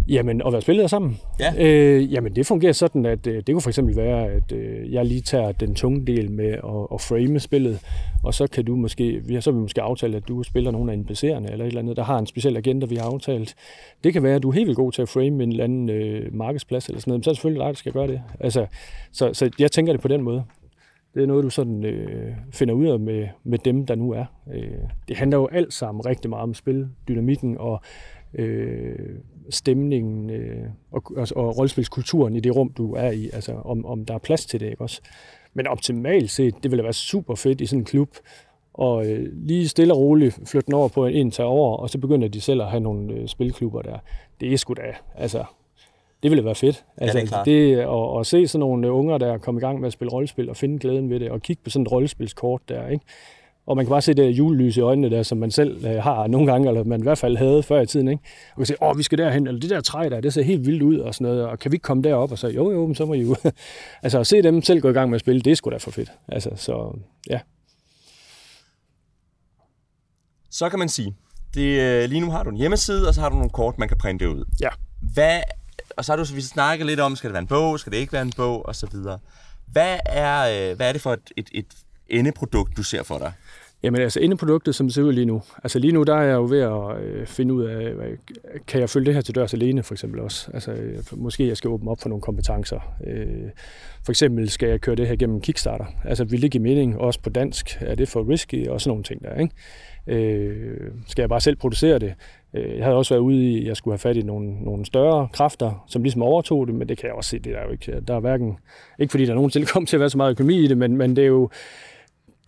Jamen, 0.08 0.42
at 0.46 0.52
være 0.52 0.62
spillet 0.62 0.90
sammen? 0.90 1.20
Ja. 1.40 1.52
Øh, 1.58 2.12
jamen, 2.12 2.36
det 2.36 2.46
fungerer 2.46 2.72
sådan, 2.72 3.06
at 3.06 3.26
øh, 3.26 3.36
det 3.36 3.46
kunne 3.46 3.60
for 3.60 3.70
eksempel 3.70 3.96
være, 3.96 4.26
at 4.30 4.52
øh, 4.52 4.92
jeg 4.92 5.04
lige 5.04 5.20
tager 5.20 5.52
den 5.52 5.74
tunge 5.74 6.06
del 6.06 6.30
med 6.30 6.52
at, 6.52 6.86
at 6.94 7.00
frame 7.00 7.40
spillet, 7.40 7.80
og 8.22 8.34
så 8.34 8.46
kan 8.46 8.64
du 8.64 8.76
måske, 8.76 9.20
vi 9.24 9.34
har 9.34 9.40
så 9.40 9.50
vi 9.50 9.58
måske 9.58 9.82
aftalt, 9.82 10.14
at 10.14 10.28
du 10.28 10.42
spiller 10.42 10.70
nogle 10.70 10.92
af 10.92 10.96
NPC'erne 10.96 11.52
eller 11.52 11.64
et 11.64 11.66
eller 11.66 11.80
andet, 11.80 11.96
der 11.96 12.04
har 12.04 12.18
en 12.18 12.26
speciel 12.26 12.56
agenda, 12.56 12.86
vi 12.86 12.96
har 12.96 13.04
aftalt. 13.04 13.54
Det 14.04 14.12
kan 14.12 14.22
være, 14.22 14.34
at 14.34 14.42
du 14.42 14.48
er 14.48 14.54
helt 14.54 14.66
vildt 14.66 14.78
god 14.84 14.92
til 14.92 15.02
at 15.02 15.08
frame 15.08 15.42
en 15.42 15.50
eller 15.50 15.64
anden 15.64 15.88
øh, 15.88 16.34
markedsplads 16.34 16.88
eller 16.88 17.00
sådan 17.00 17.10
noget, 17.10 17.18
men 17.18 17.24
så 17.24 17.30
er 17.30 17.32
det 17.32 17.36
selvfølgelig 17.36 17.60
dig, 17.60 17.68
der 17.68 17.74
skal 17.74 17.92
gøre 17.92 18.06
det. 18.06 18.22
Altså, 18.40 18.66
så, 19.12 19.34
så 19.34 19.50
jeg 19.58 19.72
tænker 19.72 19.92
det 19.92 20.00
på 20.00 20.08
den 20.08 20.22
måde. 20.22 20.44
Det 21.14 21.22
er 21.22 21.26
noget, 21.26 21.44
du 21.44 21.50
sådan 21.50 21.84
øh, 21.84 22.34
finder 22.52 22.74
ud 22.74 22.86
af 22.86 23.00
med, 23.00 23.28
med 23.44 23.58
dem, 23.58 23.86
der 23.86 23.94
nu 23.94 24.10
er. 24.10 24.24
Øh, 24.54 24.78
det 25.08 25.16
handler 25.16 25.38
jo 25.38 25.48
alt 25.52 25.72
sammen 25.72 26.06
rigtig 26.06 26.30
meget 26.30 26.42
om 26.42 26.54
spil, 26.54 26.88
dynamikken 27.08 27.58
og 27.58 27.82
øh, 28.34 29.18
stemningen 29.50 30.30
øh, 30.30 30.66
og, 30.90 31.02
og, 31.16 31.28
og 31.36 31.58
rollespilskulturen 31.58 32.36
i 32.36 32.40
det 32.40 32.56
rum, 32.56 32.72
du 32.72 32.94
er 32.94 33.10
i. 33.10 33.30
Altså, 33.32 33.52
om, 33.52 33.86
om 33.86 34.04
der 34.04 34.14
er 34.14 34.18
plads 34.18 34.46
til 34.46 34.60
det, 34.60 34.70
ikke 34.70 34.82
også? 34.82 35.00
Men 35.54 35.66
optimalt 35.66 36.30
set, 36.30 36.54
det 36.62 36.70
ville 36.70 36.84
være 36.84 36.92
super 36.92 37.34
fedt 37.34 37.60
i 37.60 37.66
sådan 37.66 37.80
en 37.80 37.84
klub, 37.84 38.08
og 38.74 39.06
øh, 39.06 39.28
lige 39.32 39.68
stille 39.68 39.94
og 39.94 39.98
roligt 39.98 40.40
flytte 40.46 40.66
den 40.66 40.74
over 40.74 40.88
på 40.88 41.06
en 41.06 41.30
tage 41.30 41.46
over, 41.46 41.76
og 41.76 41.90
så 41.90 41.98
begynder 41.98 42.28
de 42.28 42.40
selv 42.40 42.62
at 42.62 42.70
have 42.70 42.80
nogle 42.80 43.12
øh, 43.14 43.28
spilklubber 43.28 43.82
der. 43.82 43.98
Det 44.40 44.52
er 44.52 44.56
sgu 44.56 44.74
da, 44.74 44.94
altså, 45.16 45.44
det 46.22 46.30
ville 46.30 46.44
være 46.44 46.54
fedt. 46.54 46.84
Altså, 46.96 47.18
ja, 47.18 47.22
det 47.22 47.26
er 47.26 47.30
klart. 47.30 47.46
Det, 47.46 47.86
og, 47.86 48.10
og 48.10 48.26
se 48.26 48.46
sådan 48.46 48.60
nogle 48.60 48.92
unger, 48.92 49.18
der 49.18 49.38
kommer 49.38 49.60
i 49.60 49.64
gang 49.64 49.80
med 49.80 49.86
at 49.86 49.92
spille 49.92 50.12
rollespil, 50.12 50.50
og 50.50 50.56
finde 50.56 50.78
glæden 50.78 51.10
ved 51.10 51.20
det, 51.20 51.30
og 51.30 51.42
kigge 51.42 51.62
på 51.64 51.70
sådan 51.70 51.82
et 51.82 51.92
rollespilskort 51.92 52.60
der, 52.68 52.88
ikke? 52.88 53.04
Og 53.66 53.76
man 53.76 53.84
kan 53.84 53.90
bare 53.90 54.02
se 54.02 54.14
det 54.14 54.30
julelys 54.30 54.76
i 54.76 54.80
øjnene 54.80 55.10
der, 55.10 55.22
som 55.22 55.38
man 55.38 55.50
selv 55.50 55.86
øh, 55.86 56.02
har 56.02 56.26
nogle 56.26 56.52
gange, 56.52 56.68
eller 56.68 56.84
man 56.84 57.00
i 57.00 57.02
hvert 57.02 57.18
fald 57.18 57.36
havde 57.36 57.62
før 57.62 57.80
i 57.80 57.86
tiden. 57.86 58.08
Ikke? 58.08 58.22
Og 58.50 58.56
kan 58.56 58.66
se, 58.66 58.82
åh, 58.82 58.98
vi 58.98 59.02
skal 59.02 59.18
derhen, 59.18 59.46
eller 59.46 59.60
det 59.60 59.70
der 59.70 59.80
træ 59.80 60.08
der, 60.08 60.20
det 60.20 60.32
ser 60.32 60.42
helt 60.42 60.66
vildt 60.66 60.82
ud 60.82 60.98
og 60.98 61.14
sådan 61.14 61.32
noget, 61.32 61.46
og 61.46 61.58
kan 61.58 61.72
vi 61.72 61.74
ikke 61.74 61.82
komme 61.82 62.02
derop? 62.02 62.32
Og 62.32 62.38
så, 62.38 62.48
jo, 62.48 62.70
jo, 62.70 62.86
men 62.86 62.94
så 62.94 63.06
må 63.06 63.14
I 63.14 63.20
jo. 63.20 63.36
altså 64.02 64.18
at 64.18 64.26
se 64.26 64.42
dem 64.42 64.62
selv 64.62 64.80
gå 64.80 64.88
i 64.88 64.92
gang 64.92 65.10
med 65.10 65.14
at 65.14 65.20
spille, 65.20 65.40
det 65.40 65.50
er 65.50 65.54
sgu 65.54 65.70
da 65.70 65.76
for 65.76 65.90
fedt. 65.90 66.12
Altså, 66.28 66.50
så 66.56 66.96
ja. 67.30 67.38
Så 70.54 70.68
kan 70.68 70.78
man 70.78 70.88
sige, 70.88 71.14
det, 71.54 71.80
øh, 71.80 72.08
lige 72.08 72.20
nu 72.20 72.30
har 72.30 72.42
du 72.42 72.50
en 72.50 72.56
hjemmeside, 72.56 73.08
og 73.08 73.14
så 73.14 73.20
har 73.20 73.28
du 73.28 73.34
nogle 73.34 73.50
kort, 73.50 73.78
man 73.78 73.88
kan 73.88 73.96
printe 73.96 74.30
ud. 74.30 74.44
Ja. 74.60 74.68
Hvad, 75.00 75.40
og 75.96 76.04
så 76.04 76.12
har 76.12 76.16
du 76.16 76.34
vi 76.34 76.40
snakket 76.40 76.86
lidt 76.86 77.00
om, 77.00 77.16
skal 77.16 77.28
det 77.28 77.32
være 77.32 77.42
en 77.42 77.46
bog, 77.46 77.80
skal 77.80 77.92
det 77.92 77.98
ikke 77.98 78.12
være 78.12 78.22
en 78.22 78.32
bog, 78.36 78.66
og 78.66 78.76
så 78.76 78.86
videre. 78.92 79.18
Hvad 79.66 79.98
er, 80.06 80.70
øh, 80.70 80.76
hvad 80.76 80.88
er 80.88 80.92
det 80.92 81.00
for 81.00 81.12
et, 81.12 81.30
et, 81.36 81.48
et 81.52 81.66
endeprodukt, 82.06 82.76
du 82.76 82.82
ser 82.82 83.02
for 83.02 83.18
dig? 83.18 83.32
Jamen 83.84 84.00
altså 84.00 84.20
endeproduktet, 84.20 84.74
som 84.74 84.86
det 84.86 84.94
ser 84.94 85.02
ud 85.02 85.12
lige 85.12 85.26
nu. 85.26 85.42
Altså 85.64 85.78
lige 85.78 85.92
nu, 85.92 86.02
der 86.02 86.14
er 86.14 86.22
jeg 86.22 86.34
jo 86.34 86.44
ved 86.44 86.60
at 86.60 87.02
øh, 87.02 87.26
finde 87.26 87.54
ud 87.54 87.64
af, 87.64 87.94
hvad, 87.94 88.06
kan 88.66 88.80
jeg 88.80 88.90
følge 88.90 89.06
det 89.06 89.14
her 89.14 89.20
til 89.20 89.34
dørs 89.34 89.54
alene 89.54 89.82
for 89.82 89.94
eksempel 89.94 90.20
også? 90.20 90.50
Altså 90.54 90.72
øh, 90.72 91.02
måske 91.12 91.48
jeg 91.48 91.56
skal 91.56 91.70
åbne 91.70 91.90
op 91.90 92.00
for 92.00 92.08
nogle 92.08 92.22
kompetencer. 92.22 92.94
Øh, 93.06 93.50
for 94.04 94.12
eksempel 94.12 94.50
skal 94.50 94.68
jeg 94.68 94.80
køre 94.80 94.96
det 94.96 95.08
her 95.08 95.16
gennem 95.16 95.40
Kickstarter. 95.40 95.84
Altså 96.04 96.24
vil 96.24 96.42
det 96.42 96.50
give 96.50 96.62
mening 96.62 96.98
også 96.98 97.20
på 97.20 97.30
dansk? 97.30 97.78
Er 97.80 97.94
det 97.94 98.08
for 98.08 98.28
risky? 98.28 98.68
Og 98.68 98.80
sådan 98.80 98.90
nogle 98.90 99.04
ting 99.04 99.22
der, 99.22 99.34
ikke? 99.34 99.54
Øh, 100.06 100.90
skal 101.06 101.22
jeg 101.22 101.28
bare 101.28 101.40
selv 101.40 101.56
producere 101.56 101.98
det? 101.98 102.14
Øh, 102.54 102.76
jeg 102.76 102.84
havde 102.84 102.96
også 102.96 103.14
været 103.14 103.22
ude 103.22 103.50
i, 103.50 103.60
at 103.60 103.66
jeg 103.66 103.76
skulle 103.76 103.92
have 103.92 103.98
fat 103.98 104.16
i 104.16 104.22
nogle, 104.22 104.64
nogle 104.64 104.86
større 104.86 105.28
kræfter, 105.32 105.84
som 105.88 106.02
ligesom 106.02 106.22
overtog 106.22 106.66
det, 106.66 106.74
men 106.74 106.88
det 106.88 106.98
kan 106.98 107.06
jeg 107.06 107.14
også 107.14 107.30
se, 107.30 107.38
det 107.38 107.52
er 107.52 107.62
jo 107.62 107.70
ikke. 107.70 108.00
Der 108.00 108.14
er 108.14 108.20
hverken, 108.20 108.58
ikke 108.98 109.10
fordi 109.10 109.26
der 109.26 109.34
nogensinde 109.34 109.66
kommer 109.66 109.86
til 109.86 109.96
at 109.96 110.00
være 110.00 110.10
så 110.10 110.16
meget 110.16 110.30
økonomi 110.30 110.64
i 110.64 110.66
det, 110.66 110.78
men, 110.78 110.96
men 110.96 111.16
det 111.16 111.22
er 111.24 111.28
jo, 111.28 111.50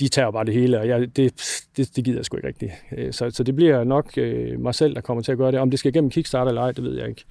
de 0.00 0.08
tager 0.08 0.30
bare 0.30 0.44
det 0.44 0.54
hele, 0.54 0.80
og 0.80 0.88
jeg, 0.88 1.16
det, 1.16 1.32
det, 1.76 1.96
det 1.96 2.04
gider 2.04 2.18
jeg 2.18 2.24
sgu 2.24 2.36
ikke 2.36 2.48
rigtigt. 2.48 2.72
Øh, 2.96 3.12
så, 3.12 3.30
så 3.30 3.42
det 3.42 3.56
bliver 3.56 3.84
nok 3.84 4.18
øh, 4.18 4.60
mig 4.60 4.74
selv, 4.74 4.94
der 4.94 5.00
kommer 5.00 5.22
til 5.22 5.32
at 5.32 5.38
gøre 5.38 5.52
det. 5.52 5.60
Om 5.60 5.70
det 5.70 5.78
skal 5.78 5.88
igennem 5.94 6.10
Kickstarter 6.10 6.48
eller 6.48 6.62
ej, 6.62 6.72
det 6.72 6.84
ved 6.84 6.98
jeg 6.98 7.08
ikke. 7.08 7.24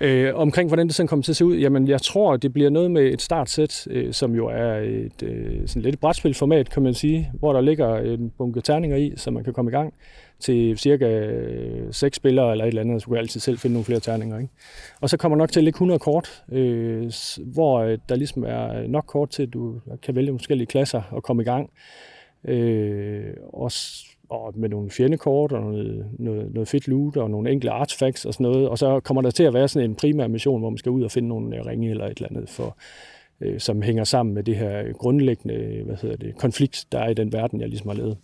Øh, 0.00 0.34
omkring 0.34 0.68
hvordan 0.68 0.86
det 0.86 0.94
sådan 0.94 1.08
kommer 1.08 1.22
til 1.22 1.32
at 1.32 1.36
se 1.36 1.44
ud, 1.44 1.56
jamen 1.56 1.88
jeg 1.88 2.02
tror, 2.02 2.36
det 2.36 2.52
bliver 2.52 2.70
noget 2.70 2.90
med 2.90 3.02
et 3.02 3.22
startsæt, 3.22 3.86
øh, 3.90 4.12
som 4.12 4.34
jo 4.34 4.46
er 4.46 4.74
et 4.74 5.22
øh, 5.22 5.68
sådan 5.68 5.82
lidt 5.82 6.00
brætspilformat, 6.00 6.70
kan 6.70 6.82
man 6.82 6.94
sige, 6.94 7.30
hvor 7.38 7.52
der 7.52 7.60
ligger 7.60 7.96
en 7.96 8.32
bunke 8.38 8.60
terninger 8.60 8.96
i, 8.96 9.12
så 9.16 9.30
man 9.30 9.44
kan 9.44 9.52
komme 9.52 9.70
i 9.70 9.72
gang 9.72 9.94
til 10.40 10.78
cirka 10.78 11.06
øh, 11.06 11.92
seks 11.92 12.16
spillere 12.16 12.52
eller 12.52 12.64
et 12.64 12.68
eller 12.68 12.82
andet, 12.82 13.02
så 13.02 13.06
kan 13.06 13.14
jeg 13.14 13.22
altid 13.22 13.40
selv 13.40 13.58
finde 13.58 13.74
nogle 13.74 13.84
flere 13.84 14.00
terninger. 14.00 14.38
Ikke? 14.38 14.52
Og 15.00 15.10
så 15.10 15.16
kommer 15.16 15.38
nok 15.38 15.52
til 15.52 15.60
at 15.60 15.64
ligge 15.64 15.76
100 15.76 15.98
kort, 15.98 16.42
øh, 16.52 17.12
hvor 17.38 17.80
øh, 17.80 17.98
der 18.08 18.16
ligesom 18.16 18.44
er 18.44 18.86
nok 18.86 19.04
kort 19.06 19.30
til, 19.30 19.42
at 19.42 19.52
du 19.52 19.80
kan 20.02 20.14
vælge 20.14 20.32
forskellige 20.32 20.66
klasser 20.66 21.02
og 21.10 21.22
komme 21.22 21.42
i 21.42 21.44
gang. 21.44 21.70
Øh, 22.44 23.34
og 23.52 23.72
og 24.34 24.52
med 24.56 24.68
nogle 24.68 24.90
fjendekort 24.90 25.52
og 25.52 25.60
noget, 25.60 26.06
noget, 26.18 26.54
noget 26.54 26.68
fedt 26.68 26.88
loot 26.88 27.16
og 27.16 27.30
nogle 27.30 27.50
enkle 27.50 27.70
artifacts 27.70 28.24
og 28.24 28.34
sådan 28.34 28.44
noget. 28.44 28.68
Og 28.68 28.78
så 28.78 29.00
kommer 29.00 29.22
der 29.22 29.30
til 29.30 29.42
at 29.42 29.54
være 29.54 29.68
sådan 29.68 29.90
en 29.90 29.96
primær 29.96 30.26
mission, 30.26 30.60
hvor 30.60 30.70
man 30.70 30.78
skal 30.78 30.90
ud 30.90 31.02
og 31.02 31.10
finde 31.10 31.28
nogle 31.28 31.56
øh, 31.56 31.66
ringe 31.66 31.90
eller 31.90 32.06
et 32.06 32.16
eller 32.16 32.28
andet, 32.30 32.48
for, 32.48 32.76
øh, 33.40 33.60
som 33.60 33.82
hænger 33.82 34.04
sammen 34.04 34.34
med 34.34 34.42
det 34.42 34.56
her 34.56 34.92
grundlæggende 34.92 35.82
hvad 35.84 35.96
hedder 35.96 36.16
det, 36.16 36.38
konflikt, 36.38 36.86
der 36.92 36.98
er 36.98 37.08
i 37.08 37.14
den 37.14 37.32
verden, 37.32 37.60
jeg 37.60 37.68
ligesom 37.68 37.88
har 37.88 37.96
lavet. 37.96 38.16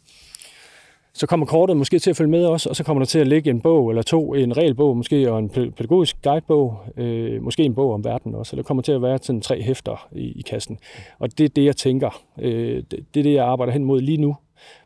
Så 1.12 1.26
kommer 1.26 1.46
kortet 1.46 1.76
måske 1.76 1.98
til 1.98 2.10
at 2.10 2.16
følge 2.16 2.30
med 2.30 2.44
også, 2.44 2.68
og 2.68 2.76
så 2.76 2.84
kommer 2.84 3.00
der 3.00 3.06
til 3.06 3.18
at 3.18 3.26
ligge 3.26 3.50
en 3.50 3.60
bog 3.60 3.90
eller 3.90 4.02
to, 4.02 4.34
en 4.34 4.56
regelbog 4.56 4.96
måske, 4.96 5.32
og 5.32 5.38
en 5.38 5.48
pædagogisk 5.48 6.22
guidebog, 6.22 6.78
øh, 6.96 7.42
måske 7.42 7.62
en 7.62 7.74
bog 7.74 7.92
om 7.92 8.04
verden 8.04 8.34
også. 8.34 8.56
Der 8.56 8.62
kommer 8.62 8.82
til 8.82 8.92
at 8.92 9.02
være 9.02 9.18
sådan 9.22 9.40
tre 9.40 9.62
hæfter 9.62 10.08
i, 10.12 10.32
i 10.38 10.42
kassen. 10.42 10.78
Og 11.18 11.38
det 11.38 11.44
er 11.44 11.48
det, 11.48 11.64
jeg 11.64 11.76
tænker. 11.76 12.22
Øh, 12.38 12.76
det, 12.76 13.04
det 13.14 13.20
er 13.20 13.22
det, 13.22 13.34
jeg 13.34 13.44
arbejder 13.44 13.72
hen 13.72 13.84
mod 13.84 14.00
lige 14.00 14.18
nu. 14.18 14.36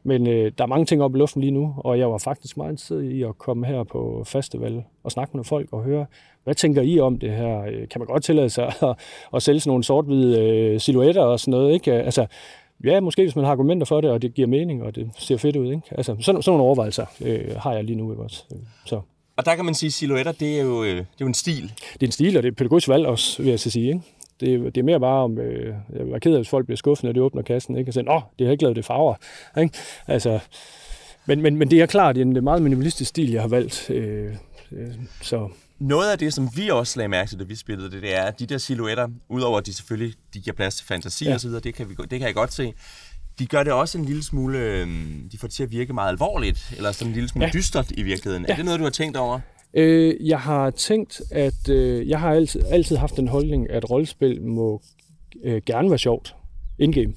Men 0.02 0.26
øh, 0.26 0.52
der 0.58 0.64
er 0.64 0.68
mange 0.68 0.86
ting 0.86 1.02
op 1.02 1.14
i 1.14 1.18
luften 1.18 1.40
lige 1.40 1.50
nu, 1.50 1.74
og 1.76 1.98
jeg 1.98 2.10
var 2.10 2.18
faktisk 2.18 2.56
meget 2.56 2.70
interesseret 2.70 3.04
i 3.04 3.22
at 3.22 3.38
komme 3.38 3.66
her 3.66 3.82
på 3.82 4.22
festival 4.26 4.84
og 5.04 5.12
snakke 5.12 5.36
med 5.36 5.44
folk 5.44 5.68
og 5.72 5.82
høre, 5.82 6.06
hvad 6.44 6.54
tænker 6.54 6.82
I 6.82 7.00
om 7.00 7.18
det 7.18 7.30
her? 7.30 7.60
Øh, 7.60 7.88
kan 7.88 8.00
man 8.00 8.06
godt 8.06 8.24
tillade 8.24 8.50
sig 8.50 8.66
at, 8.82 8.96
at 9.34 9.42
sælge 9.42 9.60
sådan 9.60 9.70
nogle 9.70 9.84
sort-hvide 9.84 10.40
øh, 10.40 10.80
silhuetter 10.80 11.22
og 11.22 11.40
sådan 11.40 11.50
noget? 11.52 11.72
Ikke? 11.72 11.92
Altså, 11.92 12.26
ja, 12.84 13.00
måske 13.00 13.22
hvis 13.22 13.36
man 13.36 13.44
har 13.44 13.52
argumenter 13.52 13.86
for 13.86 14.00
det, 14.00 14.10
og 14.10 14.22
det 14.22 14.34
giver 14.34 14.48
mening, 14.48 14.82
og 14.82 14.94
det 14.94 15.10
ser 15.18 15.36
fedt 15.36 15.56
ud. 15.56 15.66
Ikke? 15.66 15.82
Altså, 15.90 16.16
sådan, 16.20 16.42
sådan 16.42 16.52
nogle 16.52 16.64
overvejelser 16.64 17.06
øh, 17.20 17.56
har 17.56 17.72
jeg 17.72 17.84
lige 17.84 17.96
nu. 17.96 18.12
Ikke 18.12 18.22
også? 18.22 18.44
Så. 18.86 19.00
Og 19.36 19.46
der 19.46 19.54
kan 19.54 19.64
man 19.64 19.74
sige, 19.74 19.88
at 19.88 19.92
silhuetter, 19.92 20.32
det 20.32 20.58
er, 20.58 20.62
jo, 20.62 20.84
øh, 20.84 20.96
det 20.96 20.98
er 20.98 21.04
jo 21.20 21.26
en 21.26 21.34
stil. 21.34 21.72
Det 21.92 22.02
er 22.02 22.06
en 22.06 22.12
stil, 22.12 22.36
og 22.36 22.42
det 22.42 22.48
er 22.48 22.52
et 22.52 22.56
pædagogisk 22.56 22.88
valg 22.88 23.06
også, 23.06 23.42
vil 23.42 23.50
jeg 23.50 23.60
så 23.60 23.70
sige. 23.70 23.88
Ikke? 23.88 24.00
Det, 24.40 24.74
det 24.74 24.76
er 24.76 24.84
mere 24.84 25.00
bare 25.00 25.24
om, 25.24 25.38
øh, 25.38 25.74
jeg 25.96 26.10
var 26.10 26.18
ked 26.18 26.32
af, 26.32 26.38
hvis 26.38 26.48
folk 26.48 26.66
bliver 26.66 26.76
skuffet, 26.76 27.04
når 27.04 27.12
de 27.12 27.22
åbner 27.22 27.42
kassen, 27.42 27.76
ikke? 27.76 27.90
og 27.90 27.94
siger, 27.94 28.12
åh, 28.12 28.22
det 28.38 28.46
har 28.46 28.52
ikke 28.52 28.64
lavet 28.64 28.76
det 28.76 28.84
farver. 28.84 29.14
Ikke? 29.60 29.78
Altså, 30.06 30.38
men, 31.26 31.42
men, 31.42 31.56
men 31.56 31.70
det 31.70 31.80
er 31.80 31.86
klart, 31.86 32.14
det 32.14 32.20
er 32.20 32.26
en 32.26 32.44
meget 32.44 32.62
minimalistisk 32.62 33.08
stil, 33.08 33.30
jeg 33.30 33.40
har 33.40 33.48
valgt. 33.48 33.90
Øh, 33.90 34.34
øh, 34.72 34.88
så. 35.22 35.48
Noget 35.78 36.12
af 36.12 36.18
det, 36.18 36.34
som 36.34 36.48
vi 36.56 36.68
også 36.68 36.98
lagde 36.98 37.08
mærke 37.08 37.28
til, 37.28 37.38
da 37.38 37.44
vi 37.44 37.54
spillede 37.54 37.90
det, 37.90 38.02
det 38.02 38.16
er, 38.16 38.22
at 38.22 38.38
de 38.38 38.46
der 38.46 38.58
silhuetter, 38.58 39.08
udover 39.28 39.58
at 39.58 39.66
de 39.66 39.72
selvfølgelig 39.72 40.14
de 40.34 40.40
giver 40.40 40.56
plads 40.56 40.76
til 40.76 40.86
fantasi 40.86 41.24
ja. 41.24 41.34
og 41.34 41.40
så 41.40 41.48
videre, 41.48 41.60
det 41.60 41.74
kan, 41.74 41.88
vi, 41.88 41.94
det 41.94 42.18
kan 42.18 42.26
jeg 42.26 42.34
godt 42.34 42.52
se, 42.52 42.74
de 43.38 43.46
gør 43.46 43.62
det 43.62 43.72
også 43.72 43.98
en 43.98 44.04
lille 44.04 44.22
smule, 44.22 44.58
øh, 44.58 44.86
de 45.32 45.38
får 45.38 45.48
det 45.48 45.54
til 45.54 45.62
at 45.62 45.70
virke 45.70 45.92
meget 45.92 46.08
alvorligt, 46.08 46.74
eller 46.76 46.92
sådan 46.92 47.08
en 47.08 47.14
lille 47.14 47.28
smule 47.28 47.46
ja. 47.46 47.52
dystert 47.52 47.90
i 47.90 48.02
virkeligheden. 48.02 48.46
Ja. 48.48 48.52
Er 48.52 48.56
det 48.56 48.64
noget, 48.64 48.80
du 48.80 48.84
har 48.84 48.90
tænkt 48.90 49.16
over? 49.16 49.40
Øh, 49.76 50.28
jeg 50.28 50.40
har 50.40 50.70
tænkt, 50.70 51.22
at 51.30 51.68
øh, 51.70 52.08
jeg 52.08 52.20
har 52.20 52.30
altid, 52.30 52.62
altid 52.70 52.96
haft 52.96 53.16
den 53.16 53.28
holdning, 53.28 53.70
at 53.70 53.90
rollespil 53.90 54.42
må 54.42 54.82
øh, 55.42 55.62
gerne 55.66 55.90
være 55.90 55.98
sjovt 55.98 56.36
indgame. 56.78 57.14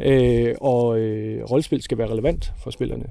Øh, 0.00 0.54
og 0.60 0.98
øh, 0.98 1.44
rollespil 1.44 1.82
skal 1.82 1.98
være 1.98 2.10
relevant 2.10 2.52
for 2.58 2.70
spillerne. 2.70 3.06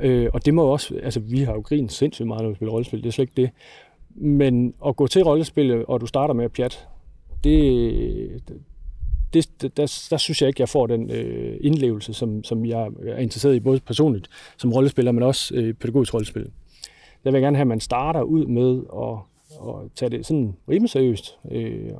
Øh, 0.00 0.30
og 0.34 0.46
det 0.46 0.54
må 0.54 0.64
også, 0.64 1.00
altså 1.02 1.20
vi 1.20 1.40
har 1.40 1.52
jo 1.52 1.60
grinet 1.60 1.92
sindssygt 1.92 2.28
meget, 2.28 2.42
når 2.42 2.48
vi 2.48 2.54
spiller 2.54 2.72
rollespil, 2.72 3.02
det 3.02 3.08
er 3.08 3.12
slet 3.12 3.22
ikke 3.22 3.42
det. 3.42 3.50
Men 4.14 4.74
at 4.86 4.96
gå 4.96 5.06
til 5.06 5.22
rollespil, 5.22 5.84
og 5.88 6.00
du 6.00 6.06
starter 6.06 6.34
med 6.34 6.44
at 6.44 6.52
pjat, 6.52 6.88
det, 7.44 8.42
det, 9.34 9.76
der, 9.76 10.06
der 10.10 10.16
synes 10.16 10.42
jeg 10.42 10.48
ikke, 10.48 10.60
jeg 10.60 10.68
får 10.68 10.86
den 10.86 11.10
øh, 11.10 11.58
indlevelse, 11.60 12.14
som, 12.14 12.44
som 12.44 12.66
jeg 12.66 12.90
er 13.06 13.18
interesseret 13.18 13.54
i, 13.54 13.60
både 13.60 13.80
personligt 13.80 14.28
som 14.58 14.72
rollespiller, 14.72 15.12
men 15.12 15.22
også 15.22 15.54
øh, 15.54 15.74
pædagogisk 15.74 16.14
rollespil 16.14 16.46
der 17.24 17.30
vil 17.30 17.38
jeg 17.38 17.42
gerne 17.42 17.56
have, 17.56 17.62
at 17.62 17.68
man 17.68 17.80
starter 17.80 18.22
ud 18.22 18.46
med 18.46 18.82
at, 18.96 19.18
at 19.68 19.90
tage 19.94 20.10
det 20.10 20.26
sådan 20.26 20.56
rimelig 20.68 20.90
seriøst. 20.90 21.38
Øh, 21.50 21.92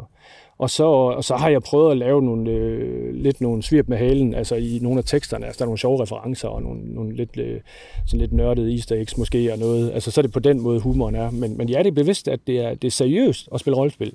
og 0.58 0.70
så, 0.70 0.84
og 0.84 1.24
så 1.24 1.36
har 1.36 1.48
jeg 1.48 1.62
prøvet 1.62 1.90
at 1.90 1.96
lave 1.96 2.22
nogle, 2.22 2.50
øh, 2.50 3.14
lidt 3.14 3.40
nogle 3.40 3.62
svirp 3.62 3.88
med 3.88 3.96
halen, 3.96 4.34
altså 4.34 4.54
i 4.54 4.78
nogle 4.82 4.98
af 4.98 5.04
teksterne. 5.04 5.46
Altså 5.46 5.58
der 5.58 5.64
er 5.64 5.66
nogle 5.66 5.78
sjove 5.78 6.02
referencer 6.02 6.48
og 6.48 6.62
nogle, 6.62 6.94
nogle 6.94 7.16
lidt, 7.16 7.38
øh, 7.38 7.60
sådan 8.06 8.20
lidt 8.20 8.32
nørdede 8.32 8.72
easter 8.72 8.96
eggs 8.96 9.18
måske 9.18 9.52
og 9.52 9.58
noget. 9.58 9.92
Altså 9.92 10.10
så 10.10 10.20
er 10.20 10.22
det 10.22 10.32
på 10.32 10.40
den 10.40 10.60
måde, 10.60 10.80
humoren 10.80 11.14
er. 11.14 11.30
Men, 11.30 11.56
men 11.56 11.68
jeg 11.68 11.78
er 11.78 11.82
det 11.82 11.94
bevidst, 11.94 12.28
at 12.28 12.40
det 12.46 12.58
er, 12.58 12.74
det 12.74 12.84
er 12.84 12.90
seriøst 12.90 13.48
at 13.54 13.60
spille 13.60 13.76
rollespil. 13.76 14.12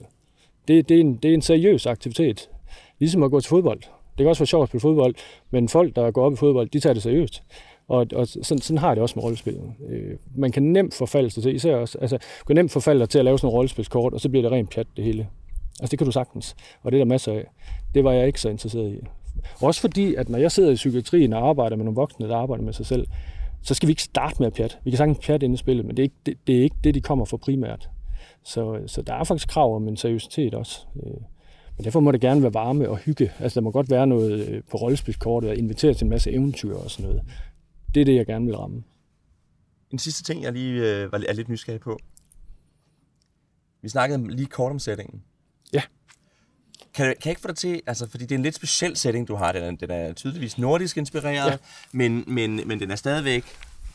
Det, 0.68 0.90
det, 0.90 0.98
er 0.98 1.02
en, 1.02 1.16
det 1.16 1.30
er 1.30 1.34
en 1.34 1.42
seriøs 1.42 1.86
aktivitet. 1.86 2.50
Ligesom 3.00 3.24
at 3.24 3.32
gå 3.32 3.40
til 3.40 3.50
fodbold. 3.50 3.80
Det 4.18 4.24
kan 4.24 4.28
også 4.28 4.40
være 4.40 4.48
sjovt 4.48 4.64
at 4.64 4.70
spille 4.70 4.82
fodbold, 4.82 5.16
men 5.52 5.70
folk, 5.70 5.96
der 5.96 6.12
går 6.12 6.26
op 6.26 6.34
i 6.34 6.36
fodbold, 6.36 6.70
de 6.70 6.80
tager 6.80 6.94
det 6.94 7.04
seriøst. 7.04 7.44
Og, 7.88 8.08
og 8.16 8.28
sådan, 8.28 8.62
sådan 8.62 8.78
har 8.78 8.94
det 8.94 9.02
også 9.02 9.14
med 9.16 9.24
rollespil. 9.24 9.60
Øh, 9.90 10.18
man 10.36 10.52
kan 10.52 10.64
nemt 10.64 10.94
forfalde 10.94 11.30
sig 11.30 11.44
til, 11.44 11.56
især 11.56 11.76
også, 11.76 11.98
altså, 12.02 12.18
man 12.18 12.46
kan 12.48 12.56
nemt 12.56 12.72
forfalde 12.72 13.06
til 13.06 13.20
at 13.20 13.26
lave 13.26 13.40
sådan 13.40 13.50
en 13.50 13.54
rollespilskort, 13.54 14.14
og 14.14 14.22
så 14.22 14.30
bliver 14.30 14.42
det 14.42 14.52
rent 14.52 14.70
pjat 14.70 14.88
det 14.96 15.04
hele. 15.04 15.28
Altså 15.80 15.92
det 15.92 16.00
kan 16.00 16.06
du 16.06 16.12
sagtens, 16.12 16.56
og 16.84 16.92
det 16.92 16.98
er 16.98 17.04
der 17.04 17.10
masser 17.10 17.32
af. 17.32 17.46
Det 17.96 18.04
var 18.04 18.12
jeg 18.12 18.28
ikke 18.28 18.42
så 18.42 18.50
interesseret 18.50 18.92
i. 18.92 19.00
Også 19.62 19.82
fordi, 19.82 20.16
at 20.16 20.30
når 20.30 20.38
jeg 20.40 20.52
sidder 20.52 20.72
i 20.72 20.76
psykiatrien 20.76 21.34
og 21.34 21.50
arbejder 21.50 21.76
med 21.76 21.86
nogle 21.86 21.96
voksne, 21.96 22.28
der 22.28 22.36
arbejder 22.36 22.64
med 22.64 22.74
sig 22.74 22.86
selv, 22.86 23.08
så 23.62 23.74
skal 23.74 23.88
vi 23.88 23.92
ikke 23.92 24.04
starte 24.04 24.36
med 24.40 24.48
at 24.48 24.54
pjat. 24.54 24.80
Vi 24.84 24.90
kan 24.92 24.98
sagtens 24.98 25.20
pjat 25.26 25.44
ind 25.44 25.54
i 25.54 25.58
spillet, 25.58 25.86
men 25.86 25.98
det 25.98 26.04
er, 26.04 26.04
ikke, 26.04 26.16
det, 26.26 26.38
det 26.48 26.58
er 26.58 26.62
ikke 26.62 26.76
det, 26.84 26.96
de 26.96 27.02
kommer 27.02 27.26
for 27.26 27.38
primært. 27.38 27.90
Så, 28.44 28.80
så 28.88 29.02
der 29.02 29.14
er 29.14 29.24
faktisk 29.24 29.48
krav 29.48 29.76
om 29.76 29.88
en 29.88 29.98
seriøsitet 29.98 30.54
også. 30.54 30.80
Øh, 31.04 31.14
men 31.78 31.86
derfor 31.86 32.00
må 32.00 32.12
det 32.12 32.22
gerne 32.22 32.42
være 32.42 32.54
varme 32.54 32.90
og 32.90 32.98
hygge. 32.98 33.32
Altså 33.40 33.60
der 33.60 33.64
må 33.64 33.72
godt 33.72 33.92
være 33.92 34.08
noget 34.08 34.48
øh, 34.48 34.62
på 34.72 34.78
rollespilskortet 34.78 35.50
og 35.50 35.56
invitere 35.56 35.94
til 35.94 36.06
en 36.06 36.10
masse 36.10 36.32
eventyr 36.32 36.76
og 36.76 36.92
sådan 36.92 37.06
noget. 37.06 37.22
Det 37.96 38.02
er 38.02 38.06
det, 38.06 38.16
jeg 38.16 38.26
gerne 38.26 38.46
vil 38.46 38.58
ramme. 38.58 38.84
En 39.92 40.00
sidste 40.00 40.24
ting, 40.24 40.44
jeg 40.44 40.54
lige 40.54 40.82
øh, 40.82 41.10
er 41.14 41.34
lidt 41.34 41.50
nysgerrig 41.50 41.82
på. 41.82 42.00
Vi 43.82 43.90
snakkede 43.90 44.36
lige 44.36 44.48
kort 44.48 44.72
om 44.72 44.80
settingen. 44.80 45.24
Ja. 45.74 45.82
Kan, 46.94 47.06
kan 47.06 47.16
jeg 47.26 47.32
ikke 47.32 47.42
få 47.42 47.48
dig 47.48 47.58
til, 47.58 47.82
altså, 47.88 48.10
fordi 48.10 48.24
det 48.24 48.32
er 48.32 48.38
en 48.38 48.44
lidt 48.44 48.56
speciel 48.56 48.98
setting, 48.98 49.28
du 49.28 49.36
har. 49.36 49.52
Den 49.52 49.64
er, 49.64 49.72
den 49.72 49.92
er 49.92 50.14
tydeligvis 50.14 50.58
nordisk 50.58 50.98
inspireret, 50.98 51.52
ja. 51.52 51.58
men, 51.92 52.24
men, 52.28 52.68
men 52.68 52.80
den 52.80 52.92
er 52.92 52.96
stadigvæk 52.96 53.46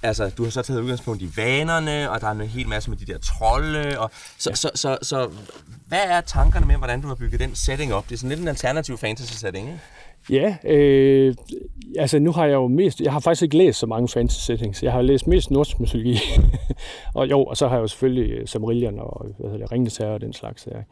altså, 0.03 0.31
du 0.31 0.45
har 0.45 0.51
så 0.51 0.63
taget 0.63 0.81
udgangspunkt 0.81 1.23
i 1.23 1.31
vanerne, 1.37 2.11
og 2.11 2.21
der 2.21 2.27
er 2.27 2.31
en 2.31 2.41
hel 2.41 2.69
masse 2.69 2.91
med 2.91 2.99
de 2.99 3.07
der 3.07 3.19
trolde, 3.19 3.99
og 3.99 4.11
så, 4.39 4.51
ja. 4.51 4.55
så, 4.55 4.71
så, 4.75 4.99
så, 5.03 5.31
hvad 5.87 6.03
er 6.05 6.21
tankerne 6.21 6.67
med, 6.67 6.77
hvordan 6.77 7.01
du 7.01 7.09
har 7.09 7.15
bygget 7.15 7.41
den 7.41 7.55
setting 7.55 7.95
op? 7.95 8.09
Det 8.09 8.15
er 8.15 8.19
sådan 8.19 8.29
lidt 8.29 8.41
en 8.41 8.49
alternativ 8.49 8.99
fantasy 8.99 9.33
setting, 9.33 9.69
ikke? 9.69 9.81
Ja, 10.31 10.57
øh, 10.65 11.35
altså 11.97 12.19
nu 12.19 12.33
har 12.33 12.47
jeg 12.47 12.55
jo 12.55 12.69
mest, 12.69 13.01
jeg 13.01 13.13
har 13.13 13.21
faktisk 13.21 13.43
ikke 13.43 13.57
læst 13.57 13.79
så 13.79 13.87
mange 13.87 14.09
fantasy 14.09 14.41
settings. 14.41 14.83
Jeg 14.83 14.93
har 14.93 15.03
læst 15.03 15.27
mest 15.27 15.51
nordisk 15.51 15.81
mytologi. 15.81 16.17
og 17.15 17.31
jo, 17.31 17.45
og 17.45 17.57
så 17.57 17.69
har 17.69 17.77
jeg 17.77 17.83
jo 17.83 17.87
selvfølgelig 17.87 18.31
øh, 18.31 18.47
Samarillion 18.47 18.99
og 18.99 19.27
hvad 19.39 19.51
hedder 19.51 19.65
det, 19.65 19.73
Ringens 19.73 19.97
Herre 19.97 20.11
og 20.11 20.21
den 20.21 20.33
slags. 20.33 20.69
Ja. 20.73 20.83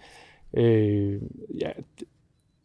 Øh, 0.60 1.22
ja, 1.60 1.68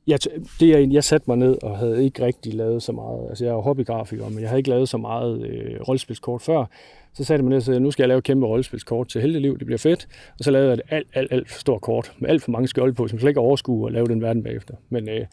jeg, 0.08 0.20
det 0.60 0.70
jeg, 0.70 0.92
jeg 0.92 1.04
satte 1.04 1.30
mig 1.30 1.38
ned 1.38 1.64
og 1.64 1.78
havde 1.78 2.06
ikke 2.06 2.26
rigtig 2.26 2.54
lavet 2.54 2.84
så 2.84 2.92
meget. 2.92 3.30
Altså 3.30 3.46
jeg 3.46 3.52
er 3.52 3.56
jo 3.56 3.62
hobbygrafiker, 3.62 4.30
men 4.30 4.40
jeg 4.40 4.50
havde 4.50 4.60
ikke 4.60 4.70
lavet 4.70 4.90
så 4.90 4.98
meget 4.98 5.46
øh, 5.46 5.82
rollespilskort 5.88 6.42
før. 6.42 6.66
Så 7.14 7.24
satte 7.24 7.34
jeg 7.34 7.44
mig 7.44 7.50
ned 7.50 7.58
og 7.58 7.64
sagde, 7.64 7.80
nu 7.80 7.92
skal 7.92 8.04
jeg 8.04 8.08
lave 8.08 8.18
et 8.18 8.24
kæmpe 8.24 8.46
rollespilskort 8.46 9.08
til 9.08 9.22
Heldeliv, 9.22 9.58
det 9.58 9.66
bliver 9.66 9.78
fedt. 9.78 10.08
Og 10.40 10.44
så 10.46 10.52
lavede 10.52 10.70
jeg 10.70 10.74
et 10.74 10.82
alt, 10.90 11.08
alt, 11.14 11.32
alt 11.32 11.50
for 11.50 11.60
stort 11.60 11.82
kort 11.82 12.14
med 12.20 12.30
alt 12.30 12.44
for 12.44 12.52
mange 12.52 12.68
skjolde 12.68 12.94
på, 12.94 13.08
som 13.08 13.20
slet 13.20 13.30
ikke 13.30 13.40
overskue 13.40 13.88
at 13.88 13.94
lave 13.94 14.08
den 14.08 14.22
verden 14.22 14.44
bagefter. 14.44 14.76
Men 14.90 15.10
øh, 15.10 15.26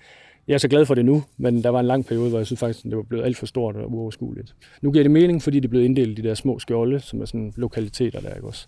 jeg 0.49 0.55
er 0.55 0.59
så 0.59 0.69
glad 0.69 0.87
for 0.87 0.95
det 0.95 1.05
nu, 1.05 1.23
men 1.37 1.63
der 1.63 1.69
var 1.69 1.81
en 1.81 1.87
lang 1.87 2.07
periode, 2.07 2.29
hvor 2.29 2.39
jeg 2.39 2.47
synes 2.47 2.61
faktisk, 2.61 2.85
det 2.85 2.97
var 2.97 3.03
blevet 3.03 3.25
alt 3.25 3.37
for 3.37 3.47
stort 3.47 3.77
og 3.77 3.93
uoverskueligt. 3.93 4.55
Nu 4.83 4.93
giver 4.93 5.05
det 5.05 5.11
mening, 5.11 5.43
fordi 5.43 5.61
det 5.61 5.65
er 5.65 5.71
blevet 5.71 5.85
inddelt 5.85 6.19
i 6.19 6.23
de 6.23 6.29
der 6.29 6.35
små 6.35 6.59
skjolde, 6.59 7.01
som 7.01 7.21
er 7.21 7.25
sådan 7.25 7.53
lokaliteter 7.57 8.21
der, 8.21 8.35
ikke 8.35 8.47
også? 8.47 8.67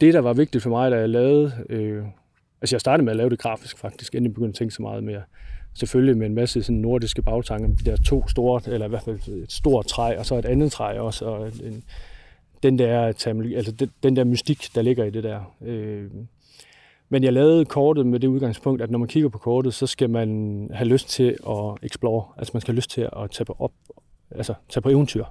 Det, 0.00 0.14
der 0.14 0.20
var 0.20 0.32
vigtigt 0.32 0.62
for 0.62 0.70
mig, 0.70 0.90
da 0.90 0.96
jeg 0.96 1.08
lavede 1.08 1.52
øh, 1.68 2.04
Altså 2.60 2.76
jeg 2.76 2.80
startede 2.80 3.04
med 3.04 3.10
at 3.10 3.16
lave 3.16 3.30
det 3.30 3.38
grafisk 3.38 3.78
faktisk, 3.78 4.14
inden 4.14 4.24
jeg 4.24 4.34
begyndte 4.34 4.50
at 4.50 4.54
tænke 4.54 4.74
så 4.74 4.82
meget 4.82 5.04
mere. 5.04 5.22
Selvfølgelig 5.74 6.16
med 6.16 6.26
en 6.26 6.34
masse 6.34 6.62
sådan 6.62 6.80
nordiske 6.80 7.22
bagtanker, 7.22 7.68
de 7.68 7.90
der 7.90 7.96
to 7.96 8.28
store, 8.28 8.60
eller 8.66 8.86
i 8.86 8.88
hvert 8.88 9.02
fald 9.02 9.28
et 9.28 9.52
stort 9.52 9.86
træ, 9.86 10.18
og 10.18 10.26
så 10.26 10.38
et 10.38 10.44
andet 10.44 10.72
træ 10.72 10.98
også, 10.98 11.24
og 11.24 11.46
en, 11.46 11.84
den 12.62 12.78
der, 12.78 13.00
altså 13.00 13.72
den, 13.78 13.90
den 14.02 14.16
der 14.16 14.24
mystik, 14.24 14.68
der 14.74 14.82
ligger 14.82 15.04
i 15.04 15.10
det 15.10 15.24
der. 15.24 15.54
Øh, 15.64 16.10
men 17.08 17.24
jeg 17.24 17.32
lavede 17.32 17.64
kortet 17.64 18.06
med 18.06 18.20
det 18.20 18.28
udgangspunkt, 18.28 18.82
at 18.82 18.90
når 18.90 18.98
man 18.98 19.08
kigger 19.08 19.28
på 19.28 19.38
kortet, 19.38 19.74
så 19.74 19.86
skal 19.86 20.10
man 20.10 20.70
have 20.72 20.88
lyst 20.88 21.08
til 21.08 21.36
at 21.48 21.74
explore. 21.82 22.24
Altså 22.36 22.50
man 22.54 22.60
skal 22.60 22.72
have 22.72 22.76
lyst 22.76 22.90
til 22.90 23.00
at 23.00 23.30
tage 23.30 23.44
på, 23.44 23.56
op, 23.58 23.72
altså 24.30 24.54
tage 24.68 24.82
på 24.82 24.88
eventyr 24.88 25.24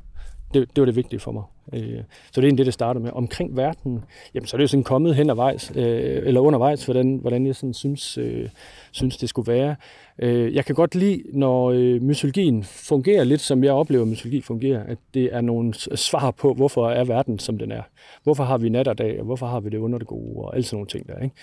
det, 0.59 0.75
det 0.75 0.81
var 0.81 0.85
det 0.85 0.95
vigtige 0.95 1.19
for 1.19 1.31
mig. 1.31 1.43
Øh, 1.73 2.03
så 2.31 2.31
det 2.35 2.37
er 2.37 2.41
egentlig 2.41 2.57
det, 2.57 2.65
det 2.65 2.73
starter 2.73 3.01
med. 3.01 3.11
Omkring 3.13 3.57
verden, 3.57 4.03
jamen, 4.33 4.47
så 4.47 4.55
er 4.55 4.57
det 4.57 4.63
jo 4.63 4.67
sådan 4.67 4.83
kommet 4.83 5.15
hen 5.15 5.37
vejs, 5.37 5.71
øh, 5.75 6.21
eller 6.25 6.41
undervejs, 6.41 6.85
hvordan, 6.85 7.15
hvordan 7.15 7.45
jeg 7.45 7.55
sådan 7.55 7.73
synes, 7.73 8.17
øh, 8.17 8.49
synes, 8.91 9.17
det 9.17 9.29
skulle 9.29 9.53
være. 9.53 9.75
Øh, 10.19 10.55
jeg 10.55 10.65
kan 10.65 10.75
godt 10.75 10.95
lide, 10.95 11.23
når 11.33 11.71
øh, 11.71 12.01
mytologien 12.01 12.63
fungerer 12.63 13.23
lidt, 13.23 13.41
som 13.41 13.63
jeg 13.63 13.73
oplever, 13.73 14.01
at 14.01 14.07
mytologi 14.07 14.41
fungerer, 14.41 14.83
at 14.83 14.97
det 15.13 15.35
er 15.35 15.41
nogle 15.41 15.73
svar 15.95 16.31
på, 16.31 16.53
hvorfor 16.53 16.89
er 16.89 17.03
verden, 17.03 17.39
som 17.39 17.57
den 17.57 17.71
er. 17.71 17.81
Hvorfor 18.23 18.43
har 18.43 18.57
vi 18.57 18.69
nat 18.69 18.87
og 18.87 18.97
dag, 18.97 19.19
og 19.19 19.25
hvorfor 19.25 19.45
har 19.45 19.59
vi 19.59 19.69
det 19.69 19.77
under 19.77 19.97
det 19.97 20.07
gode, 20.07 20.45
og 20.45 20.55
alle 20.55 20.65
sådan 20.65 20.75
nogle 20.75 20.87
ting 20.87 21.07
der. 21.07 21.19
Ikke? 21.19 21.35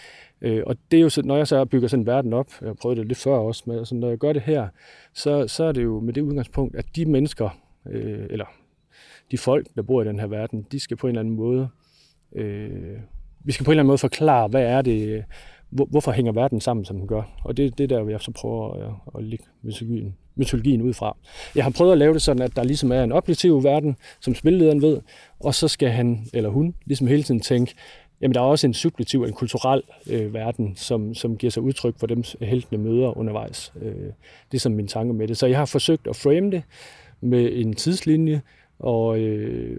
Øh, 0.43 0.63
og 0.67 0.77
det 0.91 0.97
er 0.97 1.03
jo 1.03 1.09
så, 1.09 1.23
når 1.23 1.37
jeg 1.37 1.49
så 1.49 1.65
bygger 1.65 1.89
sådan 1.89 2.03
en 2.03 2.07
verden 2.07 2.33
op, 2.33 2.47
jeg 2.63 2.77
prøvede 2.77 3.01
det 3.01 3.09
lidt 3.09 3.19
før 3.19 3.37
også, 3.37 3.63
men 3.67 3.79
altså, 3.79 3.95
når 3.95 4.09
jeg 4.09 4.19
gør 4.19 4.33
det 4.33 4.43
her, 4.43 4.69
så, 5.15 5.49
så 5.49 5.65
er 5.65 5.73
det 5.73 5.83
jo 5.83 6.01
med 6.01 6.13
det 6.13 6.21
udgangspunkt, 6.21 6.77
at 6.77 6.85
de 6.97 7.07
mennesker, 7.07 7.59
øh, 7.91 8.27
eller 8.31 8.45
de 9.33 9.39
folk, 9.39 9.67
der 9.77 9.83
bor 9.83 10.03
i 10.03 10.05
den 10.05 10.19
her 10.19 10.27
verden, 10.27 10.67
de 10.73 10.81
skal 10.81 10.97
på 10.97 11.07
en 11.07 11.11
eller 11.11 11.21
anden 11.21 11.35
måde, 11.35 11.69
øh, 12.37 12.99
vi 13.45 13.53
skal 13.53 13.65
på 13.65 13.71
en 13.71 13.73
eller 13.73 13.83
anden 13.83 13.89
måde 13.89 13.99
forklare, 13.99 14.49
hvad 14.49 14.63
er 14.63 14.83
det, 14.83 15.25
hvor, 15.71 15.85
hvorfor 15.85 16.13
hænger 16.13 16.33
verden 16.33 16.61
sammen, 16.61 16.85
som 16.85 16.99
den 16.99 17.07
gør. 17.07 17.23
Og 17.45 17.57
det 17.57 17.67
er 17.67 17.71
det 17.71 17.91
der, 17.91 18.09
jeg 18.09 18.21
så 18.21 18.31
prøver 18.31 18.75
at, 18.75 18.93
at 19.19 19.25
lægge 19.25 19.45
mytologien, 19.63 20.17
mytologien 20.35 20.83
ud 20.83 20.95
fra. 20.95 21.17
Jeg 21.55 21.65
har 21.65 21.71
prøvet 21.71 21.93
at 21.93 21.99
lave 21.99 22.15
det 22.15 22.23
sådan, 22.23 22.43
at 22.43 22.57
der 22.57 22.65
ligesom 22.65 22.93
er 22.93 23.03
en 23.05 23.13
objektiv 23.13 23.65
verden, 23.65 23.97
som 24.21 24.35
spillederen 24.35 24.83
ved, 24.83 25.01
og 25.41 25.55
så 25.55 25.69
skal 25.69 25.89
han 25.89 26.27
eller 26.35 26.51
hun 26.51 26.75
ligesom 26.87 27.07
hele 27.07 27.23
tiden 27.23 27.41
tænke, 27.41 27.75
jamen 28.21 28.35
der 28.35 28.41
er 28.41 28.45
også 28.45 28.67
en 28.67 28.75
subjektiv, 28.75 29.23
en 29.23 29.33
kulturel 29.33 29.83
øh, 30.11 30.35
verden, 30.35 30.77
som, 30.77 31.15
som 31.15 31.37
giver 31.37 31.51
sig 31.51 31.63
udtryk 31.63 31.99
for 31.99 32.07
dem 32.07 32.25
øh, 32.41 32.49
heltene 32.49 32.83
møder 32.83 33.19
undervejs. 33.19 33.73
Øh, 33.83 34.13
det 34.53 34.59
er 34.59 34.59
som 34.59 34.73
min 34.73 34.89
tanke 34.89 35.15
med 35.15 35.29
det. 35.29 35.37
Så 35.37 35.47
jeg 35.47 35.59
har 35.59 35.65
forsøgt 35.65 36.07
at 36.07 36.17
frame 36.17 36.51
det 36.51 36.63
med 37.21 37.51
en 37.53 37.75
tidslinje, 37.75 38.43
og 38.83 39.19
øh, 39.19 39.77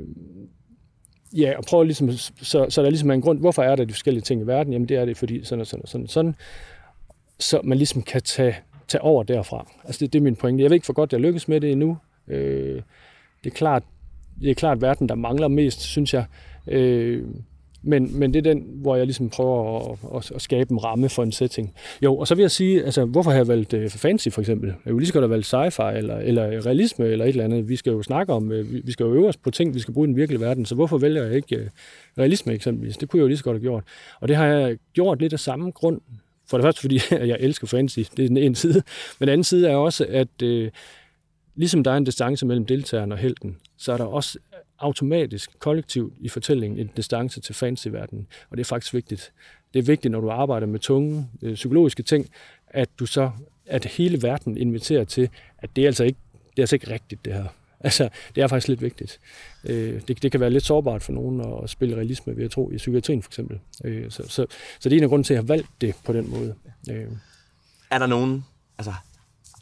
ja, 1.37 1.57
og 1.57 1.63
prøve 1.63 1.85
ligesom, 1.85 2.11
så, 2.11 2.65
så 2.69 2.83
der 2.83 2.89
ligesom 2.89 3.09
er 3.09 3.13
en 3.13 3.21
grund, 3.21 3.39
hvorfor 3.39 3.63
er 3.63 3.75
der 3.75 3.85
de 3.85 3.93
forskellige 3.93 4.21
ting 4.21 4.41
i 4.41 4.47
verden? 4.47 4.73
Jamen 4.73 4.89
det 4.89 4.97
er 4.97 5.05
det, 5.05 5.17
fordi 5.17 5.43
sådan 5.43 5.61
og 5.61 5.67
sådan 5.67 5.83
og 5.83 5.89
sådan, 5.89 6.07
sådan 6.07 6.35
så 7.39 7.61
man 7.63 7.77
ligesom 7.77 8.01
kan 8.01 8.21
tage, 8.21 8.55
tage 8.87 9.01
over 9.01 9.23
derfra. 9.23 9.71
Altså 9.83 9.99
det, 9.99 10.13
det 10.13 10.19
er 10.19 10.23
min 10.23 10.35
pointe. 10.35 10.63
Jeg 10.63 10.69
ved 10.69 10.75
ikke 10.75 10.85
for 10.85 10.93
godt, 10.93 11.13
jeg 11.13 11.19
lykkes 11.19 11.47
med 11.47 11.61
det 11.61 11.71
endnu. 11.71 11.97
Øh, 12.27 12.81
det 13.43 13.49
er 13.49 13.55
klart, 13.55 13.83
det 14.41 14.49
er 14.49 14.55
klart 14.55 14.81
verden, 14.81 15.09
der 15.09 15.15
mangler 15.15 15.47
mest, 15.47 15.81
synes 15.81 16.13
jeg. 16.13 16.25
Øh, 16.67 17.23
men, 17.85 18.19
men 18.19 18.33
det 18.33 18.47
er 18.47 18.53
den, 18.53 18.63
hvor 18.67 18.95
jeg 18.95 19.05
ligesom 19.05 19.29
prøver 19.29 19.79
at, 19.91 19.97
at, 20.15 20.31
at 20.35 20.41
skabe 20.41 20.71
en 20.71 20.83
ramme 20.83 21.09
for 21.09 21.23
en 21.23 21.31
setting. 21.31 21.73
Jo, 22.01 22.17
og 22.17 22.27
så 22.27 22.35
vil 22.35 22.43
jeg 22.43 22.51
sige, 22.51 22.83
altså, 22.83 23.05
hvorfor 23.05 23.31
har 23.31 23.37
jeg 23.37 23.47
valgt 23.47 23.73
uh, 23.73 23.89
fantasy 23.89 24.29
for 24.29 24.41
eksempel? 24.41 24.67
Jeg 24.67 24.77
ville 24.85 24.99
lige 24.99 25.07
så 25.07 25.13
godt 25.13 25.23
have 25.23 25.29
valgt 25.29 25.53
sci-fi 25.53 25.97
eller, 25.97 26.17
eller 26.17 26.65
realisme 26.65 27.05
eller 27.05 27.25
et 27.25 27.29
eller 27.29 27.43
andet. 27.43 27.69
Vi 27.69 27.75
skal 27.75 27.91
jo 27.91 28.03
snakke 28.03 28.33
om, 28.33 28.43
uh, 28.43 28.73
vi 28.85 28.91
skal 28.91 29.03
jo 29.03 29.13
øve 29.13 29.27
os 29.27 29.37
på 29.37 29.51
ting, 29.51 29.73
vi 29.73 29.79
skal 29.79 29.93
bruge 29.93 30.05
i 30.05 30.09
den 30.09 30.15
virkelige 30.15 30.41
verden, 30.41 30.65
så 30.65 30.75
hvorfor 30.75 30.97
vælger 30.97 31.23
jeg 31.23 31.35
ikke 31.35 31.61
uh, 31.61 31.67
realisme 32.17 32.53
eksempelvis? 32.53 32.97
Det 32.97 33.09
kunne 33.09 33.17
jeg 33.17 33.23
jo 33.23 33.27
lige 33.27 33.37
så 33.37 33.43
godt 33.43 33.55
have 33.55 33.61
gjort. 33.61 33.83
Og 34.19 34.27
det 34.27 34.35
har 34.35 34.45
jeg 34.45 34.77
gjort 34.93 35.19
lidt 35.19 35.33
af 35.33 35.39
samme 35.39 35.71
grund. 35.71 36.01
For 36.49 36.57
det 36.57 36.63
første, 36.63 36.81
fordi 36.81 36.99
jeg 37.31 37.37
elsker 37.39 37.67
fantasy, 37.67 37.99
det 38.17 38.23
er 38.23 38.27
den 38.27 38.37
ene 38.37 38.55
side. 38.55 38.83
Men 39.19 39.27
den 39.27 39.29
anden 39.29 39.43
side 39.43 39.69
er 39.69 39.75
også, 39.75 40.05
at 40.09 40.41
uh, 40.43 40.67
ligesom 41.55 41.83
der 41.83 41.91
er 41.91 41.97
en 41.97 42.03
distance 42.03 42.45
mellem 42.45 42.65
deltageren 42.65 43.11
og 43.11 43.17
helten, 43.17 43.57
så 43.77 43.93
er 43.93 43.97
der 43.97 44.05
også 44.05 44.39
automatisk, 44.83 45.59
kollektivt 45.59 46.13
i 46.19 46.29
fortællingen 46.29 46.79
en 46.79 46.89
distance 46.97 47.41
til 47.41 47.55
fantasyverdenen, 47.55 48.27
og 48.49 48.57
det 48.57 48.63
er 48.63 48.65
faktisk 48.65 48.93
vigtigt. 48.93 49.31
Det 49.73 49.79
er 49.79 49.83
vigtigt, 49.83 50.11
når 50.11 50.21
du 50.21 50.29
arbejder 50.29 50.67
med 50.67 50.79
tunge 50.79 51.29
øh, 51.41 51.53
psykologiske 51.55 52.03
ting, 52.03 52.29
at 52.67 52.89
du 52.99 53.05
så, 53.05 53.31
at 53.65 53.85
hele 53.85 54.21
verden 54.21 54.57
inviterer 54.57 55.03
til, 55.03 55.29
at 55.57 55.75
det 55.75 55.81
er 55.81 55.87
altså 55.87 56.03
ikke, 56.03 56.19
det 56.33 56.59
er 56.59 56.63
altså 56.63 56.75
ikke 56.75 56.89
rigtigt, 56.89 57.25
det 57.25 57.33
her. 57.33 57.45
Altså, 57.85 58.09
det 58.35 58.43
er 58.43 58.47
faktisk 58.47 58.67
lidt 58.67 58.81
vigtigt. 58.81 59.19
Øh, 59.63 60.01
det, 60.07 60.23
det 60.23 60.31
kan 60.31 60.39
være 60.39 60.49
lidt 60.49 60.65
sårbart 60.65 61.03
for 61.03 61.11
nogen 61.11 61.63
at 61.63 61.69
spille 61.69 61.95
realisme, 61.95 62.37
ved 62.37 62.45
at 62.45 62.51
tro, 62.51 62.71
i 62.71 62.77
psykiatrien 62.77 63.21
for 63.21 63.29
eksempel. 63.29 63.59
Øh, 63.83 64.11
så, 64.11 64.23
så, 64.23 64.45
så 64.79 64.89
det 64.89 64.93
er 64.93 64.97
en 64.97 65.03
af 65.03 65.09
grunden 65.09 65.23
til, 65.23 65.33
at 65.33 65.35
jeg 65.35 65.43
har 65.43 65.47
valgt 65.47 65.67
det 65.81 65.95
på 66.05 66.13
den 66.13 66.29
måde. 66.29 66.55
Øh. 66.91 67.07
Er 67.91 67.99
der 67.99 68.07
nogen, 68.07 68.45
altså 68.77 68.93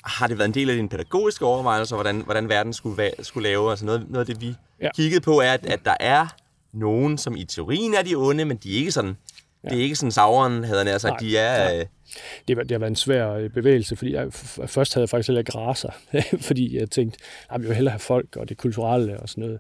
har 0.04 0.28
det 0.28 0.38
været 0.38 0.48
en 0.48 0.54
del 0.54 0.70
af 0.70 0.76
dine 0.76 0.90
pædagogiske 0.90 1.46
overvejelser, 1.46 1.96
hvordan, 1.96 2.22
hvordan 2.22 2.50
verden 2.50 2.74
skulle, 2.74 3.12
skulle 3.20 3.50
lave? 3.50 3.70
Altså 3.70 3.86
noget, 3.86 4.06
noget 4.10 4.30
af 4.30 4.36
det, 4.36 4.42
vi 4.42 4.56
ja. 4.82 4.90
kiggede 4.96 5.22
på, 5.22 5.40
er, 5.40 5.54
at, 5.54 5.66
at 5.66 5.80
der 5.86 5.96
er 6.00 6.28
nogen, 6.74 7.18
som 7.18 7.36
i 7.36 7.44
teorien 7.44 7.94
er 7.94 8.02
de 8.02 8.16
onde, 8.16 8.46
men 8.46 8.58
de 8.58 8.74
er 8.74 8.78
ikke 8.78 8.92
sådan, 8.92 9.18
ja. 9.64 9.70
det 9.70 9.78
er 9.78 9.84
ikke 9.84 9.96
sådan 9.96 10.12
Sauron, 10.12 10.64
havde 10.64 10.86
han 10.86 11.00
sagt, 11.00 11.22
de 11.22 11.38
er... 11.38 11.80
Øh, 11.80 11.86
det, 12.48 12.58
var, 12.58 12.64
det 12.64 12.72
har 12.72 12.80
været 12.80 12.90
en 12.90 12.96
svær 12.96 13.30
øh, 13.30 13.50
bevægelse, 13.50 13.96
fordi 13.96 14.14
jeg, 14.14 14.34
først 14.68 14.94
havde 14.94 15.04
jeg 15.04 15.10
faktisk 15.10 15.28
heller 15.28 15.40
ikke 15.40 15.58
raser, 15.58 15.90
fordi 16.48 16.78
jeg 16.80 16.90
tænkte, 16.90 17.20
at 17.50 17.62
jeg 17.62 17.68
vil 17.68 17.76
hellere 17.76 17.92
have 17.92 18.00
folk 18.00 18.36
og 18.36 18.50
det 18.50 18.58
kulturelle 18.58 19.20
og 19.20 19.30
sådan 19.30 19.44
noget. 19.44 19.60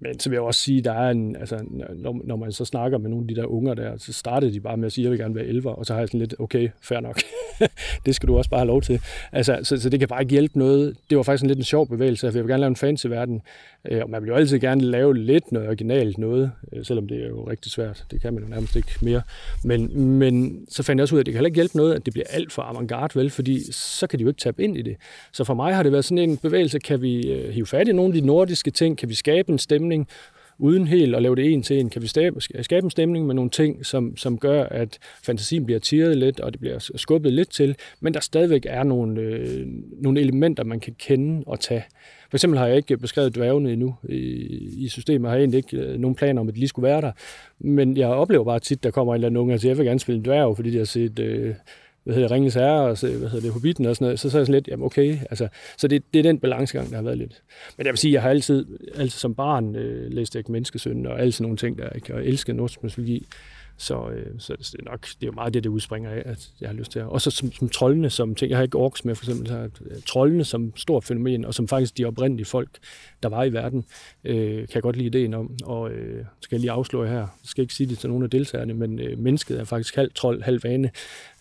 Men 0.00 0.18
så 0.18 0.30
vil 0.30 0.36
jeg 0.36 0.42
også 0.42 0.60
sige, 0.60 0.82
der 0.82 0.92
er 0.92 1.10
en, 1.10 1.36
altså, 1.36 1.64
når, 1.94 2.20
når 2.24 2.36
man 2.36 2.52
så 2.52 2.64
snakker 2.64 2.98
med 2.98 3.10
nogle 3.10 3.24
af 3.24 3.28
de 3.28 3.40
der 3.40 3.46
unger 3.46 3.74
der, 3.74 3.96
så 3.98 4.12
startede 4.12 4.52
de 4.52 4.60
bare 4.60 4.76
med 4.76 4.86
at 4.86 4.92
sige, 4.92 5.02
at 5.02 5.04
jeg 5.04 5.10
vil 5.10 5.18
gerne 5.18 5.34
være 5.34 5.44
11, 5.44 5.70
og 5.70 5.86
så 5.86 5.92
har 5.92 6.00
jeg 6.00 6.08
sådan 6.08 6.20
lidt, 6.20 6.34
okay, 6.38 6.68
fair 6.82 7.00
nok. 7.00 7.20
det 8.06 8.14
skal 8.14 8.28
du 8.28 8.36
også 8.36 8.50
bare 8.50 8.60
have 8.60 8.66
lov 8.66 8.82
til. 8.82 9.00
Altså, 9.32 9.60
så, 9.62 9.76
så 9.76 9.88
det 9.88 9.98
kan 9.98 10.08
bare 10.08 10.22
ikke 10.22 10.30
hjælpe 10.30 10.58
noget. 10.58 10.96
Det 11.10 11.16
var 11.16 11.22
faktisk 11.22 11.42
en 11.42 11.48
lidt 11.48 11.58
en 11.58 11.64
sjov 11.64 11.88
bevægelse, 11.88 12.30
for 12.30 12.38
jeg 12.38 12.44
vil 12.44 12.50
gerne 12.50 12.60
lave 12.60 12.68
en 12.68 12.76
fancy 12.76 13.06
verden, 13.06 13.42
Øh, 13.84 14.02
og 14.02 14.10
man 14.10 14.22
vil 14.22 14.28
jo 14.28 14.34
altid 14.34 14.58
gerne 14.58 14.80
lave 14.80 15.18
lidt 15.18 15.52
noget 15.52 15.68
originalt 15.68 16.18
noget, 16.18 16.50
øh, 16.72 16.84
selvom 16.84 17.08
det 17.08 17.24
er 17.24 17.28
jo 17.28 17.48
rigtig 17.50 17.72
svært. 17.72 18.04
Det 18.10 18.22
kan 18.22 18.34
man 18.34 18.42
jo 18.42 18.48
nærmest 18.48 18.76
ikke 18.76 18.90
mere. 19.02 19.22
Men, 19.64 20.00
men 20.00 20.64
så 20.68 20.82
fandt 20.82 20.98
jeg 20.98 21.02
også 21.02 21.14
ud 21.14 21.18
af, 21.18 21.22
at 21.22 21.26
det 21.26 21.32
kan 21.32 21.38
heller 21.38 21.48
ikke 21.48 21.56
hjælpe 21.56 21.76
noget, 21.76 21.94
at 21.94 22.06
det 22.06 22.12
bliver 22.12 22.26
alt 22.30 22.52
for 22.52 22.62
avantgarde, 22.62 23.18
vel, 23.18 23.30
fordi 23.30 23.72
så 23.72 24.06
kan 24.06 24.18
de 24.18 24.22
jo 24.22 24.28
ikke 24.28 24.40
tabe 24.40 24.64
ind 24.64 24.76
i 24.76 24.82
det. 24.82 24.96
Så 25.32 25.44
for 25.44 25.54
mig 25.54 25.74
har 25.74 25.82
det 25.82 25.92
været 25.92 26.04
sådan 26.04 26.30
en 26.30 26.36
bevægelse, 26.36 26.78
kan 26.78 27.02
vi 27.02 27.32
øh, 27.32 27.50
hive 27.50 27.66
fat 27.66 27.88
i 27.88 27.92
nogle 27.92 28.14
af 28.14 28.20
de 28.20 28.26
nordiske 28.26 28.70
ting, 28.70 28.98
kan 28.98 29.08
vi 29.08 29.14
skabe 29.14 29.52
en 29.52 29.58
stemning, 29.58 30.08
uden 30.58 30.86
helt 30.86 31.14
at 31.14 31.22
lave 31.22 31.36
det 31.36 31.52
en 31.52 31.62
til 31.62 31.78
en, 31.80 31.90
kan 31.90 32.02
vi 32.02 32.06
skabe 32.06 32.84
en 32.84 32.90
stemning 32.90 33.26
med 33.26 33.34
nogle 33.34 33.50
ting, 33.50 33.86
som, 33.86 34.16
som 34.16 34.38
gør, 34.38 34.64
at 34.64 34.98
fantasien 35.22 35.64
bliver 35.64 35.80
tiret 35.80 36.16
lidt, 36.16 36.40
og 36.40 36.52
det 36.52 36.60
bliver 36.60 36.90
skubbet 36.96 37.32
lidt 37.32 37.50
til, 37.50 37.76
men 38.00 38.14
der 38.14 38.20
stadigvæk 38.20 38.66
er 38.68 38.82
nogle, 38.82 39.20
øh, 39.20 39.66
nogle 40.02 40.20
elementer, 40.20 40.64
man 40.64 40.80
kan 40.80 40.94
kende 40.98 41.44
og 41.46 41.60
tage. 41.60 41.84
For 42.30 42.36
eksempel 42.36 42.58
har 42.58 42.66
jeg 42.66 42.76
ikke 42.76 42.96
beskrevet 42.96 43.34
dværgene 43.34 43.72
endnu 43.72 43.94
i, 44.08 44.14
i 44.84 44.88
systemet. 44.88 45.26
Jeg 45.28 45.30
har 45.30 45.38
egentlig 45.38 45.58
ikke 45.58 45.76
øh, 45.76 45.98
nogen 45.98 46.14
planer 46.14 46.40
om, 46.40 46.48
at 46.48 46.54
de 46.54 46.58
lige 46.58 46.68
skulle 46.68 46.88
være 46.88 47.00
der. 47.00 47.12
Men 47.58 47.96
jeg 47.96 48.08
oplever 48.08 48.44
bare 48.44 48.60
tit, 48.60 48.84
der 48.84 48.90
kommer 48.90 49.14
en 49.14 49.16
eller 49.16 49.28
anden 49.28 49.40
unge 49.40 49.54
og 49.54 49.60
siger, 49.60 49.70
jeg 49.70 49.78
vil 49.78 49.86
gerne 49.86 50.00
spille 50.00 50.16
en 50.16 50.24
dværg, 50.24 50.56
fordi 50.56 50.70
de 50.70 50.78
har 50.78 50.84
set 50.84 51.18
øh, 51.18 51.54
hvad 52.08 52.14
hedder 52.14 52.28
det, 52.28 52.34
Ringens 52.34 52.54
Herre, 52.54 52.82
og 52.82 52.98
så, 52.98 53.06
hvad 53.06 53.28
hedder 53.28 53.40
det, 53.40 53.52
Hobbiten 53.52 53.86
og 53.86 53.96
sådan 53.96 54.04
noget, 54.04 54.20
så, 54.20 54.30
så 54.30 54.36
er 54.36 54.40
jeg 54.40 54.46
sådan 54.46 54.54
lidt, 54.54 54.68
jamen 54.68 54.86
okay, 54.86 55.18
altså, 55.30 55.48
så 55.76 55.88
det, 55.88 56.02
det 56.14 56.18
er 56.18 56.22
den 56.22 56.38
balancegang, 56.38 56.90
der 56.90 56.96
har 56.96 57.02
været 57.02 57.18
lidt. 57.18 57.42
Men 57.76 57.86
jeg 57.86 57.92
vil 57.92 57.98
sige, 57.98 58.12
jeg 58.12 58.22
har 58.22 58.30
altid, 58.30 58.66
altid 58.94 59.18
som 59.18 59.34
barn 59.34 59.76
øh, 59.76 60.12
læst 60.12 60.36
ikke 60.36 60.52
menneskesøn 60.52 61.06
og 61.06 61.20
alle 61.20 61.32
sådan 61.32 61.42
nogle 61.42 61.56
ting 61.56 61.78
der, 61.78 61.90
ikke? 61.90 62.14
og 62.14 62.26
elsket 62.26 62.56
nordisk 62.56 62.82
mytologi. 62.82 63.26
Så, 63.78 64.08
øh, 64.08 64.26
så 64.38 64.56
det 64.58 64.80
er 64.80 64.90
nok 64.90 65.06
det 65.06 65.22
er 65.22 65.26
jo 65.26 65.32
meget 65.32 65.54
det, 65.54 65.64
det 65.64 65.70
udspringer 65.70 66.10
af, 66.10 66.22
at 66.24 66.50
jeg 66.60 66.68
har 66.68 66.74
lyst 66.74 66.92
til 66.92 66.98
at... 66.98 67.06
Også 67.06 67.30
som, 67.30 67.52
som 67.52 67.68
troldene, 67.68 68.10
som 68.10 68.34
ting. 68.34 68.50
Jeg 68.50 68.58
har 68.58 68.62
ikke 68.62 68.78
orks 68.78 69.04
med, 69.04 69.14
for 69.14 69.24
eksempel. 69.24 69.48
Så 69.48 69.54
har 69.54 69.62
øh, 69.62 70.02
troldene 70.06 70.44
som 70.44 70.72
stort 70.76 71.04
fænomen, 71.04 71.44
og 71.44 71.54
som 71.54 71.68
faktisk 71.68 71.98
de 71.98 72.04
oprindelige 72.04 72.46
folk, 72.46 72.68
der 73.22 73.28
var 73.28 73.44
i 73.44 73.52
verden, 73.52 73.84
øh, 74.24 74.56
kan 74.56 74.74
jeg 74.74 74.82
godt 74.82 74.96
lide 74.96 75.06
ideen 75.06 75.34
om. 75.34 75.56
Og 75.64 75.90
øh, 75.90 76.24
skal 76.40 76.56
jeg 76.56 76.60
lige 76.60 76.70
afsløre 76.70 77.08
her, 77.08 77.18
jeg 77.18 77.28
skal 77.44 77.62
ikke 77.62 77.74
sige 77.74 77.86
det 77.86 77.98
til 77.98 78.08
nogen 78.08 78.24
af 78.24 78.30
deltagerne, 78.30 78.74
men 78.74 78.98
øh, 78.98 79.18
mennesket 79.18 79.60
er 79.60 79.64
faktisk 79.64 79.96
halv 79.96 80.10
trold, 80.14 80.42
halv 80.42 80.64
vane. 80.64 80.90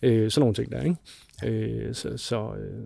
Øh, 0.02 0.32
sådan 0.32 0.42
nogle 0.42 0.56
ting 0.56 0.72
der, 0.72 0.84
ikke? 0.84 0.96
Øh, 1.44 1.94
så 1.94 2.18
så 2.18 2.52
øh, 2.60 2.84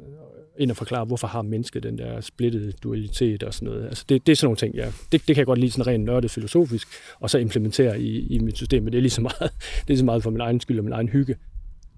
ind 0.59 0.71
og 0.71 0.77
forklare, 0.77 1.05
hvorfor 1.05 1.27
har 1.27 1.41
mennesket 1.41 1.83
den 1.83 1.97
der 1.97 2.21
splittede 2.21 2.71
dualitet 2.71 3.43
og 3.43 3.53
sådan 3.53 3.67
noget. 3.67 3.85
Altså 3.85 4.05
det, 4.09 4.25
det 4.25 4.31
er 4.31 4.35
sådan 4.35 4.45
nogle 4.45 4.57
ting, 4.57 4.75
ja. 4.75 4.85
Det, 4.85 5.11
det 5.11 5.25
kan 5.25 5.37
jeg 5.37 5.45
godt 5.45 5.59
lide 5.59 5.71
sådan 5.71 5.87
rent 5.87 6.03
nørdet 6.03 6.31
filosofisk, 6.31 6.87
og 7.19 7.29
så 7.29 7.37
implementere 7.37 8.01
i, 8.01 8.27
i 8.27 8.39
mit 8.39 8.57
system, 8.57 8.83
men 8.83 8.93
det 8.93 8.97
er 8.97 9.01
lige 9.01 9.11
så 9.11 9.21
meget, 9.21 9.39
det 9.75 9.81
er 9.81 9.87
lige 9.87 9.97
så 9.97 10.05
meget 10.05 10.23
for 10.23 10.29
min 10.29 10.41
egen 10.41 10.59
skyld 10.59 10.77
og 10.77 10.83
min 10.83 10.93
egen 10.93 11.09
hygge. 11.09 11.35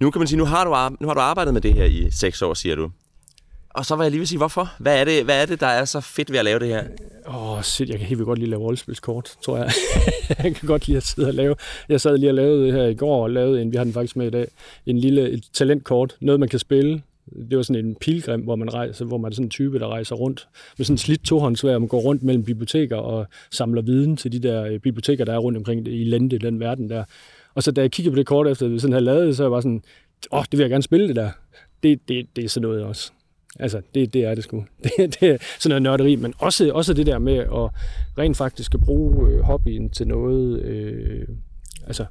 Nu 0.01 0.11
kan 0.11 0.19
man 0.19 0.27
sige, 0.27 0.37
nu 0.37 0.45
har 0.45 0.63
du, 0.63 0.95
nu 1.01 1.07
har 1.07 1.13
du 1.13 1.19
arbejdet 1.19 1.53
med 1.53 1.61
det 1.61 1.73
her 1.73 1.85
i 1.85 2.07
seks 2.11 2.41
år, 2.41 2.53
siger 2.53 2.75
du. 2.75 2.91
Og 3.73 3.85
så 3.85 3.95
var 3.95 4.03
jeg 4.03 4.11
lige 4.11 4.19
ved 4.19 4.23
at 4.23 4.27
sige, 4.27 4.37
hvorfor? 4.37 4.73
Hvad 4.79 4.99
er, 4.99 5.03
det, 5.03 5.23
hvad 5.23 5.41
er 5.41 5.45
det, 5.45 5.59
der 5.59 5.67
er 5.67 5.85
så 5.85 6.01
fedt 6.01 6.31
ved 6.31 6.39
at 6.39 6.45
lave 6.45 6.59
det 6.59 6.67
her? 6.67 6.83
Åh, 7.27 7.51
oh, 7.51 7.61
shit, 7.61 7.89
jeg 7.89 7.97
kan 7.97 8.07
helt 8.07 8.17
vildt 8.19 8.27
godt 8.27 8.39
lide 8.39 8.45
at 8.45 8.49
lave 8.49 8.61
rollespilskort, 8.61 9.35
tror 9.45 9.57
jeg. 9.57 9.71
jeg 10.43 10.55
kan 10.55 10.67
godt 10.67 10.87
lide 10.87 10.97
at 10.97 11.03
sidde 11.03 11.27
og 11.27 11.33
lave. 11.33 11.55
Jeg 11.89 12.01
sad 12.01 12.17
lige 12.17 12.29
og 12.29 12.33
lavede 12.33 12.65
det 12.65 12.73
her 12.73 12.83
i 12.83 12.93
går, 12.93 13.23
og 13.23 13.29
lavede 13.29 13.61
en, 13.61 13.71
vi 13.71 13.77
har 13.77 13.83
den 13.83 13.93
faktisk 13.93 14.15
med 14.15 14.27
i 14.27 14.29
dag, 14.29 14.47
en 14.85 14.97
lille 14.97 15.29
et 15.29 15.43
talentkort, 15.53 16.15
noget 16.21 16.39
man 16.39 16.49
kan 16.49 16.59
spille. 16.59 17.01
Det 17.49 17.57
var 17.57 17.63
sådan 17.63 17.85
en 17.85 17.95
pilgrim, 17.95 18.41
hvor 18.41 18.55
man 18.55 18.73
rejser, 18.73 19.05
hvor 19.05 19.17
man 19.17 19.31
er 19.31 19.35
sådan 19.35 19.45
en 19.45 19.49
type, 19.49 19.79
der 19.79 19.87
rejser 19.87 20.15
rundt 20.15 20.47
med 20.77 20.85
sådan 20.85 20.93
en 20.93 20.97
slidt 20.97 21.23
tohåndsvær, 21.23 21.79
man 21.79 21.87
går 21.87 21.99
rundt 21.99 22.23
mellem 22.23 22.43
biblioteker 22.43 22.97
og 22.97 23.27
samler 23.51 23.81
viden 23.81 24.17
til 24.17 24.31
de 24.31 24.39
der 24.39 24.63
øh, 24.63 24.79
biblioteker, 24.79 25.25
der 25.25 25.33
er 25.33 25.37
rundt 25.37 25.57
omkring 25.57 25.87
i 25.87 26.03
Lente, 26.03 26.37
den 26.37 26.59
verden 26.59 26.89
der. 26.89 27.03
Og 27.55 27.63
så 27.63 27.71
da 27.71 27.81
jeg 27.81 27.91
kiggede 27.91 28.13
på 28.13 28.17
det 28.17 28.25
kort 28.25 28.47
efter, 28.47 28.65
at 28.65 28.71
vi 28.71 28.79
sådan 28.79 28.93
havde 28.93 29.05
lavet 29.05 29.27
det, 29.27 29.37
så 29.37 29.43
var 29.43 29.47
jeg 29.47 29.53
bare 29.53 29.61
sådan, 29.61 29.83
åh, 30.31 30.39
oh, 30.39 30.45
det 30.51 30.57
vil 30.57 30.63
jeg 30.63 30.69
gerne 30.69 30.83
spille 30.83 31.07
det 31.07 31.15
der. 31.15 31.29
Det, 31.83 31.99
det, 32.07 32.27
det 32.35 32.43
er 32.43 32.49
sådan 32.49 32.67
noget 32.67 32.83
også. 32.83 33.11
Altså, 33.59 33.81
det, 33.95 34.13
det 34.13 34.23
er 34.23 34.35
det 34.35 34.43
sgu. 34.43 34.65
Det, 34.83 35.19
det 35.19 35.29
er 35.29 35.37
sådan 35.59 35.69
noget 35.69 35.81
nørderi, 35.81 36.15
men 36.15 36.33
også, 36.37 36.71
også 36.73 36.93
det 36.93 37.05
der 37.05 37.19
med 37.19 37.37
at 37.37 37.69
rent 38.17 38.37
faktisk 38.37 38.73
at 38.73 38.81
bruge 38.81 39.29
øh, 39.29 39.39
hobbyen 39.39 39.89
til 39.89 40.07
noget, 40.07 40.61
øh, 40.61 41.27
altså 41.87 42.05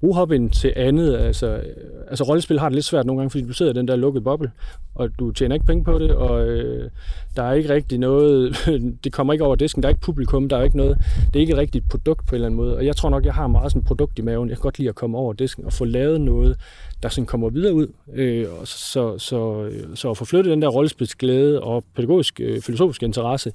bruge 0.00 0.14
hobbyen 0.14 0.50
til 0.50 0.72
andet. 0.76 1.16
Altså, 1.16 1.60
altså 2.08 2.24
rollespil 2.24 2.60
har 2.60 2.68
det 2.68 2.74
lidt 2.74 2.84
svært 2.84 3.06
nogle 3.06 3.20
gange, 3.20 3.30
fordi 3.30 3.46
du 3.46 3.52
sidder 3.52 3.72
i 3.72 3.74
den 3.74 3.88
der 3.88 3.96
lukkede 3.96 4.24
boble, 4.24 4.50
og 4.94 5.10
du 5.18 5.30
tjener 5.30 5.54
ikke 5.54 5.66
penge 5.66 5.84
på 5.84 5.98
det, 5.98 6.10
og 6.10 6.48
øh, 6.48 6.90
der 7.36 7.42
er 7.42 7.52
ikke 7.52 7.68
rigtig 7.68 7.98
noget, 7.98 8.56
det 9.04 9.12
kommer 9.12 9.32
ikke 9.32 9.44
over 9.44 9.54
disken, 9.54 9.82
der 9.82 9.88
er 9.88 9.90
ikke 9.90 10.00
publikum, 10.00 10.48
der 10.48 10.56
er 10.56 10.62
ikke 10.62 10.76
noget, 10.76 10.98
det 11.26 11.36
er 11.36 11.40
ikke 11.40 11.52
et 11.52 11.58
rigtigt 11.58 11.88
produkt 11.88 12.26
på 12.26 12.34
en 12.34 12.34
eller 12.34 12.46
anden 12.46 12.56
måde, 12.56 12.76
og 12.76 12.86
jeg 12.86 12.96
tror 12.96 13.10
nok, 13.10 13.24
jeg 13.24 13.34
har 13.34 13.46
meget 13.46 13.72
sådan 13.72 13.84
produkt 13.84 14.18
i 14.18 14.22
maven, 14.22 14.48
jeg 14.48 14.56
kan 14.56 14.62
godt 14.62 14.78
lide 14.78 14.88
at 14.88 14.94
komme 14.94 15.18
over 15.18 15.32
disken 15.32 15.64
og 15.64 15.72
få 15.72 15.84
lavet 15.84 16.20
noget, 16.20 16.56
der 17.02 17.08
sådan 17.08 17.26
kommer 17.26 17.50
videre 17.50 17.74
ud, 17.74 17.86
øh, 18.14 18.46
så, 18.64 19.18
så, 19.18 19.64
øh, 19.64 19.96
så 19.96 20.10
at 20.10 20.16
få 20.16 20.24
flyttet 20.24 20.50
den 20.50 20.62
der 20.62 20.68
rollespilsglæde 20.68 21.62
og 21.62 21.84
pædagogisk, 21.94 22.40
øh, 22.40 22.60
filosofisk 22.62 23.02
interesse, 23.02 23.52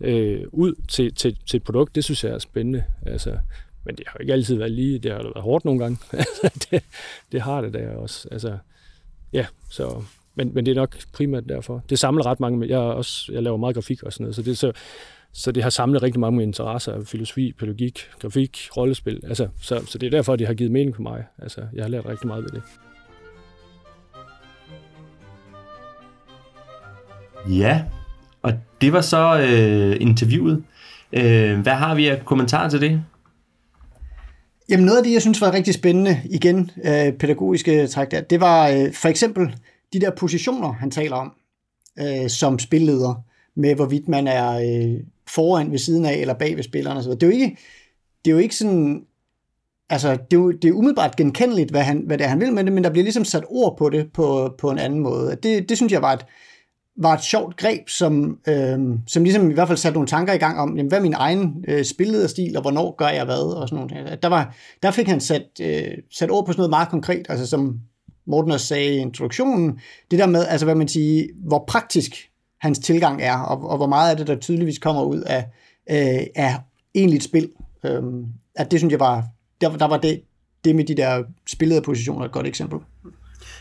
øh, 0.00 0.40
ud 0.52 0.74
til, 0.88 1.14
til, 1.14 1.36
til 1.46 1.56
et 1.56 1.62
produkt, 1.62 1.94
det 1.94 2.04
synes 2.04 2.24
jeg 2.24 2.32
er 2.32 2.38
spændende. 2.38 2.84
Altså, 3.06 3.30
men 3.86 3.96
det 3.96 4.04
har 4.06 4.18
ikke 4.18 4.32
altid 4.32 4.56
været 4.56 4.70
lige, 4.70 4.98
det 4.98 5.12
har 5.12 5.22
været 5.22 5.42
hårdt 5.42 5.64
nogle 5.64 5.80
gange. 5.80 5.98
Altså, 6.12 6.66
det, 6.70 6.82
det 7.32 7.42
har 7.42 7.60
det 7.60 7.74
da 7.74 7.88
også. 7.96 8.28
Altså, 8.32 8.58
ja, 9.32 9.46
så, 9.70 10.02
men, 10.34 10.54
men 10.54 10.66
det 10.66 10.70
er 10.70 10.74
nok 10.74 10.96
primært 11.12 11.48
derfor. 11.48 11.82
Det 11.90 11.98
samler 11.98 12.26
ret 12.26 12.40
mange, 12.40 12.68
jeg, 12.68 12.78
også, 12.78 13.32
jeg 13.32 13.42
laver 13.42 13.56
meget 13.56 13.74
grafik 13.74 14.02
og 14.02 14.12
sådan 14.12 14.24
noget, 14.24 14.36
så 14.36 14.42
det, 14.42 14.58
så, 14.58 14.72
så 15.32 15.52
det 15.52 15.62
har 15.62 15.70
samlet 15.70 16.02
rigtig 16.02 16.20
mange 16.20 16.42
interesser 16.42 16.92
af 16.92 17.06
filosofi, 17.06 17.52
pædagogik, 17.52 18.10
grafik, 18.20 18.68
rollespil. 18.76 19.20
Altså, 19.24 19.48
så, 19.60 19.86
så 19.86 19.98
det 19.98 20.06
er 20.06 20.10
derfor, 20.10 20.36
det 20.36 20.46
har 20.46 20.54
givet 20.54 20.72
mening 20.72 20.96
for 20.96 21.02
mig. 21.02 21.24
Altså, 21.38 21.60
jeg 21.72 21.84
har 21.84 21.88
lært 21.88 22.06
rigtig 22.06 22.26
meget 22.26 22.44
ved 22.44 22.50
det. 22.50 22.62
Ja, 27.48 27.84
og 28.42 28.52
det 28.80 28.92
var 28.92 29.00
så 29.00 29.40
øh, 29.40 29.96
interviewet. 30.00 30.64
Øh, 31.12 31.60
hvad 31.60 31.74
har 31.74 31.94
vi 31.94 32.08
af 32.08 32.24
kommentarer 32.24 32.68
til 32.68 32.80
det? 32.80 33.04
Jamen 34.68 34.86
noget 34.86 34.98
af 34.98 35.04
det, 35.04 35.12
jeg 35.12 35.22
synes 35.22 35.40
var 35.40 35.52
rigtig 35.52 35.74
spændende, 35.74 36.20
igen, 36.30 36.70
øh, 36.84 37.12
pædagogiske 37.12 37.86
træk 37.86 38.10
der, 38.10 38.20
det 38.20 38.40
var 38.40 38.68
øh, 38.68 38.92
for 38.92 39.08
eksempel 39.08 39.56
de 39.92 40.00
der 40.00 40.10
positioner, 40.10 40.72
han 40.72 40.90
taler 40.90 41.16
om, 41.16 41.32
øh, 41.98 42.30
som 42.30 42.58
spilleder, 42.58 43.24
med 43.54 43.74
hvorvidt 43.74 44.08
man 44.08 44.26
er 44.26 44.50
øh, 44.52 45.00
foran 45.28 45.72
ved 45.72 45.78
siden 45.78 46.04
af, 46.04 46.14
eller 46.14 46.34
bag 46.34 46.56
ved 46.56 46.62
spilleren 46.62 46.98
osv. 46.98 47.10
Det 47.10 47.22
er 47.22 47.26
jo 47.26 47.32
ikke, 47.32 47.56
det 48.24 48.30
er 48.30 48.34
jo 48.34 48.38
ikke 48.38 48.56
sådan, 48.56 49.04
altså, 49.90 50.10
det 50.12 50.36
er, 50.36 50.40
jo, 50.40 50.50
det 50.50 50.68
er 50.68 50.72
umiddelbart 50.72 51.16
genkendeligt, 51.16 51.70
hvad, 51.70 51.82
han, 51.82 52.02
hvad 52.06 52.18
det 52.18 52.24
er, 52.24 52.28
han 52.28 52.40
vil 52.40 52.52
med 52.52 52.64
det, 52.64 52.72
men 52.72 52.84
der 52.84 52.90
bliver 52.90 53.04
ligesom 53.04 53.24
sat 53.24 53.44
ord 53.48 53.76
på 53.78 53.90
det 53.90 54.12
på, 54.12 54.54
på 54.58 54.70
en 54.70 54.78
anden 54.78 55.00
måde. 55.00 55.36
Det, 55.42 55.68
det 55.68 55.76
synes 55.76 55.92
jeg 55.92 56.02
var 56.02 56.12
et, 56.12 56.26
var 56.98 57.14
et 57.14 57.22
sjovt 57.22 57.56
greb, 57.56 57.88
som, 57.88 58.38
øh, 58.48 58.78
som 59.06 59.22
ligesom 59.22 59.50
i 59.50 59.54
hvert 59.54 59.68
fald 59.68 59.78
satte 59.78 59.94
nogle 59.94 60.08
tanker 60.08 60.32
i 60.32 60.38
gang 60.38 60.58
om, 60.58 60.76
jamen, 60.76 60.88
hvad 60.88 60.98
er 60.98 61.02
min 61.02 61.14
egen 61.14 61.64
øh, 61.68 61.84
spillederstil, 61.84 62.56
og 62.56 62.62
hvornår 62.62 62.94
gør 62.96 63.08
jeg 63.08 63.24
hvad, 63.24 63.56
og 63.56 63.68
sådan 63.68 63.86
noget. 63.86 64.22
Der, 64.22 64.28
var, 64.28 64.54
der 64.82 64.90
fik 64.90 65.08
han 65.08 65.20
sat, 65.20 65.46
øh, 65.60 65.92
sat 66.12 66.30
ord 66.30 66.46
på 66.46 66.52
sådan 66.52 66.60
noget 66.60 66.70
meget 66.70 66.88
konkret, 66.88 67.26
altså 67.28 67.46
som 67.46 67.80
Morten 68.26 68.52
også 68.52 68.66
sagde 68.66 68.94
i 68.94 68.98
introduktionen, 68.98 69.80
det 70.10 70.18
der 70.18 70.26
med, 70.26 70.46
altså 70.46 70.66
hvad 70.66 70.74
man 70.74 70.88
siger, 70.88 71.26
hvor 71.46 71.64
praktisk 71.68 72.30
hans 72.60 72.78
tilgang 72.78 73.22
er, 73.22 73.38
og, 73.38 73.70
og 73.70 73.76
hvor 73.76 73.86
meget 73.86 74.10
af 74.10 74.16
det, 74.16 74.26
der 74.26 74.36
tydeligvis 74.36 74.78
kommer 74.78 75.02
ud 75.02 75.20
af, 75.20 75.46
øh, 75.90 76.26
af 76.34 76.54
egentligt 76.94 77.24
spil. 77.24 77.50
Øh, 77.84 78.02
at 78.54 78.70
det 78.70 78.80
synes 78.80 78.92
jeg 78.92 79.00
var, 79.00 79.24
der, 79.60 79.76
der 79.76 79.86
var 79.86 79.96
det, 79.96 80.22
det 80.64 80.76
med 80.76 80.84
de 80.84 80.94
der 80.94 81.24
spillede 81.46 81.82
positioner 81.82 82.24
et 82.24 82.32
godt 82.32 82.46
eksempel. 82.46 82.78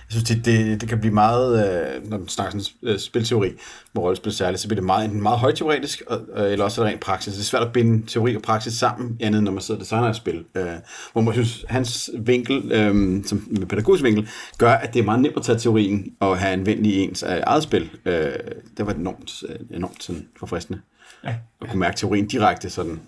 Jeg 0.07 0.11
synes, 0.11 0.23
det, 0.23 0.45
det, 0.45 0.81
det 0.81 0.89
kan 0.89 0.99
blive 0.99 1.13
meget, 1.13 1.69
øh, 1.95 2.09
når 2.09 2.17
man 2.17 2.27
snakker 2.27 2.59
sådan 2.59 2.93
øh, 2.93 2.99
spilteori, 2.99 3.51
hvor 3.91 4.01
rollespil 4.01 4.31
særligt, 4.31 4.61
så 4.61 4.67
bliver 4.67 4.75
det 4.75 4.85
meget, 4.85 5.05
enten 5.05 5.21
meget 5.21 5.39
højteoretisk, 5.39 6.01
øh, 6.11 6.51
eller 6.51 6.65
også 6.65 6.81
er 6.81 6.85
det 6.85 6.91
rent 6.91 7.01
praksis. 7.01 7.33
Det 7.33 7.39
er 7.39 7.45
svært 7.45 7.63
at 7.63 7.73
binde 7.73 8.07
teori 8.07 8.35
og 8.35 8.41
praksis 8.41 8.73
sammen, 8.73 9.17
andet 9.21 9.43
når 9.43 9.51
man 9.51 9.61
sidder 9.61 9.79
og 9.79 9.83
designer 9.83 10.09
et 10.09 10.15
spil. 10.15 10.45
Øh, 10.55 10.65
hvor 11.13 11.21
man 11.21 11.33
synes, 11.33 11.65
hans 11.69 12.09
vinkel, 12.17 12.71
øh, 12.71 13.23
som 13.25 13.47
med 13.49 13.65
pædagogisk 13.67 14.03
vinkel, 14.03 14.29
gør, 14.57 14.71
at 14.71 14.93
det 14.93 14.99
er 14.99 15.03
meget 15.03 15.21
nemt 15.21 15.37
at 15.37 15.43
tage 15.43 15.59
teorien 15.59 16.13
og 16.19 16.37
have 16.37 16.53
anvendelig 16.53 16.93
i 16.93 16.99
ens 16.99 17.23
øh, 17.23 17.41
eget 17.43 17.63
spil. 17.63 17.89
Øh, 18.05 18.33
det 18.77 18.85
var 18.85 18.93
enormt, 18.93 19.43
øh, 19.49 19.77
enormt 19.77 20.03
sådan, 20.03 20.27
forfriskende. 20.39 20.79
Ja. 21.23 21.35
At 21.61 21.69
kunne 21.69 21.79
mærke 21.79 21.97
teorien 21.97 22.27
direkte 22.27 22.69
sådan, 22.69 22.99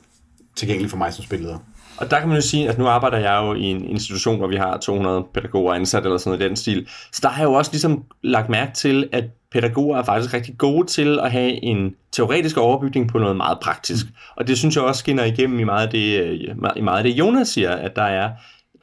tilgængelig 0.58 0.89
for 0.89 0.97
mig 0.97 1.14
som 1.14 1.24
spilleder. 1.24 1.58
Og 1.97 2.12
der 2.12 2.20
kan 2.20 2.28
man 2.28 2.38
jo 2.38 2.41
sige, 2.41 2.70
at 2.70 2.78
nu 2.78 2.88
arbejder 2.88 3.18
jeg 3.18 3.41
jo 3.43 3.53
i 3.53 3.64
en 3.64 3.86
institution, 3.86 4.38
hvor 4.38 4.47
vi 4.47 4.55
har 4.55 4.78
200 4.78 5.26
pædagoger 5.34 5.74
ansat 5.74 6.03
eller 6.03 6.18
sådan 6.18 6.30
noget 6.30 6.45
i 6.45 6.47
den 6.47 6.55
stil. 6.55 6.88
Så 7.14 7.20
der 7.24 7.30
har 7.30 7.41
jeg 7.41 7.49
jo 7.49 7.53
også 7.53 7.72
ligesom 7.72 8.03
lagt 8.24 8.49
mærke 8.49 8.74
til, 8.74 9.10
at 9.12 9.24
pædagoger 9.51 9.97
er 9.97 10.03
faktisk 10.03 10.34
rigtig 10.34 10.58
gode 10.58 10.88
til 10.88 11.20
at 11.20 11.32
have 11.32 11.64
en 11.64 11.95
teoretisk 12.12 12.58
overbygning 12.58 13.10
på 13.10 13.20
noget 13.20 13.38
meget 13.38 13.58
praktisk. 13.62 14.05
Og 14.36 14.47
det 14.47 14.58
synes 14.58 14.76
jeg 14.76 14.84
også 14.84 14.99
skinner 14.99 15.24
igennem 15.24 15.60
i 15.60 15.64
meget 15.64 15.86
af 15.86 15.91
det, 15.91 16.22
øh, 16.22 16.39
i 16.76 16.82
meget 16.82 16.97
af 16.97 17.03
det 17.03 17.12
Jonas 17.12 17.47
siger, 17.47 17.72
at 17.72 17.95
der 17.95 18.03
er, 18.03 18.32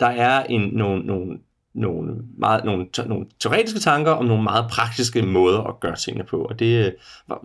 der 0.01 0.07
er 0.07 0.43
en, 0.43 0.61
nogle, 0.73 1.07
nogle 1.07 1.39
nogle, 1.75 2.15
meget, 2.39 2.65
nogle, 2.65 2.87
nogle 3.07 3.27
teoretiske 3.41 3.81
tanker 3.81 4.13
om 4.13 4.25
nogle 4.25 4.43
meget 4.43 4.71
praktiske 4.71 5.23
måder 5.23 5.63
at 5.63 5.81
gøre 5.81 5.97
tingene 5.97 6.25
på. 6.25 6.45
Og 6.45 6.59
det, 6.59 6.87
øh, 6.87 6.93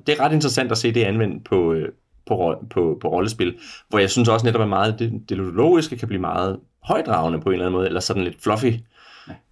det 0.08 0.20
er 0.20 0.20
ret 0.20 0.34
interessant 0.34 0.72
at 0.72 0.78
se 0.78 0.92
det 0.92 1.04
anvendt 1.04 1.46
på, 1.46 1.74
øh, 1.74 1.90
på, 2.30 2.56
på, 2.70 2.98
på 3.02 3.08
rollespil, 3.08 3.58
hvor 3.90 4.00
jeg 4.00 4.10
synes 4.10 4.30
også 4.30 4.46
netop, 4.46 4.62
at 4.62 4.70
meget 4.70 5.00
det, 5.00 5.22
det 5.30 5.38
ludologiske 5.38 5.98
kan 5.98 6.08
blive 6.08 6.22
meget 6.22 6.60
højdragende 6.84 7.40
på 7.42 7.50
en 7.50 7.54
eller 7.54 7.66
anden 7.66 7.78
måde, 7.78 7.88
eller 7.88 8.00
sådan 8.00 8.24
lidt 8.24 8.42
fluffy. 8.44 8.74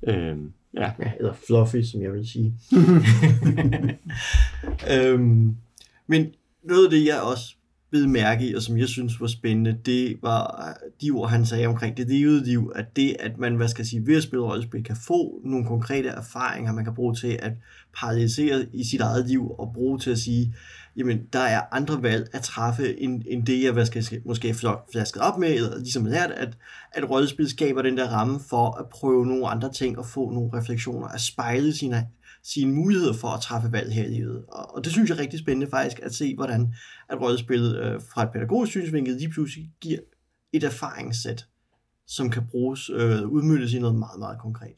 Ja. 0.08 0.16
Øhm, 0.16 0.52
ja. 0.74 0.92
ja, 1.00 1.12
eller 1.18 1.34
fluffy, 1.48 1.82
som 1.82 2.02
jeg 2.02 2.14
vil 2.14 2.28
sige. 2.28 2.54
øhm, 4.94 5.56
men 6.08 6.28
noget 6.64 6.86
af 6.86 6.90
det, 6.92 7.06
jeg 7.06 7.22
også 7.22 7.56
ved 7.92 8.08
mærke 8.08 8.50
i, 8.50 8.54
og 8.54 8.62
som 8.62 8.78
jeg 8.78 8.88
synes 8.88 9.22
var 9.22 9.28
spændende, 9.28 9.78
det 9.86 10.18
var 10.22 10.74
de 11.02 11.12
ord, 11.12 11.30
han 11.30 11.46
sagde 11.46 11.68
omkring 11.68 11.98
det 11.98 12.10
levede 12.10 12.46
liv, 12.46 12.72
at 12.76 12.86
det, 12.96 13.16
at 13.20 13.38
man, 13.38 13.56
hvad 13.56 13.68
skal 13.68 13.82
jeg 13.82 13.88
sige, 13.88 14.08
ved 14.08 14.18
at 14.18 14.24
spille 14.24 14.46
rollespil, 14.46 14.84
kan 14.84 14.98
få 15.08 15.42
nogle 15.44 15.66
konkrete 15.66 16.10
erfaringer, 16.10 16.74
man 16.74 16.84
kan 16.84 16.96
bruge 16.96 17.16
til 17.16 17.40
at 17.42 17.52
paralysere 18.00 18.66
i 18.74 18.84
sit 18.84 19.02
eget 19.02 19.28
liv, 19.28 19.52
og 19.60 19.72
bruge 19.74 20.00
til 20.00 20.12
at 20.12 20.18
sige, 20.18 20.56
jamen, 20.98 21.22
der 21.34 21.40
er 21.40 21.62
andre 21.72 22.04
valg 22.04 22.30
at 22.34 22.42
træffe, 22.42 23.00
end, 23.00 23.24
end 23.28 23.46
det, 23.46 23.64
jeg 23.64 23.72
hvad 23.72 23.86
skal 23.86 24.22
måske 24.26 24.54
flasket 24.92 25.22
op 25.22 25.38
med, 25.38 25.54
eller 25.54 25.78
ligesom 25.78 26.06
lært, 26.06 26.32
at, 26.32 26.58
at 26.92 27.10
rollespil 27.10 27.50
skaber 27.50 27.82
den 27.82 27.98
der 27.98 28.08
ramme 28.08 28.40
for 28.50 28.80
at 28.80 28.90
prøve 28.90 29.26
nogle 29.26 29.48
andre 29.48 29.72
ting, 29.72 29.98
og 29.98 30.06
få 30.06 30.32
nogle 30.32 30.50
refleksioner, 30.54 31.08
at 31.08 31.22
spejle 31.22 31.74
sine 31.74 32.08
sine 32.44 32.74
muligheder 32.74 33.14
for 33.14 33.28
at 33.28 33.42
træffe 33.42 33.72
valg 33.72 33.94
her 33.94 34.06
i 34.06 34.10
livet. 34.10 34.46
Og, 34.48 34.76
og 34.76 34.84
det 34.84 34.92
synes 34.92 35.10
jeg 35.10 35.16
er 35.16 35.22
rigtig 35.22 35.40
spændende 35.40 35.70
faktisk, 35.70 36.00
at 36.04 36.16
se, 36.16 36.36
hvordan 36.36 36.74
at 37.10 37.22
rollespillet 37.22 37.80
øh, 37.80 38.02
fra 38.14 38.24
et 38.24 38.30
pædagogisk 38.34 38.72
synsvinkel 38.72 39.16
lige 39.16 39.30
pludselig 39.30 39.72
giver 39.82 40.00
et 40.54 40.64
erfaringssæt, 40.64 41.48
som 42.08 42.30
kan 42.30 42.48
bruges, 42.52 42.90
øh, 42.90 43.28
udmyndes 43.28 43.74
i 43.74 43.80
noget 43.80 43.96
meget, 43.96 44.20
meget 44.20 44.40
konkret. 44.40 44.76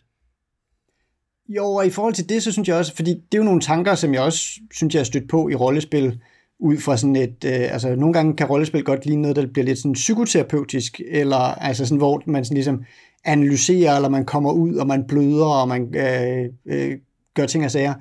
Jo, 1.50 1.66
og 1.66 1.86
i 1.86 1.90
forhold 1.90 2.14
til 2.14 2.30
det, 2.30 2.44
så 2.44 2.52
synes 2.52 2.68
jeg 2.68 2.78
også, 2.78 2.96
fordi 2.96 3.10
det 3.14 3.34
er 3.34 3.38
jo 3.38 3.44
nogle 3.44 3.62
tanker, 3.62 3.96
som 3.96 4.14
jeg 4.14 4.22
også 4.22 4.60
synes, 4.74 4.94
jeg 4.94 5.00
har 5.00 5.06
stødt 5.06 5.30
på 5.30 5.50
i 5.50 5.56
rollespil, 5.56 6.20
ud 6.60 6.78
fra 6.78 6.98
sådan 6.98 7.16
et, 7.16 7.46
øh, 7.46 7.74
altså 7.74 7.96
nogle 7.96 8.14
gange 8.14 8.36
kan 8.36 8.48
rollespil 8.48 8.84
godt 8.84 9.06
ligne 9.06 9.22
noget, 9.22 9.36
der 9.36 9.48
bliver 9.54 9.66
lidt 9.66 9.80
sådan 9.80 9.94
psykoterapeutisk, 9.94 11.02
eller 11.08 11.38
altså 11.38 11.86
sådan, 11.86 11.98
hvor 11.98 12.22
man 12.26 12.46
sådan 12.46 12.56
ligesom 12.56 12.84
analyserer, 13.26 13.96
eller 13.96 14.10
man 14.10 14.26
kommer 14.26 14.52
ud, 14.52 14.76
og 14.76 14.88
man 14.88 15.04
bløder, 15.08 15.46
og 15.46 15.68
man 15.68 15.96
øh, 15.96 16.46
øh, 16.66 16.98
gør 17.34 17.46
ting 17.46 17.66
og 17.66 17.72
sager. 17.72 17.94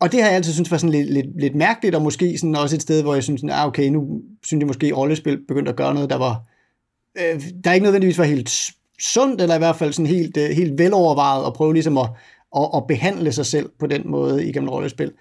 Og 0.00 0.12
det 0.12 0.20
har 0.20 0.28
jeg 0.28 0.36
altid 0.36 0.52
synes 0.52 0.70
var 0.70 0.76
sådan 0.76 0.92
lidt, 0.92 1.12
lidt, 1.12 1.40
lidt 1.40 1.54
mærkeligt, 1.54 1.94
og 1.94 2.02
måske 2.02 2.38
sådan 2.38 2.56
også 2.56 2.76
et 2.76 2.82
sted, 2.82 3.02
hvor 3.02 3.14
jeg 3.14 3.22
synes, 3.22 3.40
sådan, 3.40 3.56
ah, 3.56 3.66
okay, 3.66 3.88
nu 3.88 4.20
synes 4.44 4.60
jeg 4.60 4.66
måske, 4.66 4.86
at 4.86 4.96
rollespil 4.96 5.38
begyndte 5.48 5.70
at 5.70 5.76
gøre 5.76 5.94
noget, 5.94 6.10
der 6.10 6.16
var, 6.16 6.42
øh, 7.18 7.42
der 7.64 7.72
ikke 7.72 7.84
nødvendigvis 7.84 8.18
var 8.18 8.24
helt 8.24 8.50
sundt, 9.00 9.42
eller 9.42 9.54
i 9.54 9.58
hvert 9.58 9.76
fald 9.76 9.92
sådan 9.92 10.06
helt, 10.06 10.36
øh, 10.36 10.50
helt 10.50 10.78
velovervejet, 10.78 11.44
og 11.44 11.54
prøve 11.54 11.72
ligesom 11.72 11.98
at, 11.98 12.08
og, 12.56 12.74
og 12.74 12.86
behandle 12.88 13.32
sig 13.32 13.46
selv 13.46 13.70
på 13.80 13.86
den 13.86 14.02
måde 14.04 14.48
igennem 14.48 14.68
rollespil. 14.68 15.12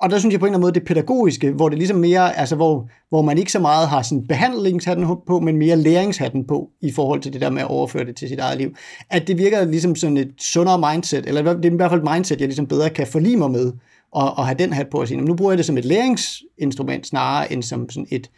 Og 0.00 0.10
der 0.10 0.18
synes 0.18 0.32
jeg 0.32 0.40
på 0.40 0.46
en 0.46 0.48
eller 0.48 0.58
anden 0.58 0.64
måde 0.64 0.74
det 0.74 0.86
pædagogiske, 0.86 1.50
hvor 1.50 1.68
det 1.68 1.78
ligesom 1.78 1.96
mere, 1.96 2.36
altså 2.36 2.56
hvor, 2.56 2.88
hvor 3.08 3.22
man 3.22 3.38
ikke 3.38 3.52
så 3.52 3.58
meget 3.58 3.88
har 3.88 4.02
sådan 4.02 4.26
behandlingshatten 4.26 5.06
på, 5.26 5.40
men 5.40 5.56
mere 5.56 5.76
læringshatten 5.76 6.46
på, 6.46 6.70
i 6.80 6.92
forhold 6.92 7.20
til 7.20 7.32
det 7.32 7.40
der 7.40 7.50
med 7.50 7.62
at 7.62 7.68
overføre 7.68 8.04
det 8.04 8.16
til 8.16 8.28
sit 8.28 8.38
eget 8.38 8.58
liv. 8.58 8.74
At 9.10 9.28
det 9.28 9.38
virker 9.38 9.64
ligesom 9.64 9.94
sådan 9.94 10.16
et 10.16 10.32
sundere 10.38 10.92
mindset, 10.92 11.26
eller 11.26 11.42
det 11.42 11.64
er 11.64 11.72
i 11.72 11.76
hvert 11.76 11.90
fald 11.90 12.02
et 12.02 12.12
mindset, 12.12 12.40
jeg 12.40 12.48
ligesom 12.48 12.66
bedre 12.66 12.90
kan 12.90 13.06
forlige 13.06 13.36
mig 13.36 13.50
med, 13.50 13.72
og, 14.12 14.38
og 14.38 14.46
have 14.46 14.58
den 14.58 14.72
hat 14.72 14.86
på 14.90 14.98
at 14.98 15.08
sige, 15.08 15.20
nu 15.20 15.34
bruger 15.34 15.52
jeg 15.52 15.58
det 15.58 15.66
som 15.66 15.78
et 15.78 15.84
læringsinstrument, 15.84 17.06
snarere 17.06 17.52
end 17.52 17.62
som 17.62 17.90
sådan 17.90 18.06
et, 18.10 18.30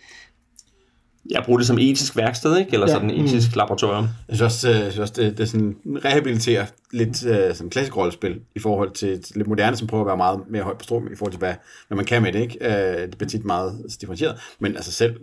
jeg 1.31 1.43
bruger 1.45 1.59
det 1.59 1.67
som 1.67 1.79
etisk 1.79 2.17
værksted, 2.17 2.59
ikke? 2.59 2.73
eller 2.73 2.87
ja. 2.87 2.93
sådan 2.93 3.11
etisk 3.11 3.49
mm. 3.55 3.59
laboratorium. 3.59 4.09
Jeg 4.29 4.37
synes 4.37 4.55
også, 4.55 4.71
jeg 4.71 4.93
synes 4.93 4.99
også 4.99 5.23
det, 5.23 5.39
det 5.39 5.49
sådan 5.49 5.77
rehabiliterer 6.05 6.67
lidt 6.93 7.27
uh, 7.27 7.57
sådan 7.57 7.71
klassisk 7.71 7.97
rollespil 7.97 8.41
i 8.55 8.59
forhold 8.59 8.91
til 8.91 9.25
lidt 9.35 9.49
moderne, 9.49 9.77
som 9.77 9.87
prøver 9.87 10.05
at 10.05 10.07
være 10.07 10.17
meget 10.17 10.41
mere 10.49 10.63
højt 10.63 10.79
på 10.79 10.85
strøm 10.85 11.13
i 11.13 11.17
forhold 11.17 11.33
til, 11.33 11.39
hvad, 11.39 11.55
hvad 11.89 11.97
man 11.97 12.05
kan 12.05 12.23
med 12.23 12.33
det. 12.33 12.41
Ikke? 12.41 12.59
Uh, 12.61 13.03
det 13.03 13.19
bliver 13.19 13.29
tit 13.29 13.45
meget 13.45 13.87
differentieret, 14.01 14.37
men 14.59 14.77
altså 14.77 14.93
selv 14.93 15.17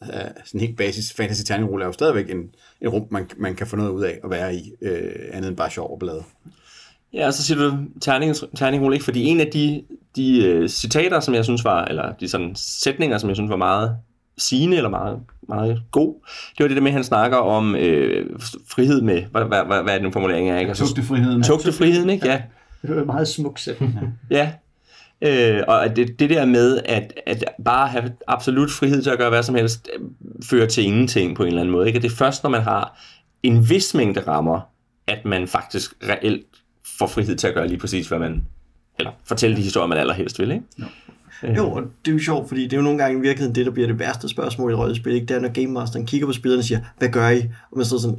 uh, 0.00 0.08
sådan 0.44 0.60
helt 0.60 0.76
basis 0.76 1.12
fantasy 1.12 1.42
terningrolle 1.42 1.84
er 1.84 1.88
jo 1.88 1.92
stadigvæk 1.92 2.30
en, 2.30 2.50
en 2.80 2.88
rum, 2.88 3.06
man, 3.10 3.30
man 3.36 3.54
kan 3.54 3.66
få 3.66 3.76
noget 3.76 3.90
ud 3.90 4.02
af 4.02 4.18
at 4.24 4.30
være 4.30 4.54
i, 4.54 4.72
uh, 4.82 4.88
andet 5.32 5.48
end 5.48 5.56
bare 5.56 5.70
sjov 5.70 5.92
og 5.92 5.98
blade. 5.98 6.22
Ja, 7.12 7.30
så 7.30 7.42
siger 7.42 7.58
du 7.58 7.76
terning, 8.00 8.34
terningrolle, 8.56 8.96
ikke? 8.96 9.04
Fordi 9.04 9.24
en 9.24 9.40
af 9.40 9.46
de, 9.46 9.82
de 10.16 10.58
uh, 10.62 10.68
citater, 10.68 11.20
som 11.20 11.34
jeg 11.34 11.44
synes 11.44 11.64
var, 11.64 11.84
eller 11.84 12.12
de 12.12 12.28
sådan 12.28 12.52
sætninger, 12.56 13.18
som 13.18 13.28
jeg 13.28 13.36
synes 13.36 13.50
var 13.50 13.56
meget 13.56 13.96
sigende 14.38 14.76
eller 14.76 14.90
meget, 14.90 15.18
meget 15.48 15.82
god, 15.90 16.14
det 16.58 16.64
var 16.64 16.68
det 16.68 16.76
der 16.76 16.82
med, 16.82 16.90
at 16.90 16.94
han 16.94 17.04
snakker 17.04 17.36
om 17.36 17.76
øh, 17.76 18.26
frihed 18.68 19.02
med, 19.02 19.22
hvad, 19.22 19.44
hvad, 19.44 19.64
hvad, 19.66 19.82
hvad 19.82 19.94
er 19.94 19.98
den 19.98 20.12
formulering 20.12 20.50
er? 20.50 20.58
Ikke? 20.58 20.68
Altså, 20.68 20.86
tugtefriheden. 20.86 21.42
Tugtefriheden, 21.42 22.10
ikke? 22.10 22.26
Ja. 22.26 22.42
Det 22.82 22.96
var 22.96 23.04
meget 23.04 23.28
smukt 23.28 23.60
sætning. 23.60 23.98
ja. 24.30 24.52
Øh, 25.22 25.62
og 25.68 25.96
det, 25.96 26.18
det 26.18 26.30
der 26.30 26.44
med, 26.46 26.80
at, 26.84 27.20
at 27.26 27.44
bare 27.64 27.88
have 27.88 28.12
absolut 28.26 28.70
frihed 28.70 29.02
til 29.02 29.10
at 29.10 29.18
gøre 29.18 29.30
hvad 29.30 29.42
som 29.42 29.54
helst, 29.54 29.88
øh, 29.98 30.04
fører 30.44 30.66
til 30.66 30.84
ingenting 30.84 31.36
på 31.36 31.42
en 31.42 31.48
eller 31.48 31.60
anden 31.60 31.72
måde. 31.72 31.86
Ikke? 31.86 32.00
det 32.00 32.12
er 32.12 32.16
først, 32.16 32.42
når 32.42 32.50
man 32.50 32.62
har 32.62 33.00
en 33.42 33.70
vis 33.70 33.94
mængde 33.94 34.20
rammer, 34.20 34.60
at 35.06 35.24
man 35.24 35.48
faktisk 35.48 35.94
reelt 36.08 36.46
får 36.98 37.06
frihed 37.06 37.36
til 37.36 37.46
at 37.46 37.54
gøre 37.54 37.68
lige 37.68 37.78
præcis, 37.78 38.08
hvad 38.08 38.18
man, 38.18 38.46
eller 38.98 39.12
fortælle 39.24 39.56
de 39.56 39.62
historier, 39.62 39.86
man 39.86 39.98
allerhelst 39.98 40.38
vil. 40.38 40.50
Ikke? 40.50 40.64
Ja. 41.42 41.54
Jo, 41.54 41.70
og 41.70 41.82
det 42.04 42.10
er 42.10 42.12
jo 42.12 42.22
sjovt, 42.22 42.48
fordi 42.48 42.64
det 42.64 42.72
er 42.72 42.76
jo 42.76 42.82
nogle 42.82 42.98
gange 42.98 43.18
i 43.18 43.20
virkeligheden 43.20 43.54
det, 43.54 43.66
der 43.66 43.72
bliver 43.72 43.88
det 43.88 43.98
værste 43.98 44.28
spørgsmål 44.28 44.72
i 44.72 44.74
rollespil. 44.74 45.14
Ikke? 45.14 45.26
Det 45.26 45.36
er, 45.36 45.40
når 45.40 45.48
Game 45.48 45.66
Masteren 45.66 46.06
kigger 46.06 46.26
på 46.26 46.32
spillerne 46.32 46.60
og 46.60 46.64
siger, 46.64 46.80
hvad 46.98 47.08
gør 47.08 47.28
I? 47.28 47.38
Og 47.70 47.76
man 47.76 47.86
står 47.86 47.98
sådan, 47.98 48.18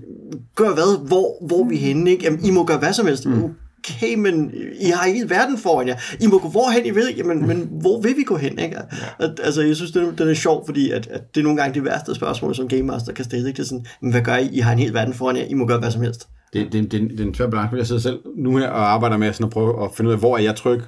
gør 0.56 0.74
hvad? 0.74 1.08
Hvor, 1.08 1.46
hvor 1.48 1.64
er 1.64 1.68
vi 1.70 1.76
henne? 1.76 2.12
Ikke? 2.12 2.24
Jamen, 2.24 2.46
I 2.46 2.52
må 2.52 2.66
gøre 2.66 2.78
hvad 2.78 2.94
som 2.94 3.08
helst. 3.08 3.26
Mm. 3.26 3.44
Okay, 3.80 4.16
men 4.16 4.54
I 4.80 4.90
har 4.90 5.10
hele 5.10 5.30
verden 5.30 5.58
foran 5.58 5.88
jer. 5.88 5.96
I 6.20 6.28
må 6.28 6.40
gå 6.40 6.48
hvorhen 6.48 6.86
I 6.86 6.90
vil, 6.90 7.14
jamen, 7.18 7.48
men 7.48 7.70
hvor 7.72 8.02
vil 8.02 8.14
vi 8.18 8.24
gå 8.24 8.38
hen? 8.38 8.60
Ikke? 8.60 8.78
Ja. 9.20 9.28
Altså, 9.44 9.62
jeg 9.62 9.76
synes, 9.76 9.92
det 9.92 10.04
er, 10.04 10.12
det 10.12 10.30
er 10.30 10.34
sjovt, 10.34 10.66
fordi 10.66 10.92
at, 10.92 11.08
at 11.08 11.36
det 11.36 11.42
er 11.42 11.44
nogle 11.44 11.62
gange 11.62 11.74
det 11.74 11.86
værste 11.86 12.16
spørgsmål, 12.16 12.56
som 12.56 12.68
Game 12.68 12.84
Master 12.84 13.14
kan 13.14 13.26
stille. 13.26 13.48
Ikke? 13.48 13.58
Det 13.58 13.64
er 13.64 13.68
sådan, 13.68 13.86
men 14.02 14.12
hvad 14.12 14.22
gør 14.22 14.36
I? 14.36 14.50
I 14.52 14.60
har 14.60 14.72
en 14.72 14.80
hel 14.80 14.94
verden 14.94 15.14
foran 15.14 15.38
jer. 15.38 15.44
I 15.44 15.54
må 15.54 15.66
gøre 15.66 15.80
hvad 15.80 15.92
som 15.92 16.02
helst. 16.02 16.28
Det, 16.54 16.74
det, 16.74 16.92
det, 16.92 17.02
det 17.10 17.20
er 17.20 17.24
en 17.24 17.34
svær 17.34 17.50
balance, 17.50 17.76
jeg 17.76 17.88
sidder 17.88 18.02
selv 18.02 18.20
nu 18.36 18.58
her 18.58 18.70
og 18.70 18.94
arbejder 18.94 19.18
med 19.18 19.34
sådan 19.34 19.46
at 19.46 19.52
prøve 19.52 19.84
at 19.84 19.92
finde 19.96 20.08
ud 20.10 20.14
af, 20.14 20.20
hvor 20.20 20.38
er 20.38 20.42
jeg 20.42 20.56
tryg 20.56 20.82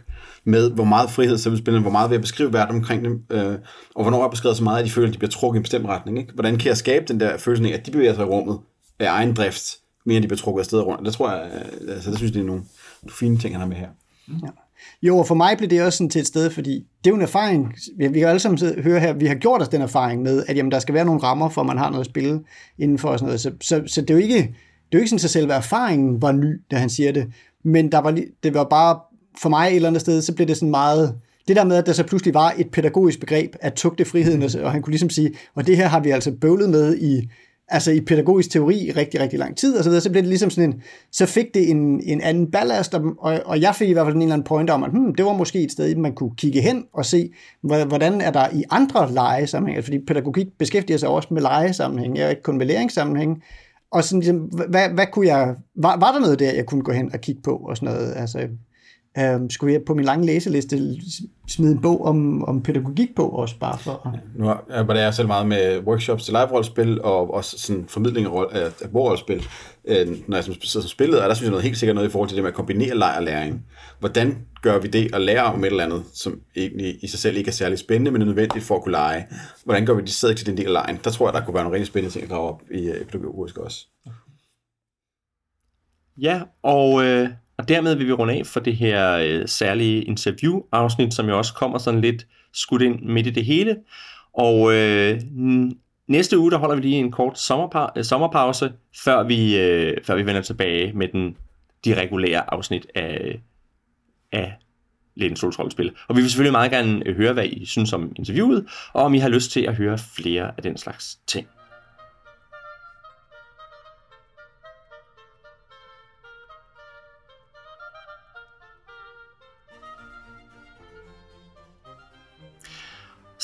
med, 0.43 0.71
hvor 0.71 0.83
meget 0.83 1.09
frihed 1.09 1.37
så 1.37 1.49
vil 1.49 1.59
spille, 1.59 1.81
hvor 1.81 1.91
meget 1.91 2.09
vil 2.09 2.15
jeg 2.15 2.21
beskrive 2.21 2.53
verden 2.53 2.75
omkring 2.75 3.03
dem, 3.03 3.23
øh, 3.29 3.55
og 3.95 4.03
hvornår 4.03 4.23
jeg 4.23 4.31
beskrevet 4.31 4.57
så 4.57 4.63
meget, 4.63 4.79
at 4.79 4.85
de 4.85 4.91
føler, 4.91 5.07
at 5.07 5.13
de 5.13 5.19
bliver 5.19 5.31
trukket 5.31 5.57
i 5.57 5.59
en 5.59 5.63
bestemt 5.63 5.85
retning. 5.85 6.17
Ikke? 6.19 6.33
Hvordan 6.33 6.57
kan 6.57 6.67
jeg 6.67 6.77
skabe 6.77 7.05
den 7.07 7.19
der 7.19 7.37
følelse 7.37 7.69
af, 7.73 7.77
at 7.77 7.85
de 7.85 7.91
bevæger 7.91 8.13
sig 8.15 8.21
i 8.21 8.25
rummet 8.25 8.59
af 8.99 9.07
egen 9.09 9.33
drift, 9.33 9.77
mere 10.05 10.15
end 10.15 10.23
de 10.23 10.27
bliver 10.27 10.39
trukket 10.39 10.59
afsted 10.59 10.79
rundt. 10.79 11.05
Det 11.05 11.13
tror 11.13 11.31
jeg, 11.31 11.49
øh, 11.53 11.95
altså 11.95 12.09
det 12.09 12.17
synes 12.17 12.31
jeg, 12.31 12.33
det 12.33 12.41
er 12.41 12.45
nogle, 12.45 12.63
fine 13.09 13.37
ting, 13.37 13.53
han 13.53 13.61
har 13.61 13.67
med 13.67 13.77
her. 13.77 13.89
Ja. 14.27 14.47
Jo, 15.01 15.17
og 15.17 15.27
for 15.27 15.35
mig 15.35 15.57
blev 15.57 15.69
det 15.69 15.83
også 15.83 15.97
sådan 15.97 16.09
til 16.09 16.21
et 16.21 16.27
sted, 16.27 16.49
fordi 16.49 16.71
det 16.73 17.07
er 17.07 17.09
jo 17.09 17.15
en 17.15 17.21
erfaring, 17.21 17.73
vi, 17.97 18.19
kan 18.19 18.27
alle 18.27 18.39
sammen 18.39 18.81
høre 18.83 18.99
her, 18.99 19.13
vi 19.13 19.25
har 19.25 19.35
gjort 19.35 19.61
os 19.61 19.69
den 19.69 19.81
erfaring 19.81 20.21
med, 20.21 20.43
at 20.47 20.57
jamen, 20.57 20.71
der 20.71 20.79
skal 20.79 20.95
være 20.95 21.05
nogle 21.05 21.23
rammer, 21.23 21.49
for 21.49 21.63
man 21.63 21.77
har 21.77 21.89
noget 21.89 21.99
at 21.99 22.09
spille 22.09 22.43
inden 22.77 22.97
for 22.97 23.17
sådan 23.17 23.25
noget. 23.25 23.41
Så, 23.41 23.51
så, 23.61 23.83
så 23.87 24.01
det 24.01 24.09
er 24.09 24.13
jo 24.13 24.19
ikke, 24.19 24.55
det 24.91 24.97
er 24.97 24.99
jo 24.99 25.01
ikke 25.01 25.09
sådan, 25.09 25.25
at 25.25 25.29
selve 25.29 25.53
erfaringen 25.53 26.21
var 26.21 26.31
ny, 26.31 26.61
da 26.71 26.75
han 26.75 26.89
siger 26.89 27.11
det, 27.11 27.27
men 27.63 27.91
der 27.91 27.97
var, 27.97 28.17
det 28.43 28.53
var 28.53 28.63
bare 28.63 28.99
for 29.41 29.49
mig 29.49 29.67
et 29.67 29.75
eller 29.75 29.87
andet 29.87 30.01
sted, 30.01 30.21
så 30.21 30.33
blev 30.35 30.47
det 30.47 30.57
sådan 30.57 30.69
meget, 30.69 31.15
det 31.47 31.55
der 31.55 31.63
med, 31.63 31.75
at 31.75 31.85
der 31.85 31.93
så 31.93 32.03
pludselig 32.03 32.33
var 32.33 32.53
et 32.57 32.71
pædagogisk 32.71 33.19
begreb 33.19 33.55
at 33.61 33.73
tugte 33.73 34.05
friheden, 34.05 34.43
og, 34.43 34.49
og 34.63 34.71
han 34.71 34.81
kunne 34.81 34.91
ligesom 34.91 35.09
sige, 35.09 35.31
og 35.55 35.67
det 35.67 35.77
her 35.77 35.87
har 35.87 35.99
vi 35.99 36.09
altså 36.09 36.31
bøvlet 36.41 36.69
med 36.69 36.97
i, 36.97 37.29
altså 37.69 37.91
i 37.91 38.01
pædagogisk 38.01 38.51
teori 38.51 38.77
i 38.77 38.91
rigtig, 38.91 39.19
rigtig 39.19 39.39
lang 39.39 39.57
tid, 39.57 39.77
og 39.77 39.83
så, 39.83 39.89
videre, 39.89 40.01
så 40.01 40.11
blev 40.11 40.21
det 40.21 40.29
ligesom 40.29 40.49
sådan 40.49 40.69
en, 40.69 40.81
så 41.11 41.25
fik 41.25 41.45
det 41.53 41.69
en, 41.69 42.01
en 42.03 42.21
anden 42.21 42.51
ballast, 42.51 42.93
og, 42.93 43.15
og 43.45 43.61
jeg 43.61 43.75
fik 43.75 43.89
i 43.89 43.93
hvert 43.93 44.05
fald 44.05 44.15
en 44.15 44.21
eller 44.21 44.33
anden 44.33 44.45
point 44.45 44.69
om, 44.69 44.83
at 44.83 44.91
hmm, 44.91 45.15
det 45.15 45.25
var 45.25 45.33
måske 45.33 45.61
et 45.61 45.71
sted, 45.71 45.95
man 45.95 46.13
kunne 46.13 46.35
kigge 46.37 46.61
hen 46.61 46.83
og 46.93 47.05
se, 47.05 47.29
hvordan 47.61 48.21
er 48.21 48.31
der 48.31 48.47
i 48.53 48.63
andre 48.69 49.13
legesammenhænge, 49.13 49.83
fordi 49.83 49.99
pædagogik 50.07 50.47
beskæftiger 50.59 50.97
sig 50.97 51.09
også 51.09 51.27
med 51.31 51.41
legesammenhæng, 51.41 52.17
ikke 52.17 52.41
kun 52.43 52.57
med 52.57 52.65
læringssammenhæng, 52.65 53.43
og 53.91 54.03
sådan 54.03 54.19
ligesom, 54.19 54.37
hvad, 54.69 54.89
hvad 54.89 55.07
kunne 55.11 55.27
jeg, 55.27 55.55
var, 55.75 55.97
var 55.97 56.11
der 56.11 56.19
noget 56.19 56.39
der, 56.39 56.53
jeg 56.53 56.65
kunne 56.65 56.83
gå 56.83 56.91
hen 56.91 57.13
og 57.13 57.21
kigge 57.21 57.41
på, 57.41 57.55
og 57.55 57.77
sådan 57.77 57.93
noget, 57.93 58.13
altså 58.15 58.47
Øhm, 59.19 59.49
skulle 59.49 59.73
jeg 59.73 59.81
på 59.83 59.93
min 59.93 60.05
lange 60.05 60.25
læseliste 60.25 60.79
smide 61.47 61.71
en 61.71 61.81
bog 61.81 62.05
om, 62.05 62.43
om 62.43 62.61
pædagogik 62.61 63.15
på 63.15 63.29
også, 63.29 63.55
bare 63.59 63.77
for 63.77 64.07
at... 64.13 64.19
Nu 64.35 64.49
arbejder 64.71 65.01
jeg 65.01 65.13
selv 65.13 65.27
meget 65.27 65.47
med 65.47 65.79
workshops 65.79 66.23
til 66.23 66.33
live-rollespil, 66.33 67.01
og 67.01 67.33
også 67.33 67.59
sådan 67.59 67.85
formidling 67.87 68.27
af, 68.27 68.71
bordrollespil, 68.91 69.47
øh, 69.85 70.07
når 70.27 70.37
jeg 70.37 70.43
sidder 70.43 70.59
som 70.69 70.81
spillet, 70.81 71.21
og 71.21 71.29
der 71.29 71.35
synes 71.35 71.45
jeg 71.45 71.51
noget 71.51 71.63
helt 71.63 71.77
sikkert 71.77 71.95
noget 71.95 72.07
i 72.07 72.11
forhold 72.11 72.29
til 72.29 72.35
det 72.35 72.43
med 72.43 72.51
at 72.51 72.55
kombinere 72.55 72.97
leg 72.97 73.13
og 73.17 73.23
læring. 73.23 73.65
Hvordan 73.99 74.37
gør 74.61 74.79
vi 74.79 74.87
det 74.87 75.15
at 75.15 75.21
lære 75.21 75.43
om 75.43 75.63
et 75.63 75.67
eller 75.67 75.83
andet, 75.83 76.03
som 76.13 76.41
egentlig 76.55 77.03
i 77.03 77.07
sig 77.07 77.19
selv 77.19 77.37
ikke 77.37 77.47
er 77.47 77.53
særlig 77.53 77.79
spændende, 77.79 78.11
men 78.11 78.21
er 78.21 78.25
nødvendigt 78.25 78.65
for 78.65 78.75
at 78.75 78.83
kunne 78.83 78.91
lege? 78.91 79.27
Hvordan 79.63 79.85
gør 79.85 79.93
vi 79.93 80.01
det 80.01 80.09
stadig 80.09 80.37
til 80.37 80.45
den 80.47 80.57
del 80.57 80.65
af 80.65 80.73
lejen? 80.73 80.99
Der 81.03 81.11
tror 81.11 81.27
jeg, 81.27 81.33
der 81.33 81.45
kunne 81.45 81.53
være 81.53 81.63
nogle 81.63 81.75
rigtig 81.75 81.87
spændende 81.87 82.13
ting 82.13 82.23
at 82.23 82.29
drage 82.29 82.49
op 82.49 82.61
i, 82.71 82.89
i 82.89 83.03
pædagogisk 83.11 83.57
også. 83.57 83.87
Ja, 86.21 86.41
og 86.63 87.05
øh, 87.05 87.29
og 87.67 87.69
dermed 87.69 87.95
vil 87.95 88.07
vi 88.07 88.11
runde 88.11 88.33
af 88.33 88.45
for 88.45 88.59
det 88.59 88.75
her 88.75 89.11
øh, 89.13 89.47
særlige 89.47 90.03
interview-afsnit, 90.03 91.13
som 91.13 91.27
jo 91.29 91.37
også 91.37 91.53
kommer 91.53 91.77
sådan 91.77 92.01
lidt 92.01 92.27
skudt 92.53 92.81
ind 92.81 92.99
midt 93.01 93.27
i 93.27 93.29
det 93.29 93.45
hele. 93.45 93.75
Og 94.33 94.73
øh, 94.73 95.21
næste 96.07 96.37
uge, 96.37 96.51
der 96.51 96.57
holder 96.57 96.75
vi 96.75 96.81
lige 96.81 96.95
en 96.95 97.11
kort 97.11 97.37
sommerpa- 97.37 97.91
øh, 97.95 98.03
sommerpause, 98.03 98.73
før 99.03 99.23
vi, 99.23 99.57
øh, 99.57 99.97
før 100.03 100.15
vi 100.15 100.25
vender 100.25 100.41
tilbage 100.41 100.93
med 100.93 101.07
den, 101.07 101.37
de 101.85 102.01
regulære 102.01 102.53
afsnit 102.53 102.87
af, 102.95 103.39
af 104.31 104.53
Lænestols 105.15 105.59
rollespil. 105.59 105.91
Og 106.07 106.15
vi 106.15 106.21
vil 106.21 106.29
selvfølgelig 106.29 106.51
meget 106.51 106.71
gerne 106.71 107.01
øh, 107.05 107.17
høre, 107.17 107.33
hvad 107.33 107.45
I 107.45 107.65
synes 107.65 107.93
om 107.93 108.11
interviewet, 108.15 108.65
og 108.93 109.03
om 109.03 109.13
I 109.13 109.19
har 109.19 109.29
lyst 109.29 109.51
til 109.51 109.61
at 109.61 109.75
høre 109.75 109.97
flere 109.97 110.51
af 110.57 110.63
den 110.63 110.77
slags 110.77 111.19
ting. 111.27 111.47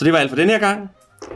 Så 0.03 0.05
det 0.05 0.13
var 0.13 0.19
alt 0.19 0.29
for 0.29 0.35
den 0.35 0.49
her 0.49 0.59
gang. 0.59 0.89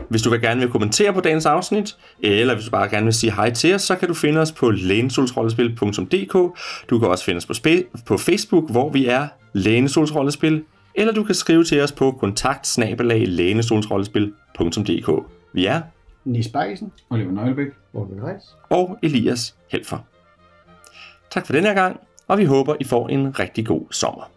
Hvis 0.10 0.22
du 0.22 0.30
vil 0.30 0.42
gerne 0.42 0.60
vil 0.60 0.70
kommentere 0.70 1.14
på 1.14 1.22
dagens 1.22 1.46
afsnit, 1.46 1.98
eller 2.20 2.54
hvis 2.54 2.66
du 2.66 2.72
bare 2.72 2.90
gerne 2.90 3.04
vil 3.04 3.14
sige 3.14 3.34
hej 3.34 3.54
til 3.54 3.76
os, 3.76 3.82
så 3.82 3.96
kan 3.96 4.08
du 4.08 4.14
finde 4.14 4.42
os 4.42 4.52
på 4.52 4.70
lænesolsrollespil.dk. 4.72 6.34
Du 6.90 7.00
kan 7.00 7.08
også 7.08 7.26
finde 7.26 7.38
os 7.38 7.46
på, 7.46 7.54
spe- 7.54 8.04
på 8.06 8.18
Facebook, 8.18 8.72
hvor 8.72 8.90
vi 8.90 9.08
er 9.08 9.28
Lænesolsrollespil, 9.54 10.64
eller 10.96 11.14
du 11.14 11.24
kan 11.24 11.36
skrive 11.36 11.64
til 11.64 11.82
os 11.82 11.92
på 11.92 12.12
kontakt 12.12 12.78
Vi 15.54 15.66
er 15.66 15.82
Nis 16.26 16.48
Bakkesen, 16.48 16.92
Oliver 17.10 17.32
Nøglebæk. 17.32 17.68
Morten 17.94 18.24
Reis. 18.24 18.44
og 18.70 18.98
Elias 19.04 19.56
Helfer. 19.72 19.98
Tak 21.32 21.46
for 21.46 21.54
den 21.54 21.64
her 21.64 21.74
gang, 21.74 22.00
og 22.28 22.38
vi 22.38 22.46
håber, 22.46 22.76
I 22.80 22.84
får 22.84 23.08
en 23.10 23.40
rigtig 23.40 23.66
god 23.66 23.82
sommer. 23.92 24.37